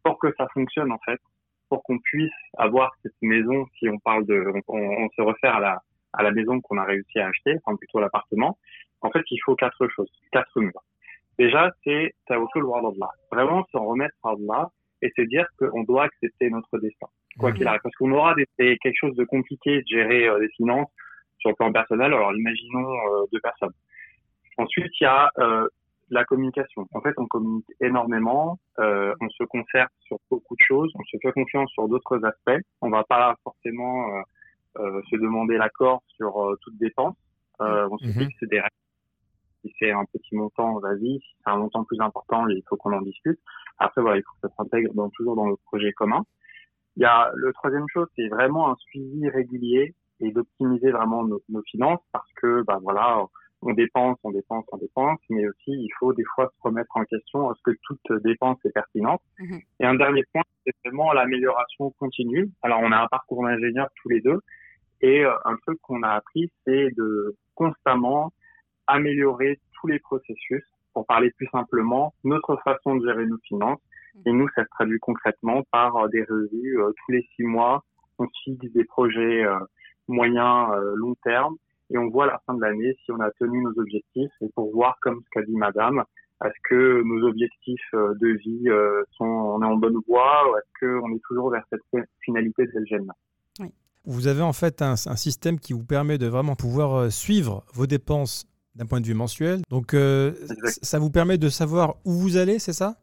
pour 0.02 0.18
que 0.18 0.32
ça 0.38 0.46
fonctionne 0.54 0.92
en 0.92 0.98
fait, 1.04 1.20
pour 1.68 1.82
qu'on 1.82 1.98
puisse 1.98 2.30
avoir 2.56 2.92
cette 3.02 3.20
maison. 3.20 3.66
Si 3.78 3.88
on 3.88 3.98
parle 3.98 4.24
de, 4.26 4.42
on, 4.68 4.78
on 4.78 5.08
se 5.10 5.22
réfère 5.22 5.56
à 5.56 5.60
la 5.60 5.82
à 6.12 6.22
la 6.22 6.30
maison 6.30 6.60
qu'on 6.60 6.78
a 6.78 6.84
réussi 6.84 7.18
à 7.18 7.28
acheter, 7.28 7.56
enfin 7.64 7.76
plutôt 7.76 8.00
l'appartement. 8.00 8.58
En 9.02 9.10
fait, 9.10 9.22
il 9.30 9.38
faut 9.44 9.54
quatre 9.54 9.86
choses, 9.88 10.10
quatre 10.32 10.60
murs. 10.60 10.82
Déjà, 11.38 11.70
c'est 11.84 12.14
tawakkul 12.26 12.64
wa 12.64 12.78
Allah. 12.78 13.10
Vraiment 13.30 13.64
se 13.70 13.76
remettre 13.76 14.16
à 14.24 14.30
Allah 14.30 14.70
et 15.02 15.12
se 15.16 15.22
dire 15.22 15.46
qu'on 15.58 15.84
doit 15.84 16.04
accepter 16.04 16.50
notre 16.50 16.78
destin 16.78 17.06
quoi 17.38 17.52
qu'il 17.52 17.66
arrive. 17.68 17.80
Parce 17.84 17.94
qu'on 17.94 18.10
aura 18.10 18.34
des, 18.34 18.46
des- 18.58 18.76
quelque 18.78 18.98
chose 18.98 19.14
de 19.14 19.24
compliqué 19.24 19.78
de 19.82 19.86
gérer 19.86 20.26
euh, 20.26 20.40
des 20.40 20.48
finances 20.56 20.90
sur 21.38 21.50
le 21.50 21.54
plan 21.54 21.70
personnel. 21.72 22.12
Alors, 22.12 22.34
imaginons 22.34 22.90
euh, 22.90 23.26
deux 23.32 23.38
personnes. 23.40 23.72
Ensuite, 24.56 24.90
il 25.00 25.04
y 25.04 25.06
a 25.06 25.30
euh, 25.38 25.68
la 26.10 26.24
communication. 26.24 26.86
En 26.92 27.00
fait, 27.00 27.14
on 27.18 27.26
communique 27.26 27.70
énormément, 27.80 28.58
euh, 28.80 29.14
on 29.20 29.28
se 29.28 29.44
concerte 29.44 29.92
sur 30.00 30.18
beaucoup 30.30 30.56
de 30.56 30.64
choses, 30.64 30.90
on 30.96 31.04
se 31.04 31.16
fait 31.22 31.30
confiance 31.32 31.70
sur 31.70 31.86
d'autres 31.86 32.24
aspects. 32.24 32.60
On 32.80 32.90
va 32.90 33.04
pas 33.04 33.36
forcément 33.44 34.16
euh, 34.16 34.22
se 35.10 35.16
demander 35.16 35.56
l'accord 35.56 36.02
sur 36.16 36.36
euh, 36.42 36.56
toute 36.62 36.76
dépense. 36.78 37.16
Euh, 37.60 37.88
on 37.90 37.98
se 37.98 38.06
Mhm. 38.06 38.12
fixe 38.28 38.48
des 38.48 38.60
règles. 38.60 38.74
Si 39.64 39.74
c'est 39.78 39.90
un 39.90 40.04
petit 40.04 40.36
montant, 40.36 40.78
vas-y. 40.78 41.18
Si 41.20 41.34
c'est 41.44 41.50
un 41.50 41.56
montant 41.56 41.84
plus 41.84 42.00
important, 42.00 42.46
il 42.48 42.62
faut 42.68 42.76
qu'on 42.76 42.92
en 42.92 43.02
discute. 43.02 43.40
Après, 43.78 44.00
voilà, 44.00 44.16
il 44.18 44.22
faut 44.22 44.32
que 44.40 44.48
ça 44.48 44.54
s'intègre 44.56 44.94
dans, 44.94 45.10
toujours 45.10 45.34
dans 45.34 45.46
le 45.48 45.56
projet 45.66 45.92
commun. 45.92 46.22
Il 46.96 47.02
y 47.02 47.06
a 47.06 47.30
le 47.34 47.52
troisième 47.52 47.86
chose, 47.92 48.06
c'est 48.16 48.28
vraiment 48.28 48.70
un 48.70 48.76
suivi 48.76 49.28
régulier 49.28 49.94
et 50.20 50.30
d'optimiser 50.32 50.90
vraiment 50.90 51.24
nos, 51.24 51.40
nos 51.48 51.62
finances 51.62 52.00
parce 52.12 52.30
que, 52.40 52.62
bah 52.62 52.78
voilà, 52.82 53.24
on 53.62 53.72
dépense, 53.72 54.18
on 54.24 54.30
dépense, 54.30 54.64
on 54.72 54.76
dépense, 54.78 55.18
mais 55.30 55.46
aussi 55.48 55.72
il 55.72 55.90
faut 55.98 56.12
des 56.12 56.24
fois 56.34 56.46
se 56.56 56.62
remettre 56.62 56.96
en 56.96 57.04
question 57.04 57.50
est-ce 57.52 57.60
que 57.64 57.76
toute 57.82 58.22
dépense 58.22 58.58
est 58.64 58.70
pertinente? 58.72 59.20
Mhm. 59.40 59.60
Et 59.80 59.86
un 59.86 59.94
dernier 59.94 60.24
point, 60.32 60.42
c'est 60.64 60.74
vraiment 60.84 61.12
l'amélioration 61.12 61.90
continue. 61.98 62.50
Alors 62.62 62.80
on 62.82 62.92
a 62.92 62.98
un 63.02 63.08
parcours 63.08 63.44
d'ingénieur 63.44 63.88
tous 64.02 64.08
les 64.08 64.20
deux 64.20 64.40
et 65.00 65.24
euh, 65.24 65.32
un 65.44 65.56
truc 65.56 65.78
qu'on 65.82 66.02
a 66.02 66.10
appris, 66.10 66.50
c'est 66.64 66.90
de 66.96 67.34
constamment 67.54 68.32
améliorer 68.86 69.60
tous 69.74 69.86
les 69.86 69.98
processus. 69.98 70.64
Pour 70.94 71.06
parler 71.06 71.30
plus 71.32 71.48
simplement, 71.52 72.14
notre 72.24 72.56
façon 72.64 72.96
de 72.96 73.06
gérer 73.06 73.26
nos 73.26 73.38
finances. 73.38 73.80
Et 74.26 74.32
nous, 74.32 74.48
ça 74.56 74.64
se 74.64 74.68
traduit 74.70 74.98
concrètement 74.98 75.62
par 75.70 75.96
euh, 75.96 76.08
des 76.08 76.24
revues 76.24 76.80
euh, 76.80 76.90
tous 76.90 77.12
les 77.12 77.28
six 77.36 77.44
mois. 77.44 77.84
On 78.18 78.26
fixe 78.44 78.72
des 78.72 78.84
projets 78.84 79.44
euh, 79.44 79.58
moyens, 80.08 80.70
euh, 80.72 80.94
long 80.96 81.14
terme, 81.22 81.56
et 81.90 81.98
on 81.98 82.08
voit 82.08 82.24
à 82.24 82.28
la 82.28 82.40
fin 82.46 82.54
de 82.54 82.60
l'année 82.60 82.96
si 83.04 83.12
on 83.12 83.20
a 83.20 83.30
tenu 83.32 83.62
nos 83.62 83.78
objectifs. 83.78 84.32
Et 84.40 84.48
pour 84.54 84.72
voir, 84.72 84.96
comme 85.02 85.20
ce 85.22 85.28
qu'a 85.30 85.42
dit 85.42 85.56
Madame, 85.56 86.02
est-ce 86.44 86.60
que 86.68 87.02
nos 87.02 87.26
objectifs 87.28 87.94
euh, 87.94 88.14
de 88.20 88.28
vie 88.28 88.68
euh, 88.68 89.02
sont, 89.12 89.24
on 89.24 89.62
est 89.62 89.66
en 89.66 89.76
bonne 89.76 89.98
voie, 90.06 90.50
ou 90.50 90.56
est-ce 90.56 90.86
qu'on 90.86 91.14
est 91.14 91.22
toujours 91.26 91.50
vers 91.50 91.64
cette 91.70 92.06
finalité 92.20 92.66
de 92.66 92.84
Gelna 92.86 93.12
Vous 94.08 94.26
avez 94.26 94.42
en 94.42 94.52
fait 94.54 94.80
un, 94.82 94.92
un 94.92 95.16
système 95.16 95.58
qui 95.60 95.72
vous 95.74 95.84
permet 95.84 96.16
de 96.18 96.26
vraiment 96.26 96.56
pouvoir 96.56 96.94
euh, 96.94 97.10
suivre 97.10 97.64
vos 97.74 97.86
dépenses 97.86 98.46
d'un 98.74 98.86
point 98.86 99.00
de 99.00 99.06
vue 99.06 99.14
mensuel. 99.14 99.60
Donc, 99.70 99.92
euh, 99.92 100.32
ça 100.82 100.98
vous 100.98 101.10
permet 101.10 101.36
de 101.36 101.48
savoir 101.48 101.96
où 102.04 102.12
vous 102.12 102.36
allez, 102.36 102.58
c'est 102.58 102.72
ça? 102.72 102.96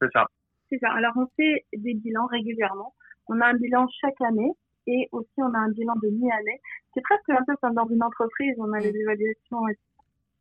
C'est 0.00 0.10
ça. 0.12 0.24
C'est 0.70 0.78
ça. 0.78 0.90
Alors, 0.92 1.12
on 1.16 1.26
fait 1.36 1.64
des 1.76 1.94
bilans 1.94 2.26
régulièrement. 2.26 2.94
On 3.28 3.40
a 3.40 3.46
un 3.46 3.54
bilan 3.54 3.86
chaque 4.00 4.20
année 4.20 4.52
et 4.86 5.08
aussi 5.12 5.38
on 5.38 5.52
a 5.54 5.58
un 5.58 5.70
bilan 5.70 5.94
de 6.02 6.08
mi-année. 6.08 6.60
C'est 6.94 7.02
presque 7.02 7.28
un 7.30 7.44
peu 7.46 7.54
comme 7.60 7.74
dans 7.74 7.88
une 7.88 8.02
entreprise, 8.02 8.54
on 8.58 8.72
a 8.72 8.78
les 8.78 8.94
évaluations. 8.94 9.68
et- 9.68 9.78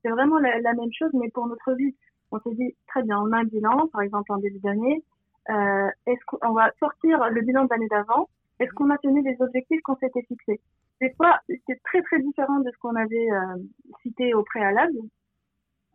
C'est 0.03 0.10
vraiment 0.12 0.38
la, 0.39 0.60
la 0.62 0.74
même 0.74 0.91
chose, 0.97 1.10
mais 1.14 1.30
pour 1.32 1.47
notre 1.47 1.74
vie. 1.74 1.95
On 2.32 2.39
se 2.39 2.49
dit, 2.55 2.76
très 2.89 3.03
bien, 3.03 3.18
on 3.20 3.32
a 3.32 3.38
un 3.39 3.43
bilan, 3.45 3.88
par 3.93 4.01
exemple 4.01 4.32
en 4.34 4.38
début 4.38 4.60
d'année. 4.60 5.03
Euh, 5.49 5.88
Est-ce 6.05 6.24
qu'on 6.28 6.53
va 6.53 6.70
sortir 6.80 7.18
le 7.32 7.41
bilan 7.41 7.64
de 7.64 7.70
l'année 7.72 7.88
d'avant 7.88 8.30
Est-ce 8.60 8.72
qu'on 8.72 8.89
a 8.89 8.97
tenu 8.97 9.22
les 9.24 9.36
objectifs 9.41 9.82
qu'on 9.82 9.95
s'était 9.97 10.24
fixés? 10.24 10.60
Des 11.01 11.12
fois, 11.14 11.39
c'est 11.47 11.80
très 11.84 12.01
très 12.01 12.20
différent 12.20 12.60
de 12.60 12.72
ce 12.72 12.78
qu'on 12.80 12.95
avait 12.95 13.32
euh, 13.32 13.58
cité 14.01 14.34
au 14.34 14.43
préalable. 14.43 14.97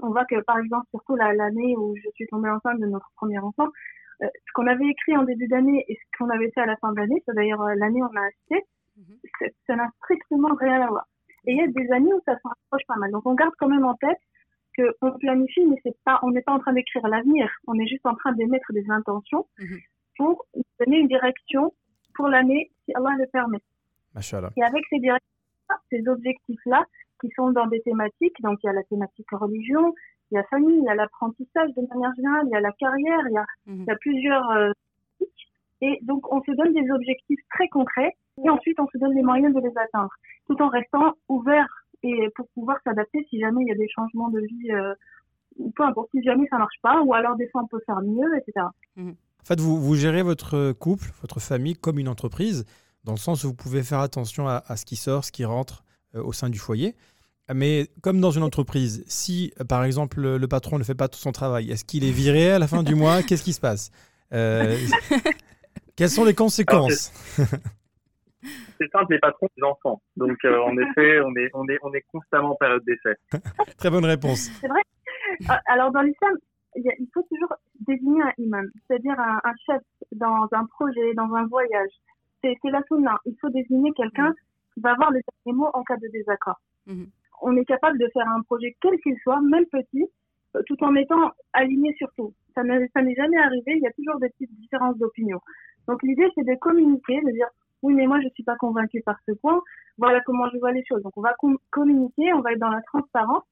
On 0.01 0.11
voit 0.11 0.25
que, 0.25 0.41
par 0.43 0.59
exemple, 0.59 0.87
surtout 0.91 1.17
la- 1.17 1.33
l'année 1.35 1.77
où 1.77 1.95
je 1.97 2.09
suis 2.15 2.27
tombée 2.29 2.51
enceinte 2.51 2.79
de 2.81 2.87
notre 2.87 3.11
premier 3.17 3.39
enfant, 3.39 3.69
euh, 4.23 4.27
ce 4.47 4.53
qu'on 4.55 4.67
avait 4.67 4.87
écrit 4.87 5.17
en 5.17 5.25
début 5.25 5.49
d'année 5.49 5.85
et 5.89 5.95
ce 5.97 6.19
qu'on 6.19 6.31
avait 6.31 6.51
fait 6.53 6.61
à 6.61 6.67
la 6.67 6.77
fin 6.77 6.93
de 6.93 6.99
l'année, 7.01 7.23
c'est 7.27 7.35
d'ailleurs 7.35 7.63
euh, 7.63 7.75
l'année 7.77 8.03
où 8.03 8.07
on 8.07 8.17
a 8.17 8.27
acheté, 8.27 8.65
Mhm. 8.97 9.49
ça 9.67 9.75
n'a 9.77 9.89
strictement 10.03 10.55
rien 10.55 10.83
à 10.83 10.89
voir. 10.89 11.07
Et 11.47 11.53
il 11.53 11.59
y 11.59 11.63
a 11.63 11.67
des 11.67 11.91
années 11.93 12.13
où 12.13 12.21
ça 12.27 12.35
se 12.37 12.43
rapproche 12.47 12.87
pas 12.87 12.97
mal. 12.97 13.11
Donc 13.11 13.25
on 13.27 13.35
garde 13.35 13.55
quand 13.59 13.69
même 13.69 13.85
en 13.85 13.95
tête 13.95 14.19
qu'on 14.77 15.13
planifie, 15.19 15.67
mais 15.67 15.77
c'est 15.83 15.97
pas, 16.05 16.21
on 16.23 16.31
n'est 16.31 16.43
pas 16.43 16.53
en 16.53 16.59
train 16.59 16.73
d'écrire 16.75 17.07
l'avenir. 17.09 17.51
On 17.67 17.75
est 17.81 17.87
juste 17.87 18.05
en 18.07 18.15
train 18.15 18.33
d'émettre 18.33 18.73
des 18.73 18.85
intentions 18.91 19.47
Mhm. 19.59 19.79
pour 20.19 20.45
donner 20.79 20.99
une 20.99 21.09
direction 21.09 21.73
pour 22.15 22.29
l'année, 22.29 22.71
si 22.85 22.95
Allah 22.95 23.11
le 23.19 23.27
permet. 23.27 23.59
Machallah. 24.15 24.51
Et 24.57 24.63
avec 24.63 24.85
ces 24.91 24.99
directions, 24.99 25.27
ces 25.91 26.07
objectifs-là, 26.09 26.85
qui 27.21 27.31
sont 27.37 27.51
dans 27.53 27.67
des 27.67 27.81
thématiques, 27.83 28.41
donc 28.43 28.59
il 28.63 28.67
y 28.67 28.71
a 28.71 28.73
la 28.73 28.83
thématique 28.85 29.31
religion, 29.31 29.95
il 30.31 30.35
y 30.37 30.39
a 30.39 30.43
famille, 30.45 30.77
il 30.79 30.85
y 30.85 30.89
a 30.89 30.95
l'apprentissage 30.95 31.71
de 31.75 31.83
manière 31.89 32.13
générale, 32.15 32.43
il 32.47 32.51
y 32.51 32.57
a 32.57 32.61
la 32.61 32.73
carrière, 32.73 33.21
il 33.29 33.35
y 33.35 33.39
a, 33.39 33.47
Mhm. 33.67 33.81
il 33.83 33.85
y 33.87 33.91
a 33.91 33.97
plusieurs 33.97 34.51
euh, 34.51 34.73
thématiques. 35.19 35.49
Et 35.83 35.99
donc 36.03 36.33
on 36.33 36.43
se 36.43 36.51
donne 36.53 36.73
des 36.73 36.91
objectifs 36.91 37.41
très 37.55 37.69
concrets 37.69 38.17
et 38.45 38.51
ensuite 38.51 38.79
on 38.81 38.87
se 38.89 38.99
donne 38.99 39.15
les 39.15 39.23
moyens 39.23 39.55
de 39.55 39.61
les 39.61 39.77
atteindre, 39.77 40.11
tout 40.47 40.61
en 40.63 40.69
restant 40.69 41.15
ouvert 41.29 41.67
et 42.03 42.29
pour 42.35 42.49
pouvoir 42.55 42.79
s'adapter 42.85 43.25
si 43.31 43.39
jamais 43.41 43.63
il 43.63 43.69
y 43.69 43.73
a 43.73 43.77
des 43.77 43.89
changements 43.89 44.29
de 44.31 44.41
vie, 44.41 44.71
euh, 44.73 44.95
ou 45.59 45.71
peu 45.71 45.83
importe, 45.85 46.11
si 46.11 46.23
jamais 46.23 46.47
ça 46.49 46.59
marche 46.59 46.81
pas, 46.83 47.01
ou 47.03 47.15
alors 47.15 47.37
des 47.37 47.49
fois 47.49 47.63
on 47.63 47.67
peut 47.67 47.81
faire 47.87 48.01
mieux, 48.01 48.31
etc. 48.39 48.67
En 49.43 49.47
fait, 49.47 49.61
vous, 49.61 49.81
vous 49.81 49.95
gérez 49.97 50.23
votre 50.23 50.73
couple, 50.73 51.11
votre 51.21 51.41
famille 51.41 51.75
comme 51.75 51.99
une 51.99 52.09
entreprise, 52.09 52.65
dans 53.05 53.13
le 53.13 53.19
sens 53.19 53.45
où 53.45 53.49
vous 53.49 53.55
pouvez 53.55 53.83
faire 53.83 54.01
attention 54.01 54.49
à, 54.49 54.63
à 54.67 54.77
ce 54.77 54.85
qui 54.85 54.97
sort, 54.97 55.25
ce 55.25 55.33
qui 55.33 55.45
rentre 55.45 55.85
euh, 56.15 56.23
au 56.23 56.33
sein 56.33 56.49
du 56.49 56.59
foyer. 56.59 56.95
Mais 57.53 57.89
comme 58.03 58.21
dans 58.21 58.31
une 58.31 58.43
entreprise, 58.43 59.05
si 59.09 59.53
euh, 59.61 59.65
par 59.65 59.85
exemple 59.85 60.21
le, 60.21 60.49
patron 60.49 60.79
ne 60.79 60.85
fait 60.85 60.95
pas 60.95 61.09
tout 61.09 61.19
son 61.19 61.33
travail, 61.33 61.71
est-ce 61.71 61.85
qu'il 61.85 62.05
est 62.05 62.13
viré 62.13 62.53
à 62.53 62.59
la 62.59 62.69
fin 62.69 62.83
du 62.83 62.95
mois? 62.95 63.23
Qu'est-ce 63.23 63.43
qui 63.43 63.53
se 63.53 63.61
passe? 63.61 63.91
Euh, 64.33 64.77
Quelles 65.97 66.09
sont 66.09 66.25
les 66.25 66.35
conséquences? 66.35 67.13
C'est 68.79 68.91
simple, 68.91 69.13
les 69.13 69.21
patrons, 69.21 69.47
c'est 69.55 69.61
les 69.61 69.69
enfants. 69.69 70.03
Donc, 70.17 70.37
euh, 70.45 70.59
en 70.63 70.77
effet, 70.77 71.21
on 71.21 71.37
est, 71.37 71.49
on, 71.55 71.69
est, 71.69 71.79
on 71.83 71.93
est 71.95 72.05
constamment 72.11 72.53
en 72.53 72.57
période 72.57 72.83
d'essai. 72.85 73.17
Très 73.79 73.91
bonne 73.91 74.05
réponse. 74.05 74.51
Ah, 75.49 75.61
Alors, 75.67 75.93
dans 75.93 76.03
l'islam, 76.03 76.33
il 76.77 77.09
faut 77.13 77.23
toujours 77.23 77.53
désigner 77.81 78.23
un 78.23 78.33
imam, 78.39 78.67
c'est-à-dire 78.87 79.19
un, 79.19 79.41
un 79.45 79.55
chef 79.67 79.83
dans 80.13 80.49
un 80.53 80.65
projet, 80.67 81.15
dans 81.15 81.33
un 81.35 81.47
voyage. 81.47 81.91
C'est 82.43 82.57
la 82.65 82.83
sunna. 82.89 83.19
Il 83.27 83.37
faut 83.41 83.51
désigner 83.51 83.93
quelqu'un 83.93 84.35
qui 84.75 84.81
va 84.81 84.93
avoir 84.93 85.11
le 85.11 85.21
dernier 85.45 85.57
mot 85.59 85.69
en 85.75 85.83
cas 85.85 85.97
de 85.97 86.09
désaccord. 86.09 86.61
Mhm. 86.87 87.07
On 87.43 87.57
est 87.57 87.65
capable 87.65 87.99
de 87.99 88.09
faire 88.13 88.29
un 88.29 88.43
projet 88.43 88.77
quel 88.81 88.99
qu'il 89.01 89.17
soit, 89.19 89.41
même 89.41 89.67
petit, 89.67 90.07
euh, 90.57 90.63
tout 90.67 90.83
en 90.83 90.95
étant 90.95 91.33
aligné 91.53 91.95
sur 91.95 92.09
tout. 92.17 92.33
Ça 92.55 92.63
n'est 92.65 93.15
jamais 93.15 93.39
arrivé, 93.39 93.73
il 93.77 93.83
y 93.83 93.87
a 93.87 93.93
toujours 93.93 94.19
des 94.21 94.29
petites 94.31 94.55
différences 94.59 94.99
d'opinion. 94.99 95.41
Donc 95.89 96.03
l'idée, 96.03 96.29
c'est 96.35 96.45
de 96.45 96.55
communiquer, 96.57 97.21
de 97.23 97.31
dire 97.33 97.49
oui, 97.83 97.95
mais 97.95 98.07
moi, 98.07 98.21
je 98.21 98.29
suis 98.29 98.45
pas 98.45 98.57
convaincue 98.57 99.03
par 99.03 99.17
ce 99.27 99.33
point. 99.33 99.61
Voilà 99.99 100.21
comment 100.25 100.49
je 100.53 100.59
vois 100.59 100.73
les 100.73 100.85
choses. 100.85 101.03
Donc, 101.03 101.13
on 101.17 101.21
va 101.21 101.35
com- 101.35 101.59
communiquer, 101.71 102.33
on 102.33 102.41
va 102.41 102.53
être 102.53 102.61
dans 102.61 102.71
la 102.71 102.83
transparence. 102.83 103.43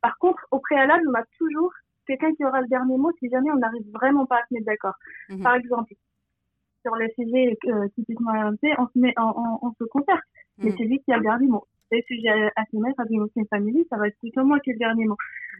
Par 0.00 0.16
contre, 0.18 0.46
au 0.52 0.60
préalable, 0.60 1.02
on 1.08 1.14
a 1.14 1.24
toujours 1.38 1.72
quelqu'un 2.06 2.34
qui 2.34 2.44
aura 2.44 2.60
le 2.60 2.68
dernier 2.68 2.96
mot 2.98 3.10
si 3.18 3.28
jamais 3.30 3.50
on 3.50 3.56
n'arrive 3.56 3.86
vraiment 3.92 4.26
pas 4.26 4.36
à 4.36 4.46
se 4.48 4.54
mettre 4.54 4.66
d'accord. 4.66 4.94
Mhm. 5.28 5.42
Par 5.42 5.54
exemple, 5.56 5.92
sur 6.82 6.94
les 6.96 7.10
sujets 7.18 7.56
euh, 7.68 7.88
typiquement 7.94 8.32
RMC, 8.32 8.74
on 8.78 8.86
se, 8.88 8.98
met, 8.98 9.14
on, 9.18 9.32
on, 9.36 9.58
on 9.68 9.72
se 9.78 9.84
concerte, 9.84 10.20
mais 10.58 10.70
Mhm. 10.70 10.76
c'est 10.78 10.84
lui 10.84 11.00
qui 11.04 11.12
a 11.12 11.16
le 11.16 11.22
dernier 11.22 11.46
mot. 11.48 11.64
Les 11.92 12.02
sujets 12.08 12.28
à 12.56 12.64
se 12.72 12.76
mettre, 12.76 12.98
à 13.00 13.04
Muslim 13.04 13.46
Family, 13.48 13.86
ça 13.88 13.96
va 13.96 14.08
être 14.08 14.18
plutôt 14.18 14.42
moi 14.44 14.58
qui 14.60 14.70
ai 14.70 14.72
le 14.72 14.78
dernier 14.80 15.04
mot. 15.04 15.16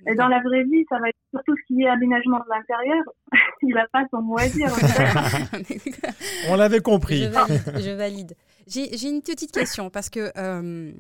Et 0.09 0.15
dans 0.15 0.27
la 0.27 0.41
vraie 0.41 0.65
vie, 0.65 0.85
ça 0.89 0.99
va 0.99 1.09
être 1.09 1.19
surtout 1.31 1.55
ce 1.57 1.63
qui 1.67 1.83
est 1.83 1.87
aménagement 1.89 2.39
de 2.39 2.45
l'intérieur. 2.51 3.05
Il 3.63 3.77
a 3.79 3.87
pas 3.93 4.05
son 4.11 4.21
mot 4.23 4.37
à 4.39 4.49
dire. 4.49 4.69
on 6.51 6.57
l'avait 6.57 6.81
compris. 6.81 7.25
Je 7.25 7.91
valide. 7.97 8.35
j'ai 8.67 9.09
une 9.09 9.23
petite 9.23 9.53
question 9.53 9.91
parce 9.91 10.11
que 10.11 10.31
euh, 10.37 10.93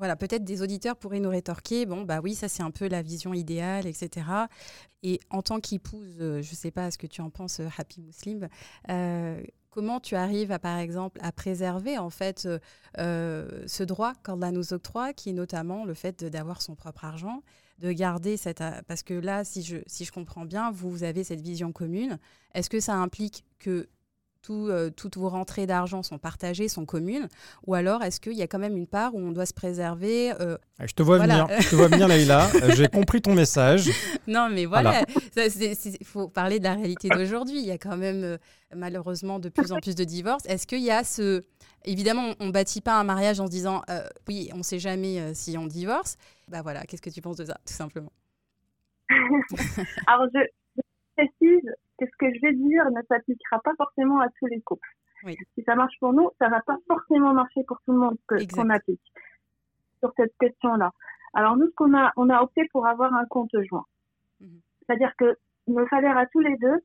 voilà, 0.00 0.16
peut-être 0.16 0.44
des 0.44 0.62
auditeurs 0.62 0.96
pourraient 0.96 1.20
nous 1.20 1.28
rétorquer. 1.28 1.84
Bon, 1.84 2.04
bah 2.04 2.20
oui, 2.22 2.34
ça 2.34 2.48
c'est 2.48 2.62
un 2.62 2.70
peu 2.70 2.88
la 2.88 3.02
vision 3.02 3.34
idéale, 3.34 3.86
etc. 3.86 4.26
Et 5.02 5.20
en 5.28 5.42
tant 5.42 5.60
qu'épouse, 5.60 6.16
euh, 6.20 6.40
je 6.40 6.50
ne 6.50 6.56
sais 6.56 6.70
pas 6.70 6.90
ce 6.90 6.96
que 6.96 7.06
tu 7.06 7.20
en 7.20 7.28
penses, 7.28 7.60
euh, 7.60 7.68
Happy 7.76 8.00
Muslim. 8.00 8.48
euh, 8.88 9.42
comment 9.68 10.00
tu 10.00 10.16
arrives 10.16 10.52
à, 10.52 10.58
par 10.58 10.78
exemple, 10.78 11.20
à 11.22 11.32
préserver 11.32 11.98
en 11.98 12.08
fait 12.08 12.48
ce 12.96 13.82
droit 13.82 14.14
qu'Allah 14.24 14.52
nous 14.52 14.72
octroie, 14.72 15.12
qui 15.12 15.30
est 15.30 15.34
notamment 15.34 15.84
le 15.84 15.92
fait 15.92 16.24
d'avoir 16.24 16.62
son 16.62 16.74
propre 16.74 17.04
argent, 17.04 17.42
de 17.78 17.92
garder 17.92 18.38
cette 18.38 18.64
parce 18.88 19.02
que 19.02 19.12
là, 19.12 19.44
si 19.44 19.62
je 19.62 19.76
si 19.86 20.06
je 20.06 20.12
comprends 20.12 20.46
bien, 20.46 20.70
vous, 20.72 20.90
vous 20.90 21.04
avez 21.04 21.24
cette 21.24 21.42
vision 21.42 21.72
commune. 21.72 22.18
Est-ce 22.54 22.70
que 22.70 22.80
ça 22.80 22.94
implique 22.94 23.44
que 23.58 23.86
tout, 24.42 24.68
euh, 24.68 24.90
toutes 24.90 25.16
vos 25.16 25.28
rentrées 25.28 25.66
d'argent 25.66 26.02
sont 26.02 26.18
partagées, 26.18 26.68
sont 26.68 26.86
communes 26.86 27.28
Ou 27.66 27.74
alors 27.74 28.02
est-ce 28.02 28.20
qu'il 28.20 28.32
y 28.34 28.42
a 28.42 28.46
quand 28.46 28.58
même 28.58 28.76
une 28.76 28.86
part 28.86 29.14
où 29.14 29.18
on 29.18 29.32
doit 29.32 29.46
se 29.46 29.54
préserver 29.54 30.32
euh, 30.40 30.56
Ah, 30.78 30.86
Je 30.86 30.94
te 30.94 31.02
vois 31.02 31.18
Voilà. 31.18 31.44
venir, 31.44 31.60
je 31.60 31.68
te 31.70 31.74
vois 31.76 31.88
venir, 31.88 32.08
Leïla. 32.08 32.48
J'ai 32.74 32.88
compris 32.88 33.20
ton 33.20 33.34
message. 33.34 33.90
Non, 34.26 34.48
mais 34.50 34.66
voilà, 34.66 35.04
il 35.36 36.06
faut 36.06 36.28
parler 36.28 36.58
de 36.58 36.64
la 36.64 36.74
réalité 36.74 37.08
d'aujourd'hui. 37.08 37.58
Il 37.58 37.66
y 37.66 37.70
a 37.70 37.78
quand 37.78 37.96
même 37.96 38.24
euh, 38.24 38.38
malheureusement 38.74 39.38
de 39.38 39.48
plus 39.48 39.72
en 39.72 39.78
plus 39.78 39.94
de 39.94 40.04
divorces. 40.04 40.46
Est-ce 40.46 40.66
qu'il 40.66 40.82
y 40.82 40.90
a 40.90 41.04
ce... 41.04 41.42
Évidemment, 41.84 42.34
on 42.40 42.46
ne 42.46 42.52
bâtit 42.52 42.80
pas 42.82 43.00
un 43.00 43.04
mariage 43.04 43.40
en 43.40 43.46
se 43.46 43.50
disant 43.50 43.82
euh, 43.88 44.02
oui, 44.28 44.50
on 44.52 44.58
ne 44.58 44.62
sait 44.62 44.78
jamais 44.78 45.18
euh, 45.20 45.30
si 45.34 45.56
on 45.56 45.66
divorce. 45.66 46.16
Bah 46.48 46.60
voilà, 46.62 46.82
qu'est-ce 46.84 47.00
que 47.02 47.10
tu 47.10 47.20
penses 47.22 47.36
de 47.36 47.44
ça, 47.46 47.58
tout 47.66 47.72
simplement? 47.72 48.12
Alors, 50.06 50.26
je, 50.34 50.40
je 50.76 50.82
précise 51.16 51.70
que 52.00 52.06
ce 52.06 52.16
que 52.18 52.34
je 52.34 52.40
vais 52.40 52.52
dire 52.54 52.90
ne 52.90 53.02
s'appliquera 53.08 53.60
pas 53.60 53.74
forcément 53.76 54.20
à 54.20 54.28
tous 54.38 54.46
les 54.46 54.60
couples. 54.60 54.88
Oui. 55.24 55.36
Si 55.54 55.62
ça 55.64 55.74
marche 55.74 55.94
pour 56.00 56.12
nous, 56.12 56.30
ça 56.38 56.48
va 56.48 56.60
pas 56.62 56.76
forcément 56.88 57.34
marcher 57.34 57.62
pour 57.64 57.78
tout 57.84 57.92
le 57.92 57.98
monde 57.98 58.16
qu'on 58.28 58.70
applique 58.70 59.12
sur 59.98 60.12
cette 60.16 60.34
question-là. 60.40 60.92
Alors 61.34 61.56
nous, 61.56 61.66
ce 61.66 61.74
qu'on 61.74 61.94
a, 61.96 62.12
on 62.16 62.30
a 62.30 62.42
opté 62.42 62.66
pour 62.72 62.86
avoir 62.86 63.14
un 63.14 63.26
compte 63.26 63.54
joint. 63.68 63.84
Mhm. 64.40 64.60
C'est-à-dire 64.80 65.12
que 65.18 65.36
nos 65.66 65.86
salaires 65.88 66.16
à 66.16 66.26
tous 66.26 66.40
les 66.40 66.56
deux 66.56 66.78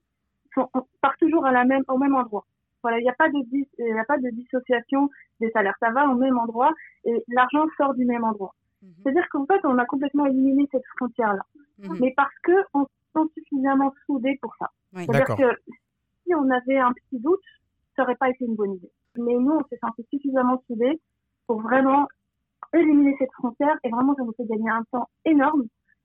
sont, 0.53 0.69
on 0.73 0.85
part 1.01 1.15
toujours 1.17 1.45
à 1.45 1.51
la 1.51 1.63
même, 1.63 1.83
au 1.87 1.97
même 1.97 2.15
endroit. 2.15 2.45
Voilà, 2.83 2.99
il 2.99 3.03
n'y 3.03 3.09
a 3.09 3.13
pas 3.13 3.29
de 3.29 3.37
il 3.79 3.97
a 3.97 4.05
pas 4.05 4.17
de 4.17 4.29
dissociation 4.31 5.09
des 5.39 5.49
salaires. 5.51 5.75
Ça 5.79 5.89
va 5.91 6.07
au 6.07 6.15
même 6.15 6.37
endroit 6.37 6.71
et 7.05 7.23
l'argent 7.29 7.65
sort 7.77 7.95
du 7.95 8.05
même 8.05 8.25
endroit. 8.25 8.53
Mhm. 8.81 8.93
C'est-à-dire 9.01 9.27
qu'en 9.29 9.45
fait, 9.45 9.61
on 9.63 9.77
a 9.77 9.85
complètement 9.85 10.25
éliminé 10.25 10.67
cette 10.71 10.85
frontière-là 10.97 11.43
Mhm. 11.79 11.97
mais 11.99 12.13
parce 12.15 12.37
que 12.43 12.53
on 12.73 12.85
suffisamment 13.33 13.93
soudés 14.05 14.37
pour 14.41 14.53
ça. 14.59 14.69
Oui. 14.93 15.05
C'est-à-dire 15.05 15.35
que 15.35 15.71
si 16.23 16.33
on 16.35 16.49
avait 16.49 16.77
un 16.79 16.93
petit 16.93 17.19
doute, 17.19 17.41
ça 17.95 18.03
aurait 18.03 18.15
pas 18.15 18.29
été 18.29 18.45
une 18.45 18.55
bonne 18.55 18.73
idée. 18.75 18.91
Mais 19.17 19.33
nous, 19.35 19.51
on 19.51 19.63
s'est 19.69 19.77
senti 19.81 20.05
suffisamment 20.11 20.61
soudés 20.67 20.99
pour 21.47 21.61
vraiment 21.61 22.07
éliminer 22.73 23.15
cette 23.19 23.31
frontière 23.33 23.77
et 23.83 23.89
vraiment, 23.89 24.15
ça 24.15 24.23
nous 24.23 24.33
fait 24.33 24.45
gagner 24.45 24.69
un 24.69 24.83
temps 24.91 25.07
énorme. 25.23 25.63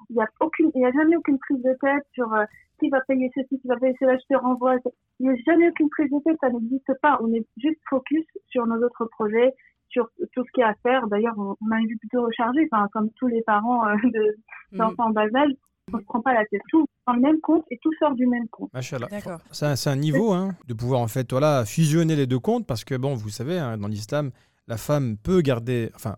Il 0.09 0.17
n'y 0.17 0.23
a 0.23 0.29
aucune, 0.41 0.71
il 0.75 0.83
y 0.83 0.85
a 0.85 0.93
jamais 0.93 1.17
aucune 1.17 1.39
prise 1.39 1.63
de 1.63 1.75
tête 1.81 2.05
sur 2.13 2.33
euh, 2.33 2.45
qui 2.79 2.89
va 2.89 3.01
payer 3.03 3.31
ceci, 3.35 3.61
qui 3.61 3.67
va 3.69 3.77
payer 3.77 3.95
cela, 3.99 4.17
je 4.17 4.35
te 4.35 4.39
renvoie. 4.41 4.77
Il 5.19 5.29
n'y 5.29 5.31
a 5.31 5.37
jamais 5.47 5.69
aucune 5.69 5.91
prise 5.91 6.11
de 6.11 6.19
tête, 6.25 6.39
ça 6.41 6.49
n'existe 6.51 6.93
pas. 7.03 7.19
On 7.23 7.33
est 7.33 7.47
juste 7.59 7.81
focus 7.89 8.25
sur 8.49 8.67
nos 8.67 8.83
autres 8.85 9.05
projets, 9.07 9.53
sur 9.89 10.09
tout 10.33 10.45
ce 10.45 10.51
qu'il 10.53 10.61
y 10.63 10.65
a 10.65 10.69
à 10.69 10.75
faire. 10.75 11.07
D'ailleurs, 11.09 11.35
on, 11.37 11.57
on 11.61 11.71
a 11.73 11.79
une 11.81 11.87
vie 11.87 11.97
plutôt 11.97 12.23
rechargée, 12.23 12.69
enfin, 12.71 12.87
comme 12.93 13.11
tous 13.17 13.27
les 13.27 13.43
parents 13.43 13.87
euh, 13.87 13.97
de, 14.05 14.37
Mhm. 14.73 14.79
d'enfants 14.79 15.07
en 15.09 15.11
bas 15.11 15.27
âge, 15.35 15.51
on 15.93 15.99
se 15.99 16.05
prend 16.05 16.21
pas 16.21 16.35
la 16.35 16.45
tête. 16.47 16.61
Tout 16.71 16.87
dans 17.07 17.15
le 17.15 17.21
même 17.21 17.41
compte 17.41 17.65
et 17.71 17.79
tout 17.83 17.91
sort 17.99 18.15
du 18.15 18.27
même 18.27 18.47
compte. 18.49 18.71
D'accord. 19.11 19.41
C'est 19.53 19.89
un, 19.89 19.97
niveau 19.97 20.33
hein, 20.33 20.55
de 20.69 20.75
pouvoir 20.75 21.01
en 21.01 21.09
fait 21.09 21.31
voilà, 21.31 21.65
fusionner 21.65 22.15
les 22.17 22.27
deux 22.27 22.39
comptes 22.39 22.67
parce 22.67 22.85
que 22.85 22.95
bon, 22.95 23.15
vous 23.15 23.31
savez, 23.31 23.59
hein, 23.59 23.79
dans 23.79 23.89
l'islam, 23.89 24.31
la 24.69 24.77
femme 24.77 25.17
peut 25.17 25.41
garder, 25.41 25.91
enfin, 25.95 26.17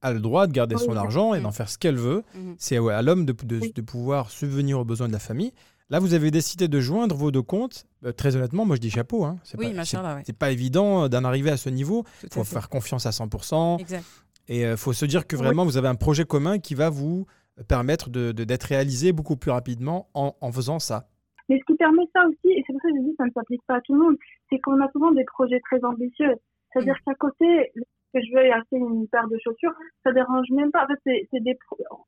a 0.00 0.12
le 0.12 0.20
droit 0.20 0.46
de 0.46 0.52
garder 0.52 0.76
Oui, 0.76 0.82
son 0.84 0.92
oui. 0.92 0.96
argent 0.98 1.34
et 1.34 1.40
d'en 1.40 1.52
faire 1.52 1.68
ce 1.68 1.76
qu'elle 1.78 1.96
veut. 1.96 2.22
Mhm. 2.34 2.54
C'est 2.58 2.78
ouais, 2.78 2.94
à 2.94 3.02
l'homme 3.02 3.24
de, 3.26 3.32
de- 3.44 3.60
Oui. 3.60 3.72
de 3.74 3.82
pouvoir 3.82 4.30
subvenir 4.30 4.78
aux 4.78 4.84
besoins 4.84 5.08
de 5.08 5.12
la 5.12 5.18
famille. 5.18 5.52
Là, 5.90 5.98
vous 5.98 6.14
avez 6.14 6.30
décidé 6.30 6.68
de 6.68 6.80
joindre 6.80 7.14
vos 7.14 7.30
deux 7.30 7.42
comptes. 7.42 7.84
Euh, 8.06 8.12
très 8.12 8.34
honnêtement, 8.34 8.64
moi 8.64 8.76
je 8.76 8.80
dis 8.80 8.90
chapeau. 8.90 9.24
Hein. 9.24 9.36
C'est 9.44 9.58
Oui, 9.58 9.74
pas, 9.74 10.14
ouais. 10.14 10.22
pas 10.38 10.50
évident 10.50 11.04
euh, 11.04 11.08
d'en 11.08 11.24
arriver 11.24 11.50
à 11.50 11.58
ce 11.58 11.68
niveau. 11.68 12.04
Il 12.22 12.30
faut 12.32 12.44
faire 12.44 12.70
confiance 12.70 13.04
à 13.04 13.10
100%. 13.10 13.78
Exact. 13.80 14.04
Et 14.48 14.62
il 14.62 14.76
faut 14.76 14.92
se 14.94 15.04
dire 15.04 15.26
que 15.26 15.36
Oui. 15.36 15.42
vraiment, 15.42 15.64
vous 15.64 15.76
avez 15.76 15.88
un 15.88 15.94
projet 15.94 16.24
commun 16.24 16.58
qui 16.58 16.74
va 16.74 16.88
vous 16.88 17.26
permettre 17.62 18.10
de- 18.10 18.32
de- 18.32 18.44
d'être 18.44 18.64
réalisé 18.64 19.12
beaucoup 19.12 19.36
plus 19.36 19.50
rapidement 19.50 20.08
en, 20.14 20.34
en 20.40 20.52
faisant 20.52 20.78
ça. 20.78 21.08
Mais 21.48 21.58
ce 21.58 21.64
qui 21.64 21.76
permet 21.76 22.04
ça 22.14 22.26
aussi, 22.26 22.52
et 22.52 22.62
c'est 22.66 22.72
pour 22.72 22.82
ça 22.82 22.88
que 22.90 22.96
je 22.96 23.02
dis 23.02 23.10
que 23.10 23.16
ça 23.16 23.24
ne 23.26 23.30
s'applique 23.32 23.62
pas 23.66 23.76
à 23.76 23.80
tout 23.80 23.94
le 23.94 24.00
monde, 24.00 24.16
c'est 24.48 24.58
qu'on 24.60 24.80
a 24.80 24.90
souvent 24.92 25.10
des 25.12 25.24
projets 25.24 25.60
très 25.60 25.84
ambitieux. 25.84 26.34
C'est-à-dire 26.72 26.96
qu'à 27.04 27.14
côté, 27.14 27.72
que 28.14 28.20
je 28.20 28.32
veux 28.34 28.52
acheter 28.52 28.76
une 28.76 29.08
paire 29.08 29.28
de 29.28 29.36
chaussures, 29.42 29.72
ça 30.04 30.12
dérange 30.12 30.46
même 30.50 30.70
pas. 30.70 30.84
En 30.84 30.86
fait, 30.86 31.26
c'est, 31.30 31.40
des, 31.40 31.58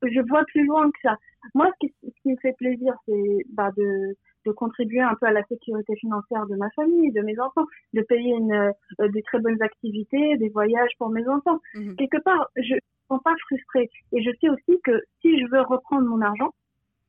je 0.03 0.21
vois 0.29 0.45
plus 0.45 0.65
loin 0.67 0.91
que 0.91 0.99
ça. 1.03 1.17
Moi, 1.55 1.69
ce 1.73 1.87
qui, 1.87 1.95
ce 2.03 2.23
qui 2.23 2.29
me 2.31 2.37
fait 2.41 2.55
plaisir, 2.57 2.95
c'est 3.07 3.47
bah, 3.53 3.71
de, 3.77 4.15
de 4.47 4.53
contribuer 4.53 5.01
un 5.01 5.15
peu 5.21 5.27
à 5.27 5.33
la 5.33 5.43
sécurité 5.45 5.95
financière 5.97 6.47
de 6.47 6.57
ma 6.57 6.71
famille, 6.77 7.11
de 7.13 7.23
mes 7.23 7.39
enfants, 7.41 7.67
de 7.93 8.03
payer 8.03 8.35
une, 8.35 8.53
euh, 8.53 9.09
des 9.09 9.23
très 9.23 9.41
bonnes 9.41 9.61
activités, 9.63 10.37
des 10.37 10.49
voyages 10.51 10.93
pour 10.99 11.11
mes 11.11 11.27
enfants. 11.29 11.59
Mhm. 11.75 11.97
Quelque 11.97 12.23
part, 12.23 12.49
je 12.57 12.75
ne 12.75 12.79
sens 13.09 13.21
pas 13.23 13.35
frustrée. 13.47 13.91
Et 14.13 14.23
je 14.23 14.31
sais 14.41 14.49
aussi 14.49 14.81
que 14.85 15.03
si 15.21 15.39
je 15.41 15.47
veux 15.51 15.61
reprendre 15.63 16.07
mon 16.09 16.21
argent, 16.21 16.51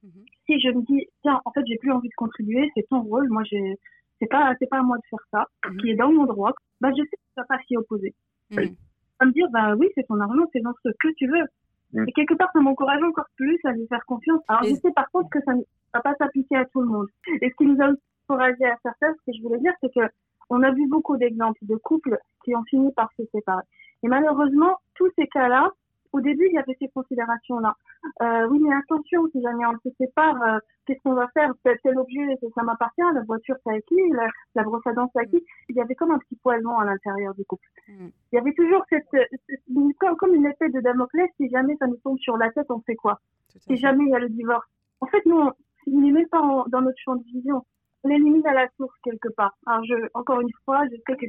Mhm. 0.03 0.11
si 0.45 0.59
je 0.59 0.69
me 0.69 0.81
dis, 0.83 1.07
tiens, 1.21 1.41
en 1.45 1.51
fait, 1.51 1.63
j'ai 1.67 1.77
plus 1.77 1.91
envie 1.91 2.09
de 2.09 2.13
contribuer, 2.15 2.69
c'est 2.75 2.87
ton 2.89 3.01
rôle, 3.01 3.27
moi, 3.29 3.43
j'ai, 3.45 3.75
c'est 4.19 4.27
pas, 4.27 4.53
c'est 4.59 4.69
pas 4.69 4.79
à 4.79 4.83
moi 4.83 4.97
de 4.97 5.03
faire 5.09 5.25
ça, 5.31 5.45
Mhm. 5.69 5.77
qui 5.77 5.89
est 5.91 5.95
dans 5.95 6.11
mon 6.11 6.25
droit, 6.25 6.53
bah, 6.81 6.89
je 6.91 7.01
sais 7.03 7.09
que 7.09 7.15
tu 7.15 7.33
vas 7.37 7.45
pas 7.45 7.59
s'y 7.67 7.75
opposer. 7.77 8.13
Mhm. 8.51 8.75
À 9.19 9.25
me 9.25 9.31
dire, 9.31 9.47
bah 9.51 9.75
oui, 9.75 9.87
c'est 9.95 10.05
ton 10.07 10.19
argent, 10.19 10.43
c'est 10.53 10.59
dans 10.61 10.73
ce 10.83 10.89
que 10.99 11.07
tu 11.17 11.27
veux. 11.27 11.45
Mhm. 11.93 12.07
Et 12.07 12.11
quelque 12.11 12.33
part, 12.35 12.49
ça 12.53 12.59
m'encourage 12.59 13.01
encore 13.03 13.25
plus 13.37 13.57
à 13.63 13.71
lui 13.71 13.87
faire 13.87 14.05
confiance. 14.05 14.41
Alors, 14.47 14.63
Et- 14.65 14.69
je 14.71 14.75
sais 14.75 14.91
par 14.91 15.09
contre 15.11 15.29
que 15.29 15.39
ça 15.45 15.53
ne 15.53 15.61
va 15.93 16.01
pas 16.01 16.13
s'appliquer 16.15 16.57
à 16.57 16.65
tout 16.65 16.81
le 16.81 16.87
monde. 16.87 17.07
Et 17.41 17.49
ce 17.49 17.55
qui 17.55 17.65
nous 17.65 17.81
a 17.81 17.91
encouragé 18.29 18.65
à 18.65 18.75
faire 18.83 18.93
ça, 18.99 19.07
ce 19.13 19.31
que 19.31 19.37
je 19.37 19.41
voulais 19.41 19.59
dire, 19.59 19.73
c'est 19.81 19.93
que 19.93 20.01
on 20.49 20.61
a 20.61 20.71
vu 20.71 20.87
beaucoup 20.87 21.17
d'exemples 21.17 21.57
de 21.63 21.75
couples 21.77 22.17
qui 22.43 22.55
ont 22.55 22.63
fini 22.65 22.91
par 22.93 23.09
se 23.17 23.23
séparer. 23.33 23.63
Et 24.03 24.07
malheureusement, 24.07 24.77
tous 24.95 25.09
ces 25.17 25.25
cas-là, 25.27 25.71
au 26.15 26.21
début, 26.21 26.47
il 26.47 26.53
y 26.53 26.57
avait 26.57 26.75
ces 26.79 26.87
considérations-là. 26.89 27.75
Euh, 28.21 28.47
oui, 28.49 28.59
mais 28.61 28.73
attention, 28.73 29.27
si 29.31 29.41
jamais 29.41 29.65
on 29.65 29.77
se 29.83 29.93
sépare, 29.97 30.41
euh, 30.43 30.59
qu'est-ce 30.85 31.01
qu'on 31.03 31.13
va 31.13 31.27
faire? 31.33 31.51
Tel 31.63 31.77
tel 31.83 31.97
objet, 31.99 32.25
ça, 32.55 32.63
m'appartient, 32.63 33.01
la 33.13 33.21
voiture, 33.23 33.55
c'est 33.63 33.73
à 33.75 33.81
qui 33.81 33.95
la, 34.13 34.27
la 34.55 34.63
brosse 34.63 34.85
à 34.87 34.93
dents, 34.93 35.09
c'est 35.13 35.21
à 35.21 35.25
qui 35.25 35.43
Il 35.69 35.75
y 35.75 35.81
avait 35.81 35.95
comme 35.95 36.11
un 36.11 36.19
petit 36.19 36.35
poison 36.37 36.77
à 36.79 36.85
l'intérieur 36.85 37.33
du 37.35 37.43
couple. 37.45 37.67
Mhm. 37.89 38.11
Il 38.31 38.35
y 38.35 38.39
avait 38.39 38.53
toujours 38.53 38.83
cette, 38.89 39.07
cette- 39.11 39.61
une- 39.69 39.93
comme, 40.19 40.33
une 40.33 40.45
épée 40.45 40.69
de 40.69 40.79
Damoclès, 40.79 41.29
si 41.37 41.49
jamais 41.49 41.75
ça 41.79 41.87
nous 41.87 41.97
tombe 41.97 42.17
sur 42.19 42.37
la 42.37 42.49
tête, 42.51 42.67
on 42.69 42.79
fait 42.81 42.95
quoi? 42.95 43.19
Si 43.67 43.75
jamais 43.77 44.03
il 44.05 44.09
y 44.11 44.15
a 44.15 44.19
le 44.19 44.29
divorce. 44.29 44.67
En 45.01 45.07
fait, 45.07 45.25
nous, 45.25 45.39
on 45.39 45.99
n'est 46.01 46.11
même 46.11 46.27
pas 46.29 46.41
en- 46.41 46.65
dans 46.67 46.81
notre 46.81 46.99
champ 46.99 47.15
de 47.15 47.23
vision. 47.23 47.63
On 48.03 48.07
l'élimine 48.09 48.45
à 48.47 48.53
la 48.53 48.67
source 48.77 48.95
quelque 49.03 49.29
part. 49.29 49.55
Alors, 49.65 49.83
je, 49.85 49.95
encore 50.13 50.39
une 50.41 50.51
fois, 50.63 50.83
je 50.91 50.95
sais 51.07 51.17
que 51.17 51.25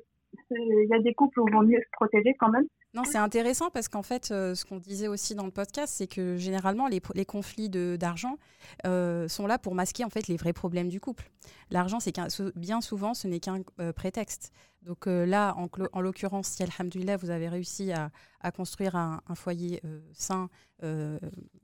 il 0.51 0.89
y 0.89 0.95
a 0.95 1.01
des 1.01 1.15
couples 1.15 1.41
où 1.41 1.49
il 1.49 1.55
vaut 1.55 1.63
mieux 1.63 1.81
se 1.81 1.89
protéger 1.93 2.35
quand 2.39 2.51
même. 2.51 2.67
Non, 2.95 3.05
c'est 3.05 3.19
intéressant 3.19 3.69
parce 3.71 3.89
qu'en 3.89 4.03
fait, 4.03 4.31
euh, 4.31 4.55
ce 4.55 4.65
qu'on 4.65 4.79
disait 4.79 5.09
aussi 5.09 5.35
dans 5.35 5.45
le 5.45 5.51
podcast, 5.51 5.93
c'est 5.97 6.07
que 6.07 6.37
généralement, 6.37 6.89
les, 6.89 7.25
conflits 7.27 7.69
d'argent 7.69 8.39
euh, 8.87 9.29
sont 9.29 9.47
là 9.47 9.59
pour 9.59 9.75
masquer 9.75 10.05
en 10.05 10.09
fait 10.09 10.29
les 10.29 10.37
vrais 10.37 10.55
problèmes 10.55 10.89
du 10.89 10.99
couple. 10.99 11.31
L'argent, 11.71 12.01
c'est 12.01 12.19
bien 12.55 12.81
souvent, 12.81 13.13
ce 13.13 13.29
n'est 13.29 13.41
qu'un 13.41 13.61
euh, 13.81 13.93
prétexte. 13.93 14.53
Donc 14.87 15.07
euh, 15.09 15.27
là, 15.27 15.55
en, 15.93 16.01
l'occurrence, 16.01 16.47
si 16.47 16.63
Alhamdulillah, 16.63 17.17
vous 17.17 17.31
avez 17.31 17.49
réussi 17.49 17.93
à, 17.93 18.11
à 18.41 18.53
construire 18.53 18.95
un, 18.97 19.21
un 19.27 19.35
foyer 19.35 19.81
euh, 19.85 20.01
sain, 20.15 20.49
euh, 20.85 21.19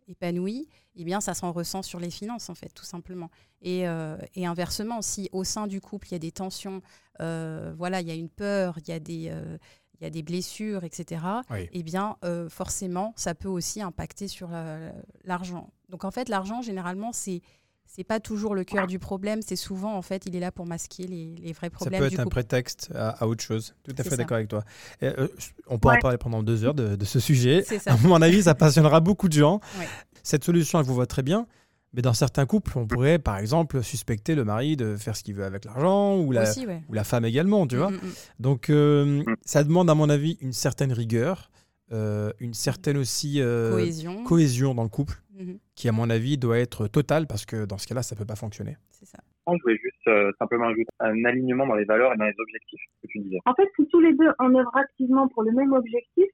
épanoui, 0.09 0.69
eh 0.97 1.05
bien, 1.05 1.21
ça 1.21 1.33
s'en 1.33 1.53
ressent 1.53 1.83
sur 1.83 2.01
les 2.01 2.11
finances, 2.11 2.51
en 2.51 2.55
fait, 2.55 2.71
tout 2.75 2.85
simplement. 2.85 3.31
Et, 3.63 3.85
et 4.35 4.45
inversement, 4.47 5.03
si 5.03 5.29
au 5.33 5.45
sein 5.45 5.69
du 5.69 5.81
couple, 5.81 6.09
il 6.09 6.13
y 6.13 6.15
a 6.17 6.19
des 6.19 6.33
tensions, 6.33 6.83
voilà, 7.21 8.01
il 8.01 8.09
y 8.09 8.11
a 8.11 8.15
une 8.15 8.29
peur, 8.29 8.77
il 8.79 8.89
y 8.89 8.93
a 8.93 8.99
des, 8.99 9.33
il 10.01 10.03
y 10.03 10.07
a 10.07 10.11
des 10.11 10.23
blessures, 10.25 10.83
etc., 10.83 11.25
Oui. 11.51 11.69
eh 11.71 11.83
bien, 11.85 12.17
euh, 12.25 12.49
forcément, 12.49 13.13
ça 13.17 13.37
peut 13.37 13.49
aussi 13.49 13.81
impacter 13.81 14.27
sur 14.27 14.49
la- 14.51 14.93
l'argent. 15.23 15.73
Donc, 15.91 16.05
en 16.05 16.11
fait, 16.11 16.29
l'argent, 16.29 16.61
généralement, 16.61 17.13
c'est 17.13 17.41
c'est 17.95 18.05
pas 18.05 18.21
toujours 18.21 18.55
le 18.55 18.65
cœur 18.65 18.87
du 18.87 18.99
problème. 18.99 19.41
C'est 19.47 19.57
souvent, 19.57 19.95
en 19.97 20.03
fait, 20.03 20.23
il 20.27 20.35
est 20.35 20.41
là 20.41 20.51
pour 20.51 20.65
masquer 20.67 21.07
les, 21.07 21.35
les 21.37 21.53
vrais 21.53 21.67
Ça 21.67 21.71
problèmes 21.71 22.01
peut 22.01 22.09
du 22.09 22.15
être 22.15 22.21
un 22.21 22.25
couple. 22.25 22.35
prétexte 22.37 22.91
à, 22.95 23.11
à 23.11 23.27
autre 23.27 23.43
chose. 23.43 23.75
Tout 23.85 23.93
à 23.99 24.03
fait 24.03 24.11
ça. 24.11 24.17
d'accord 24.17 24.37
avec 24.37 24.49
toi. 24.49 24.65
Et, 25.03 25.07
euh, 25.07 25.29
on 25.69 25.79
pourra 25.79 25.95
Ouais. 25.95 26.01
parler 26.01 26.17
pendant 26.19 26.43
deux 26.43 26.65
heures 26.65 26.75
de, 26.75 26.97
de 26.97 27.05
ce 27.05 27.21
sujet. 27.21 27.63
C'est 27.67 27.79
ça. 27.79 27.93
À 27.93 27.97
mon 27.99 28.23
avis, 28.23 28.45
ça 28.45 28.55
passionnera 28.55 29.01
beaucoup 29.01 29.29
de 29.29 29.35
gens. 29.35 29.61
Ouais. 29.79 29.87
Cette 30.23 30.45
solution, 30.45 30.79
elle 30.81 30.87
vous 30.87 30.95
va 30.95 31.07
très 31.07 31.23
bien. 31.23 31.47
Mais 31.95 32.01
dans 32.01 32.15
certains 32.15 32.47
couples, 32.47 32.73
on 32.79 32.87
pourrait, 32.87 33.19
par 33.19 33.37
exemple, 33.37 33.83
suspecter 33.83 34.35
le 34.35 34.45
mari 34.45 34.77
de 34.79 34.97
faire 34.97 35.15
ce 35.15 35.23
qu'il 35.23 35.35
veut 35.35 35.45
avec 35.45 35.67
l'argent 35.67 36.17
ou 36.19 36.33
la, 36.33 36.45
Aussi, 36.49 36.67
ouais. 36.67 36.83
ou 36.89 36.95
la 36.95 37.05
femme 37.05 37.27
également, 37.27 37.67
tu 37.67 37.77
vois. 37.77 37.91
Mm, 37.91 37.95
mm, 37.97 37.99
mm. 38.07 38.13
Donc, 38.41 38.71
euh, 38.71 39.05
Mm. 39.05 39.25
ça 39.45 39.63
demande, 39.63 39.91
à 39.91 39.95
mon 39.95 40.09
avis, 40.09 40.39
une 40.41 40.55
certaine 40.55 40.91
rigueur, 40.95 41.51
euh, 41.93 42.33
une 42.41 42.55
certaine 42.55 42.97
aussi 42.97 43.43
euh, 43.43 43.73
Cohésion. 43.73 44.25
cohésion 44.25 44.75
dans 44.75 44.85
le 44.85 44.89
couple, 44.89 45.23
Mhm, 45.39 45.59
qui, 45.83 45.89
à 45.89 45.93
mon 45.93 46.09
avis, 46.11 46.39
doit 46.39 46.59
être 46.59 46.87
totale 46.87 47.27
parce 47.27 47.45
que 47.45 47.67
dans 47.67 47.79
ce 47.79 47.87
cas-là, 47.89 48.03
ça 48.03 48.15
peut 48.17 48.25
pas 48.25 48.37
fonctionner. 48.37 48.77
c'est 48.91 49.07
ça. 49.07 49.19
Je 49.49 49.61
voulais 49.63 49.77
juste 49.77 50.07
euh, 50.07 50.31
simplement 50.39 50.67
ajouter 50.67 50.87
un 51.01 51.25
alignement 51.25 51.67
dans 51.67 51.75
les 51.75 51.85
valeurs 51.85 52.13
et 52.15 52.17
dans 52.17 52.25
les 52.25 52.39
objectifs 52.39 52.81
que 53.03 53.09
tu 53.09 53.19
disais. 53.19 53.39
En 53.45 53.55
fait, 53.55 53.69
si 53.77 53.87
tous 53.89 54.01
les 54.01 54.15
deux 54.15 54.31
on 54.39 54.55
œuvre 54.55 54.77
activement 54.77 55.27
pour 55.29 55.43
le 55.43 55.51
même 55.53 55.73
objectif, 55.73 56.27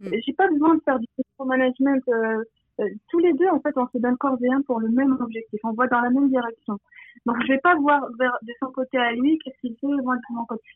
Mm. 0.00 0.10
j'ai 0.26 0.32
pas 0.34 0.48
besoin 0.48 0.74
de 0.74 0.80
faire 0.82 0.98
du 0.98 1.06
management. 1.38 2.02
euh, 2.08 2.42
euh, 2.80 2.88
tous 3.08 3.20
les 3.20 3.32
deux, 3.34 3.46
en 3.48 3.60
fait, 3.60 3.72
on 3.76 3.86
se 3.86 3.98
donne 3.98 4.16
corps 4.16 4.36
et 4.42 4.48
âme 4.52 4.64
pour 4.64 4.80
le 4.80 4.88
même 4.88 5.16
objectif. 5.20 5.60
On 5.62 5.72
va 5.74 5.86
dans 5.86 6.00
la 6.00 6.10
même 6.10 6.28
direction. 6.28 6.78
Donc, 7.24 7.36
je 7.42 7.52
vais 7.52 7.60
pas 7.60 7.76
voir 7.76 8.00
vers, 8.18 8.36
de 8.42 8.52
son 8.60 8.72
côté 8.72 8.98
à 8.98 9.12
lui 9.12 9.38
qu'est-ce 9.38 9.58
qu'il 9.60 9.76
fait, 9.80 10.02
moi 10.02 10.16
de 10.16 10.34
mon 10.34 10.44
côté. 10.44 10.66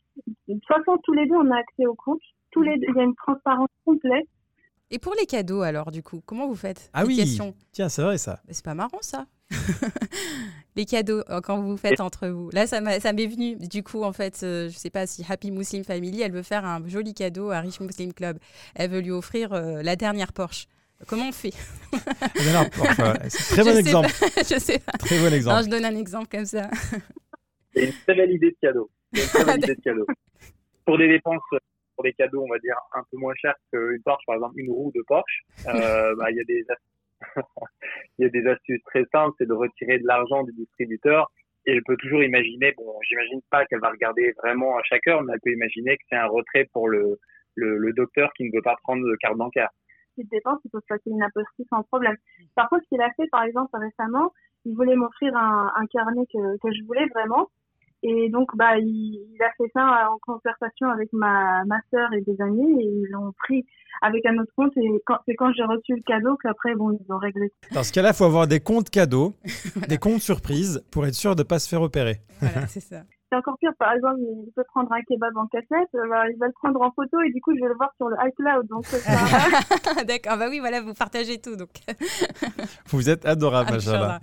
De 0.47 0.53
toute 0.53 0.65
façon, 0.65 0.97
tous 1.03 1.13
les 1.13 1.27
deux, 1.27 1.35
on 1.35 1.51
a 1.51 1.57
accès 1.57 1.85
au 1.85 1.95
compte. 1.95 2.21
Tous 2.51 2.61
les 2.61 2.77
deux, 2.77 2.85
il 2.87 2.95
y 2.95 2.99
a 3.01 3.03
une 3.03 3.15
transparence 3.15 3.67
complète. 3.85 4.27
Et 4.91 4.97
pour 4.99 5.13
les 5.19 5.25
cadeaux, 5.27 5.61
alors, 5.61 5.91
du 5.91 6.01
coup, 6.01 6.21
comment 6.25 6.47
vous 6.47 6.55
faites? 6.55 6.89
Ah 6.93 7.03
Les 7.03 7.07
oui. 7.09 7.15
questions 7.17 7.53
Tiens, 7.71 7.89
c'est 7.89 8.01
vrai 8.01 8.17
ça. 8.17 8.39
Mais 8.47 8.53
C'est 8.53 8.65
pas 8.65 8.73
marrant 8.73 8.97
ça. 9.01 9.27
les 10.75 10.85
cadeaux 10.85 11.21
euh, 11.29 11.41
quand 11.41 11.61
vous 11.61 11.77
faites 11.77 11.99
entre 11.99 12.27
vous. 12.27 12.49
Là, 12.51 12.67
ça 12.67 12.81
m'a- 12.81 12.99
ça 12.99 13.13
m'est 13.13 13.27
venu. 13.27 13.55
Du 13.55 13.83
coup, 13.83 14.03
en 14.03 14.13
fait, 14.13 14.39
euh, 14.43 14.69
je 14.69 14.77
sais 14.77 14.89
pas 14.89 15.05
si 15.07 15.25
Happy 15.27 15.51
Muslim 15.51 15.83
Family, 15.83 16.21
elle 16.21 16.31
veut 16.31 16.43
faire 16.43 16.65
un 16.65 16.87
joli 16.87 17.13
cadeau 17.13 17.51
à 17.51 17.59
Rich 17.59 17.79
Muslim 17.81 18.13
Club. 18.13 18.39
Elle 18.75 18.89
veut 18.91 19.01
lui 19.01 19.11
offrir 19.11 19.53
euh, 19.53 19.81
la 19.83 19.95
dernière 19.95 20.33
Porsche. 20.33 20.67
Comment 21.07 21.29
on 21.29 21.31
fait? 21.31 21.53
Non, 21.93 22.67
enfin, 22.81 23.13
c'est 23.29 23.55
très 23.55 23.63
bon 23.63 23.69
Je 23.69 23.73
sais 23.75 23.79
exemple. 23.79 24.09
pas, 24.19 24.43
Je 24.43 24.59
sais 24.59 24.79
pas. 24.79 24.91
Très 24.93 25.17
bon 25.17 25.29
Non, 25.29 25.31
exemple. 25.35 25.63
je 25.65 25.69
donne 25.69 25.85
un 25.85 25.95
exemple 25.95 26.27
comme 26.29 26.45
ça. 26.45 26.69
C'est 27.73 27.85
une 27.85 27.93
très 28.05 28.15
belle 28.15 28.31
idée 28.31 28.51
de 28.51 28.57
cadeau. 28.61 28.89
C'est 29.13 29.21
une 29.23 29.27
très 29.29 29.45
belle 29.45 29.57
idée 29.63 29.75
de 29.75 29.81
cadeau. 29.81 30.05
Pour 30.85 30.97
des 30.97 31.07
dépenses, 31.07 31.41
pour 31.99 32.05
des 32.05 32.13
cadeaux, 32.13 32.41
on 32.43 32.49
va 32.49 32.59
dire, 32.59 32.77
un 32.93 33.03
peu 33.11 33.17
moins 33.17 33.33
chers 33.35 33.55
qu'une 33.73 34.01
Porsche, 34.05 34.25
par 34.25 34.35
exemple, 34.35 34.53
une 34.57 34.71
roue 34.71 34.91
de 34.95 35.01
Porsche, 35.05 35.41
euh, 35.67 36.15
bah, 36.17 36.31
il 36.31 36.37
y 36.37 36.39
a 36.39 36.43
des 36.45 36.63
astuces- 36.69 36.95
il 38.17 38.23
y 38.23 38.25
a 38.25 38.29
des 38.29 38.47
astuces 38.47 38.81
très 38.85 39.03
simples, 39.11 39.35
c'est 39.37 39.45
de 39.47 39.53
retirer 39.53 39.99
de 39.99 40.07
l'argent 40.07 40.43
du 40.43 40.53
distributeur. 40.53 41.29
Et 41.65 41.75
je 41.75 41.81
peux 41.85 41.97
toujours 41.97 42.23
imaginer, 42.23 42.73
bon, 42.77 42.95
j'imagine 43.05 43.41
pas 43.51 43.65
qu'elle 43.65 43.81
va 43.81 43.89
regarder 43.89 44.31
vraiment 44.41 44.77
à 44.77 44.83
chaque 44.83 45.05
heure, 45.07 45.21
mais 45.23 45.33
elle 45.33 45.41
peut 45.41 45.51
imaginer 45.51 45.97
que 45.97 46.03
c'est 46.09 46.15
un 46.15 46.27
retrait 46.27 46.69
pour 46.71 46.87
le, 46.87 47.19
le, 47.55 47.77
le 47.77 47.91
docteur 47.91 48.31
qui 48.33 48.45
ne 48.45 48.55
veut 48.55 48.61
pas 48.61 48.77
prendre 48.81 49.03
de 49.05 49.15
carte 49.17 49.35
bancaire. 49.35 49.69
petites 50.15 50.31
dépenses, 50.31 50.59
il 50.63 50.71
peut 50.71 50.79
se 50.79 50.85
passer 50.87 51.09
une 51.09 51.21
apostille 51.21 51.65
sans 51.69 51.83
problème. 51.83 52.15
Par 52.55 52.69
contre, 52.69 52.83
ce 52.85 52.89
qu'il 52.89 53.01
a 53.01 53.11
fait, 53.17 53.27
par 53.29 53.43
exemple, 53.43 53.71
récemment, 53.77 54.31
il 54.63 54.73
voulait 54.73 54.95
m'offrir 54.95 55.35
un, 55.35 55.69
un 55.75 55.85
carnet 55.87 56.23
que, 56.33 56.57
que 56.59 56.71
je 56.73 56.85
voulais 56.85 57.07
vraiment. 57.07 57.49
Et 58.03 58.29
donc, 58.29 58.55
bah, 58.55 58.77
il, 58.77 59.27
il 59.33 59.43
a 59.43 59.51
fait 59.57 59.69
ça 59.73 60.09
en 60.11 60.17
concertation 60.19 60.89
avec 60.89 61.11
ma, 61.11 61.63
ma 61.65 61.79
sœur 61.91 62.11
et 62.13 62.21
des 62.21 62.39
amis 62.41 62.81
et 62.81 62.85
ils 62.85 63.07
l'ont 63.11 63.33
pris 63.33 63.65
avec 64.01 64.25
un 64.25 64.37
autre 64.37 64.51
compte. 64.55 64.75
Et 64.77 65.01
quand, 65.05 65.17
c'est 65.25 65.35
quand 65.35 65.51
j'ai 65.53 65.63
reçu 65.63 65.95
le 65.95 66.01
cadeau 66.01 66.37
qu'après, 66.41 66.75
bon, 66.75 66.91
ils 66.91 67.13
ont 67.13 67.17
réglé. 67.17 67.51
Dans 67.73 67.83
ce 67.83 67.91
cas-là, 67.91 68.09
il 68.09 68.15
faut 68.15 68.25
avoir 68.25 68.47
des 68.47 68.59
comptes 68.59 68.89
cadeaux, 68.89 69.33
des 69.87 69.97
comptes 69.97 70.21
surprises 70.21 70.83
pour 70.91 71.05
être 71.05 71.13
sûr 71.13 71.35
de 71.35 71.41
ne 71.41 71.47
pas 71.47 71.59
se 71.59 71.67
faire 71.67 71.81
opérer. 71.81 72.21
Voilà, 72.39 72.67
c'est 72.67 72.79
ça. 72.79 73.03
C'est 73.31 73.37
encore 73.37 73.57
pire, 73.59 73.73
par 73.77 73.93
exemple, 73.93 74.17
il 74.21 74.51
peut 74.55 74.63
prendre 74.69 74.91
un 74.91 75.01
kebab 75.03 75.37
en 75.37 75.45
cassette, 75.45 75.69
euh, 75.93 76.09
bah, 76.09 76.27
il 76.31 76.37
va 76.39 76.47
le 76.47 76.53
prendre 76.53 76.81
en 76.81 76.91
photo 76.91 77.21
et 77.21 77.31
du 77.31 77.39
coup, 77.41 77.53
je 77.55 77.61
vais 77.61 77.67
le 77.67 77.75
voir 77.75 77.91
sur 77.97 78.09
le 78.09 78.15
iCloud. 78.27 78.65
Donc, 78.67 78.85
c'est 78.87 78.97
ça. 78.97 80.03
D'accord. 80.07 80.37
Bah 80.37 80.47
oui, 80.49 80.59
voilà, 80.59 80.81
vous 80.81 80.95
partagez 80.95 81.39
tout. 81.39 81.55
Donc. 81.55 81.69
Vous 82.87 83.07
êtes 83.07 83.27
adorable, 83.27 83.73
machallah. 83.73 84.19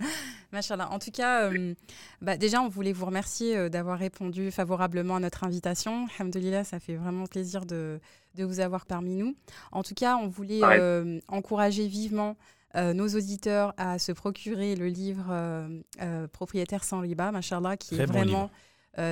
Machallah. 0.51 0.89
En 0.91 0.99
tout 0.99 1.11
cas, 1.11 1.51
euh, 1.51 1.73
bah, 2.21 2.37
déjà, 2.37 2.61
on 2.61 2.69
voulait 2.69 2.93
vous 2.93 3.05
remercier 3.05 3.57
euh, 3.57 3.69
d'avoir 3.69 3.99
répondu 3.99 4.49
favorablement 4.51 5.17
à 5.17 5.19
notre 5.19 5.43
invitation. 5.43 6.07
Alhamdulillah, 6.17 6.63
ça 6.63 6.79
fait 6.79 6.95
vraiment 6.95 7.25
plaisir 7.25 7.65
de, 7.65 7.99
de 8.35 8.43
vous 8.45 8.59
avoir 8.59 8.85
parmi 8.85 9.15
nous. 9.15 9.35
En 9.71 9.83
tout 9.83 9.93
cas, 9.95 10.15
on 10.17 10.27
voulait 10.27 10.63
Ouais. 10.63 10.77
euh, 10.79 11.19
encourager 11.27 11.87
vivement 11.87 12.37
euh, 12.75 12.93
nos 12.93 13.07
auditeurs 13.09 13.73
à 13.77 13.99
se 13.99 14.11
procurer 14.11 14.75
le 14.75 14.87
livre 14.87 15.25
euh, 15.31 15.81
euh, 16.01 16.27
Propriétaire 16.27 16.83
sans 16.83 16.99
riba, 16.99 17.31
machallah, 17.31 17.77
qui 17.77 17.95
Très 17.95 18.03
est 18.03 18.07
bon 18.07 18.13
vraiment 18.13 18.49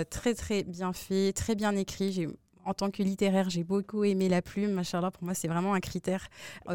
très, 0.09 0.33
très 0.33 0.63
bien 0.63 0.93
fait, 0.93 1.31
très 1.33 1.53
bien 1.53 1.75
écrit. 1.75 2.27
En 2.65 2.73
tant 2.73 2.89
que 2.89 3.03
littéraire, 3.03 3.51
j'ai 3.51 3.63
beaucoup 3.63 4.03
aimé 4.03 4.27
la 4.29 4.41
plume. 4.41 4.71
Machallah, 4.71 5.11
pour 5.11 5.23
moi, 5.23 5.35
c'est 5.35 5.47
vraiment 5.47 5.75
un 5.75 5.79
critère, 5.79 6.27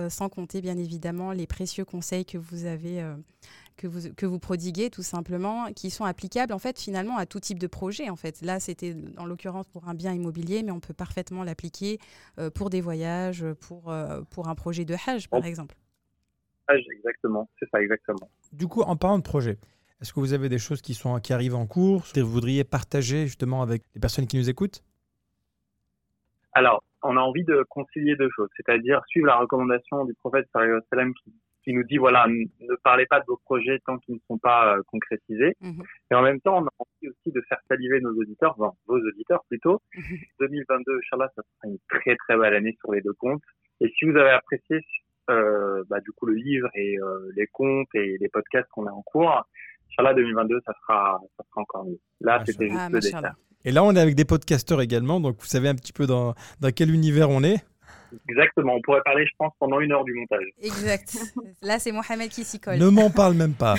sans 0.09 0.29
compter 0.29 0.61
bien 0.61 0.79
évidemment 0.79 1.33
les 1.33 1.49
précieux 1.49 1.85
conseils 1.85 2.25
que 2.25 2.39
vous 2.39 2.67
avez, 2.67 3.05
que, 3.81 3.87
vous, 3.87 4.15
que 4.15 4.27
vous 4.27 4.39
prodiguez 4.39 4.91
tout 4.91 5.03
simplement, 5.03 5.73
qui 5.73 5.89
sont 5.89 6.05
applicables 6.05 6.53
en 6.53 6.59
fait 6.59 6.79
finalement 6.79 7.17
à 7.17 7.25
tout 7.25 7.41
type 7.41 7.59
de 7.59 7.67
projet. 7.67 8.11
En 8.11 8.17
fait, 8.17 8.43
là, 8.43 8.61
c'était 8.61 8.95
en 9.17 9.25
l'occurrence 9.25 9.67
pour 9.69 9.89
un 9.89 9.95
bien 9.95 10.13
immobilier, 10.13 10.63
mais 10.63 10.71
on 10.71 10.81
peut 10.81 10.93
parfaitement 10.93 11.45
l'appliquer 11.45 11.99
euh, 12.39 12.51
pour 12.51 12.69
des 12.69 12.83
voyages, 12.83 13.45
pour, 13.67 13.91
euh, 13.91 14.21
pour 14.31 14.49
un 14.49 14.55
projet 14.55 14.85
de 14.85 14.95
Hajj, 14.95 15.29
par 15.29 15.45
exemple. 15.47 15.77
Ah, 16.69 16.75
Exactement, 16.77 17.49
c'est 17.59 17.69
ça, 17.71 17.83
exactement. 17.83 18.31
Du 18.53 18.69
coup, 18.69 18.83
en 18.83 18.97
parlant 18.97 19.19
de 19.19 19.25
projet, 19.25 19.59
est-ce 20.01 20.13
que 20.13 20.21
vous 20.21 20.35
avez 20.35 20.49
des 20.49 20.59
choses 20.59 20.83
qui, 20.83 20.95
sont, 20.95 21.19
qui 21.19 21.33
arrivent 21.33 21.57
en 21.57 21.67
cours 21.67 22.05
que 22.13 22.21
vous 22.21 22.31
voudriez 22.31 22.65
partager 22.65 23.27
justement 23.27 23.63
avec 23.63 23.83
les 23.95 24.01
personnes 24.01 24.27
qui 24.27 24.37
nous 24.37 24.49
écoutent? 24.51 24.85
Alors, 26.53 26.85
on 27.03 27.17
a 27.17 27.21
envie 27.21 27.45
de 27.45 27.65
concilier 27.71 28.15
deux 28.17 28.29
choses, 28.37 28.51
c'est-à-dire 28.57 29.03
suivre 29.09 29.27
la 29.27 29.39
recommandation 29.39 30.05
du 30.05 30.15
prophète 30.15 30.47
qui, 30.53 31.33
qui 31.65 31.73
nous 31.73 31.85
dit 31.85 31.99
voilà, 31.99 32.27
ne 32.29 32.77
parlez 32.83 33.07
pas 33.07 33.21
de 33.21 33.25
vos 33.27 33.37
projets 33.45 33.79
tant 33.87 33.99
qu'ils 33.99 34.15
ne 34.15 34.21
sont 34.27 34.39
pas 34.39 34.77
euh, 34.77 34.83
concrétisés. 34.87 35.57
Mhm. 35.61 35.83
Et 36.11 36.15
en 36.15 36.23
même 36.23 36.41
temps, 36.41 36.59
on 36.59 36.67
a 36.67 36.71
envie 36.79 37.09
aussi 37.09 37.33
de 37.35 37.41
faire 37.49 37.59
saliver 37.69 38.01
nos 38.01 38.13
auditeurs, 38.13 38.55
enfin, 38.59 38.75
vos 38.87 38.99
auditeurs 38.99 39.45
plutôt. 39.49 39.81
2022, 40.41 40.99
Inch'Allah, 40.99 41.31
ça 41.37 41.43
sera 41.43 41.73
une 41.73 41.79
très 41.89 42.17
très 42.17 42.37
belle 42.37 42.55
année 42.55 42.77
sur 42.81 42.93
les 42.93 43.01
deux 43.03 43.13
comptes. 43.15 43.43
Et 43.81 43.93
si 43.99 44.05
vous 44.05 44.17
avez 44.17 44.31
apprécié 44.31 44.81
euh, 45.31 45.85
bah, 45.89 46.01
du 46.01 46.11
coup 46.13 46.27
le 46.27 46.35
livre 46.35 46.69
et 46.75 46.99
euh, 46.99 47.31
les 47.37 47.47
comptes 47.47 47.89
et 47.95 48.17
les 48.19 48.29
podcasts 48.29 48.69
qu'on 48.71 48.87
a 48.87 48.91
en 48.91 49.03
cours, 49.03 49.47
Inch'Allah 49.91 50.15
2022, 50.15 50.61
ça 50.65 50.73
sera, 50.83 51.21
ça 51.37 51.45
sera 51.51 51.61
encore 51.61 51.85
mieux. 51.85 51.99
Là, 52.21 52.39
Ah, 52.41 52.45
c'était 52.45 52.69
juste 52.69 52.81
Ah, 52.81 52.89
le 52.91 53.01
dessert. 53.01 53.35
Et 53.65 53.73
là, 53.73 53.85
on 53.85 53.93
est 53.95 54.01
avec 54.01 54.15
des 54.15 54.25
podcasteurs 54.25 54.81
également, 54.81 55.21
donc 55.21 55.37
vous 55.39 55.47
savez 55.47 55.69
un 55.69 55.75
petit 55.75 55.93
peu 55.93 56.07
dans, 56.07 56.35
dans 56.61 56.71
quel 56.75 56.91
univers 56.91 57.29
on 57.29 57.43
est. 57.45 57.63
Exactement. 58.29 58.75
On 58.75 58.83
pourrait 58.83 59.03
parler, 59.05 59.25
je 59.27 59.33
pense, 59.39 59.53
pendant 59.59 59.81
une 59.81 59.93
heure 59.93 60.05
du 60.05 60.15
montage. 60.15 60.45
Exact. 60.63 61.17
Là, 61.63 61.79
c'est 61.79 61.93
Mohamed 61.93 62.29
qui 62.31 62.45
s'y 62.45 62.61
colle. 62.61 62.79
Ne 62.79 62.89
m'en 62.89 63.11
parle 63.11 63.35
même 63.35 63.55
pas. 63.55 63.75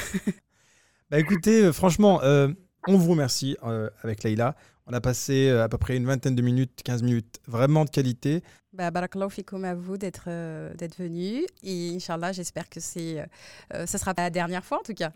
bah 1.09 1.19
écoutez, 1.19 1.65
euh, 1.65 1.71
franchement, 1.71 2.21
euh, 2.23 2.49
on 2.87 2.97
vous 2.97 3.11
remercie 3.11 3.57
euh, 3.63 3.89
avec 4.03 4.23
Leïla. 4.23 4.55
On 4.87 4.93
a 4.93 5.01
passé 5.01 5.49
euh, 5.49 5.63
à 5.63 5.69
peu 5.69 5.77
près 5.77 5.95
une 5.95 6.05
vingtaine 6.05 6.35
de 6.35 6.41
minutes, 6.41 6.81
15 6.83 7.03
minutes, 7.03 7.39
vraiment 7.47 7.85
de 7.85 7.89
qualité. 7.89 8.41
Bah, 8.73 8.89
barakallahu 8.89 9.29
fikoum 9.29 9.65
à 9.65 9.75
vous 9.75 9.97
d'être 9.97 10.25
euh, 10.27 10.73
d'être 10.73 10.97
venu. 10.97 11.45
Et 11.63 11.95
Inch'Allah, 11.95 12.31
j'espère 12.31 12.69
que 12.69 12.79
c'est, 12.79 13.23
ça 13.71 13.97
sera 13.97 14.13
pas 14.13 14.23
la 14.23 14.29
dernière 14.29 14.63
fois 14.63 14.79
en 14.79 14.83
tout 14.83 14.93
cas. 14.93 15.11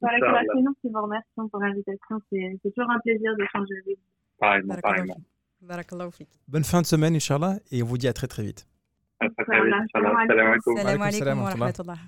Voilà, 0.00 0.16
Inch'Allah. 0.16 0.40
c'est 0.54 0.60
nous 0.60 0.74
vous 0.82 1.02
remercions 1.02 1.48
pour 1.48 1.60
l'invitation. 1.60 2.20
C'est 2.30 2.58
toujours 2.62 2.90
un 2.90 2.98
plaisir 3.00 3.34
d'échanger 3.36 3.74
avec 3.74 3.96
vous. 3.96 4.02
Pareillement, 4.38 4.74
pareillement. 4.82 5.16
Fik. 5.60 5.68
Barakallahu 5.68 6.10
fik. 6.12 6.28
Bonne 6.48 6.64
fin 6.64 6.82
de 6.82 6.86
semaine, 6.86 7.14
Inch'Allah, 7.16 7.58
et 7.70 7.82
on 7.82 7.86
vous 7.86 7.98
dit 7.98 8.08
à 8.08 8.12
très 8.12 8.26
très 8.28 8.42
vite. 8.42 8.66
À 9.20 9.26
très, 9.28 9.44
très 9.44 9.56
vite, 9.62 9.64
Voilà. 9.64 9.76
Inch'Allah. 9.82 10.58
Salam 10.76 11.02
alaikum. 11.02 11.38
Wa 11.42 11.50
rahmatullah. 11.50 11.98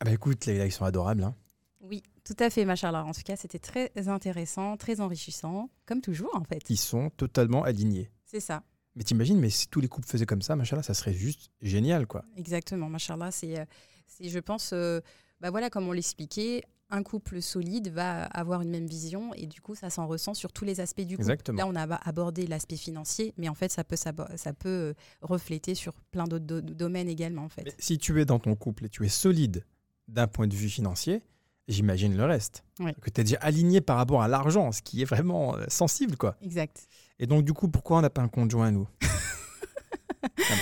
Ah 0.00 0.04
bah 0.04 0.12
écoute, 0.12 0.46
Leïla, 0.46 0.66
ils 0.66 0.72
sont 0.72 0.84
adorables. 0.84 1.24
hein. 1.24 1.34
Oui, 1.80 2.02
tout 2.24 2.36
à 2.38 2.50
fait, 2.50 2.64
machallah. 2.64 3.04
En 3.04 3.12
tout 3.12 3.22
cas, 3.24 3.36
c'était 3.36 3.58
très 3.58 3.90
intéressant, 4.08 4.76
très 4.76 5.00
enrichissant, 5.00 5.70
comme 5.86 6.00
toujours 6.00 6.34
en 6.36 6.44
fait. 6.44 6.62
Ils 6.70 6.76
sont 6.78 7.10
totalement 7.10 7.64
alignés. 7.64 8.10
C'est 8.24 8.40
ça. 8.40 8.62
Mais 8.94 9.02
t'imagines, 9.04 9.38
mais 9.38 9.50
si 9.50 9.68
tous 9.68 9.80
les 9.80 9.88
couples 9.88 10.08
faisaient 10.08 10.26
comme 10.26 10.42
ça, 10.42 10.56
machallah, 10.56 10.82
ça 10.82 10.94
serait 10.94 11.12
juste 11.12 11.50
génial, 11.62 12.06
quoi. 12.06 12.24
Exactement, 12.36 12.88
machallah, 12.88 13.30
c'est, 13.30 13.58
euh, 13.60 13.64
c'est, 14.06 14.28
je 14.28 14.38
pense, 14.40 14.70
euh, 14.72 15.00
bah 15.40 15.50
voilà, 15.50 15.70
comme 15.70 15.88
on 15.88 15.92
l'expliquait, 15.92 16.62
un 16.90 17.02
couple 17.02 17.42
solide 17.42 17.88
va 17.88 18.24
avoir 18.24 18.62
une 18.62 18.70
même 18.70 18.86
vision 18.86 19.34
et 19.34 19.46
du 19.46 19.60
coup, 19.60 19.74
ça 19.74 19.90
s'en 19.90 20.06
ressent 20.06 20.34
sur 20.34 20.52
tous 20.52 20.64
les 20.64 20.80
aspects 20.80 21.02
du 21.02 21.16
couple. 21.16 21.30
Exactement. 21.30 21.58
Là, 21.58 21.66
on 21.66 21.74
a 21.74 21.82
ab- 21.82 22.00
abordé 22.02 22.46
l'aspect 22.46 22.76
financier, 22.76 23.34
mais 23.36 23.48
en 23.48 23.54
fait, 23.54 23.70
ça 23.70 23.84
peut, 23.84 23.96
s'abo- 23.96 24.24
ça 24.36 24.52
peut 24.52 24.68
euh, 24.68 24.94
refléter 25.20 25.74
sur 25.74 25.92
plein 26.10 26.24
d'autres 26.24 26.46
do- 26.46 26.60
domaines 26.62 27.08
également, 27.08 27.42
en 27.44 27.48
fait. 27.48 27.62
Mais 27.66 27.74
si 27.78 27.98
tu 27.98 28.20
es 28.20 28.24
dans 28.24 28.38
ton 28.38 28.54
couple 28.54 28.86
et 28.86 28.88
tu 28.88 29.04
es 29.04 29.08
solide 29.10 29.64
d'un 30.08 30.26
point 30.26 30.46
de 30.46 30.54
vue 30.54 30.70
financier, 30.70 31.22
j'imagine 31.68 32.16
le 32.16 32.24
reste. 32.24 32.64
Ouais. 32.80 32.94
Que 33.02 33.10
tu 33.10 33.20
es 33.20 33.24
déjà 33.24 33.36
aligné 33.42 33.82
par 33.82 33.98
rapport 33.98 34.22
à 34.22 34.28
l'argent, 34.28 34.72
ce 34.72 34.80
qui 34.80 35.02
est 35.02 35.04
vraiment 35.04 35.56
euh, 35.56 35.64
sensible, 35.68 36.16
quoi. 36.16 36.36
Exact. 36.40 36.88
Et 37.18 37.26
donc, 37.26 37.44
du 37.44 37.52
coup, 37.52 37.68
pourquoi 37.68 37.98
on 37.98 38.00
n'a 38.00 38.08
pas 38.10 38.22
un 38.22 38.28
conjoint, 38.28 38.70
nous? 38.70 38.88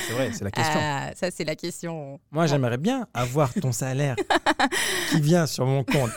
C'est 0.07 0.13
vrai, 0.13 0.31
c'est 0.33 0.45
la 0.45 0.51
question. 0.51 0.81
Ah, 0.81 1.11
ça, 1.15 1.31
c'est 1.31 1.45
la 1.45 1.55
question. 1.55 2.19
Moi, 2.31 2.47
j'aimerais 2.47 2.79
bien 2.79 3.07
avoir 3.15 3.53
ton 3.55 3.73
salaire 3.73 4.17
qui 5.11 5.21
vient 5.21 5.47
sur 5.47 5.67
mon 5.67 5.85
compte. 5.85 6.11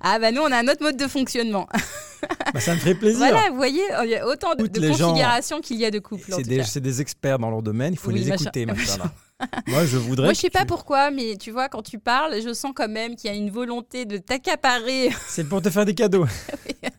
Ah, 0.00 0.18
bah 0.18 0.32
nous, 0.32 0.42
on 0.42 0.50
a 0.50 0.58
un 0.58 0.68
autre 0.68 0.82
mode 0.82 0.96
de 0.96 1.06
fonctionnement. 1.06 1.68
Bah, 2.52 2.60
ça 2.60 2.74
me 2.74 2.80
ferait 2.80 2.94
plaisir. 2.94 3.18
Voilà, 3.18 3.50
vous 3.50 3.56
voyez, 3.56 3.82
il 4.04 4.10
y 4.10 4.16
a 4.16 4.26
autant 4.26 4.54
de, 4.54 4.66
de 4.66 4.88
configurations 4.88 5.60
qu'il 5.60 5.76
y 5.76 5.84
a 5.84 5.90
de 5.90 5.98
couples. 5.98 6.32
C'est 6.64 6.80
des, 6.80 7.00
experts 7.00 7.38
dans 7.38 7.50
leur 7.50 7.62
domaine, 7.62 7.92
il 7.92 7.98
faut 7.98 8.10
Oui, 8.10 8.20
les 8.20 8.28
écouter, 8.28 8.66
machallah. 8.66 9.12
Moi, 9.66 9.84
je 9.86 9.96
voudrais. 9.96 10.26
Moi, 10.26 10.34
je 10.34 10.40
sais 10.40 10.50
pas 10.50 10.60
tu- 10.60 10.66
pourquoi, 10.66 11.10
mais 11.10 11.36
tu 11.36 11.50
vois, 11.50 11.68
quand 11.68 11.82
tu 11.82 11.98
parles, 11.98 12.40
je 12.42 12.52
sens 12.52 12.72
quand 12.74 12.88
même 12.88 13.16
qu'il 13.16 13.30
y 13.30 13.34
a 13.34 13.36
une 13.36 13.50
volonté 13.50 14.04
de 14.04 14.18
t'accaparer. 14.18 15.10
C'est 15.26 15.48
pour 15.48 15.60
te 15.62 15.70
faire 15.70 15.84
des 15.84 15.94
cadeaux. 15.94 16.26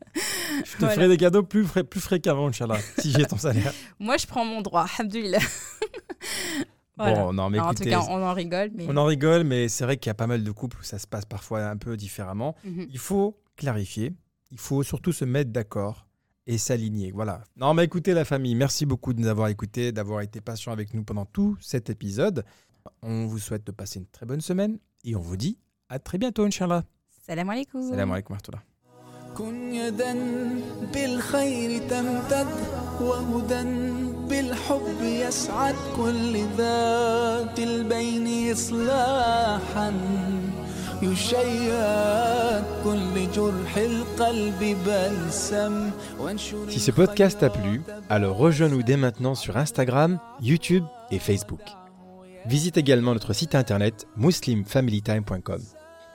je 0.65 0.71
te 0.73 0.77
Voilà. 0.79 0.93
ferai 0.95 1.07
des 1.07 1.17
cadeaux 1.17 1.43
plus, 1.43 1.63
fré- 1.65 1.83
plus 1.83 1.99
fréquemment, 2.01 2.47
Inch'Allah, 2.47 2.77
si 2.99 3.11
j'ai 3.11 3.25
ton 3.25 3.37
salaire. 3.37 3.73
Moi, 3.99 4.17
je 4.17 4.25
prends 4.27 4.45
mon 4.45 4.61
droit. 4.61 4.85
Voilà. 6.95 7.15
Bon, 7.23 7.33
non, 7.33 7.49
mais 7.49 7.57
Alors, 7.57 7.69
en 7.71 7.73
tout 7.73 7.83
écoutez, 7.83 7.89
cas, 7.89 8.01
on 8.09 8.21
en 8.21 8.33
rigole, 8.33 8.69
mais. 8.75 8.85
on 8.87 8.95
en 8.97 9.05
rigole, 9.05 9.43
mais 9.43 9.67
c'est 9.67 9.83
vrai 9.83 9.97
qu'il 9.97 10.09
y 10.09 10.11
a 10.11 10.13
pas 10.13 10.27
mal 10.27 10.43
de 10.43 10.51
couples 10.51 10.77
où 10.79 10.83
ça 10.83 10.99
se 10.99 11.07
passe 11.07 11.25
parfois 11.25 11.65
un 11.65 11.75
peu 11.77 11.97
différemment. 11.97 12.55
Mhm. 12.63 12.85
Il 12.89 12.99
faut 12.99 13.35
clarifier, 13.55 14.13
il 14.51 14.59
faut 14.59 14.83
surtout 14.83 15.11
se 15.11 15.25
mettre 15.25 15.51
d'accord 15.51 16.05
et 16.45 16.59
s'aligner. 16.59 17.11
Voilà. 17.11 17.43
Non, 17.57 17.73
mais 17.73 17.83
écoutez 17.85 18.13
la 18.13 18.25
famille, 18.25 18.53
merci 18.53 18.85
beaucoup 18.85 19.13
de 19.13 19.19
nous 19.21 19.27
avoir 19.27 19.47
écoutés, 19.47 19.91
d'avoir 19.91 20.21
été 20.21 20.39
patient 20.39 20.71
avec 20.71 20.93
nous 20.93 21.03
pendant 21.03 21.25
tout 21.25 21.57
cet 21.61 21.89
épisode. 21.89 22.45
On 23.01 23.25
vous 23.25 23.39
souhaite 23.39 23.65
de 23.65 23.71
passer 23.71 23.97
une 23.99 24.05
très 24.07 24.27
bonne 24.27 24.41
semaine 24.41 24.77
et 25.03 25.15
on 25.15 25.21
vous 25.21 25.37
dit 25.37 25.57
à 25.89 25.97
très 25.97 26.19
bientôt, 26.19 26.43
Inch'Allah. 26.45 26.83
Salam 27.25 27.49
alaikum. 27.49 27.89
Salam 27.89 28.11
alaikum. 28.11 28.37
كن 29.36 29.74
يدا 29.74 30.14
بالخير 30.94 31.80
تمتد 31.90 32.46
وهدى 33.00 33.64
بالحب 34.28 35.02
يسعد 35.02 35.74
كل 35.96 36.44
ذات 36.56 37.58
البين 37.58 38.52
إصلاحا 38.52 39.92
يشيد 41.02 42.64
كل 42.84 43.30
جرح 43.34 43.76
القلب 43.76 44.76
بلسم 44.86 45.90
وانشر 46.20 46.68
Si 46.70 46.80
ce 46.80 46.90
podcast 46.90 47.38
t'a 47.40 47.50
plu, 47.50 47.82
alors 48.10 48.36
rejoins-nous 48.36 48.82
dès 48.82 48.96
maintenant 48.96 49.34
sur 49.34 49.56
Instagram, 49.56 50.18
YouTube 50.40 50.84
et 51.10 51.18
Facebook. 51.18 51.60
Visite 52.46 52.76
également 52.76 53.12
notre 53.14 53.32
site 53.32 53.54
internet 53.54 54.06
muslimfamilytime.com. 54.16 55.60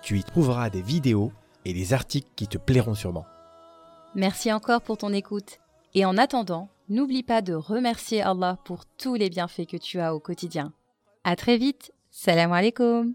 Tu 0.02 0.18
y 0.20 0.24
trouveras 0.24 0.70
des 0.70 0.82
vidéos 0.82 1.32
et 1.69 1.75
des 1.75 1.93
articles 1.93 2.31
qui 2.35 2.49
te 2.49 2.57
plairont 2.57 2.95
sûrement. 2.95 3.27
Merci 4.15 4.51
encore 4.53 4.81
pour 4.81 4.97
ton 4.97 5.13
écoute. 5.13 5.59
Et 5.95 6.07
en 6.07 6.17
attendant, 6.17 6.71
n'oublie 6.89 7.23
pas 7.23 7.43
de 7.43 7.53
remercier 7.53 8.23
Allah 8.23 8.57
pour 8.65 8.87
tous 8.87 9.15
les 9.15 9.29
bienfaits 9.29 9.67
que 9.67 9.77
tu 9.77 10.01
as 10.01 10.15
au 10.15 10.19
quotidien. 10.19 10.73
À 11.25 11.37
très 11.37 11.59
vite. 11.59 11.93
Salam 12.11 12.53
alaikum. 12.53 13.15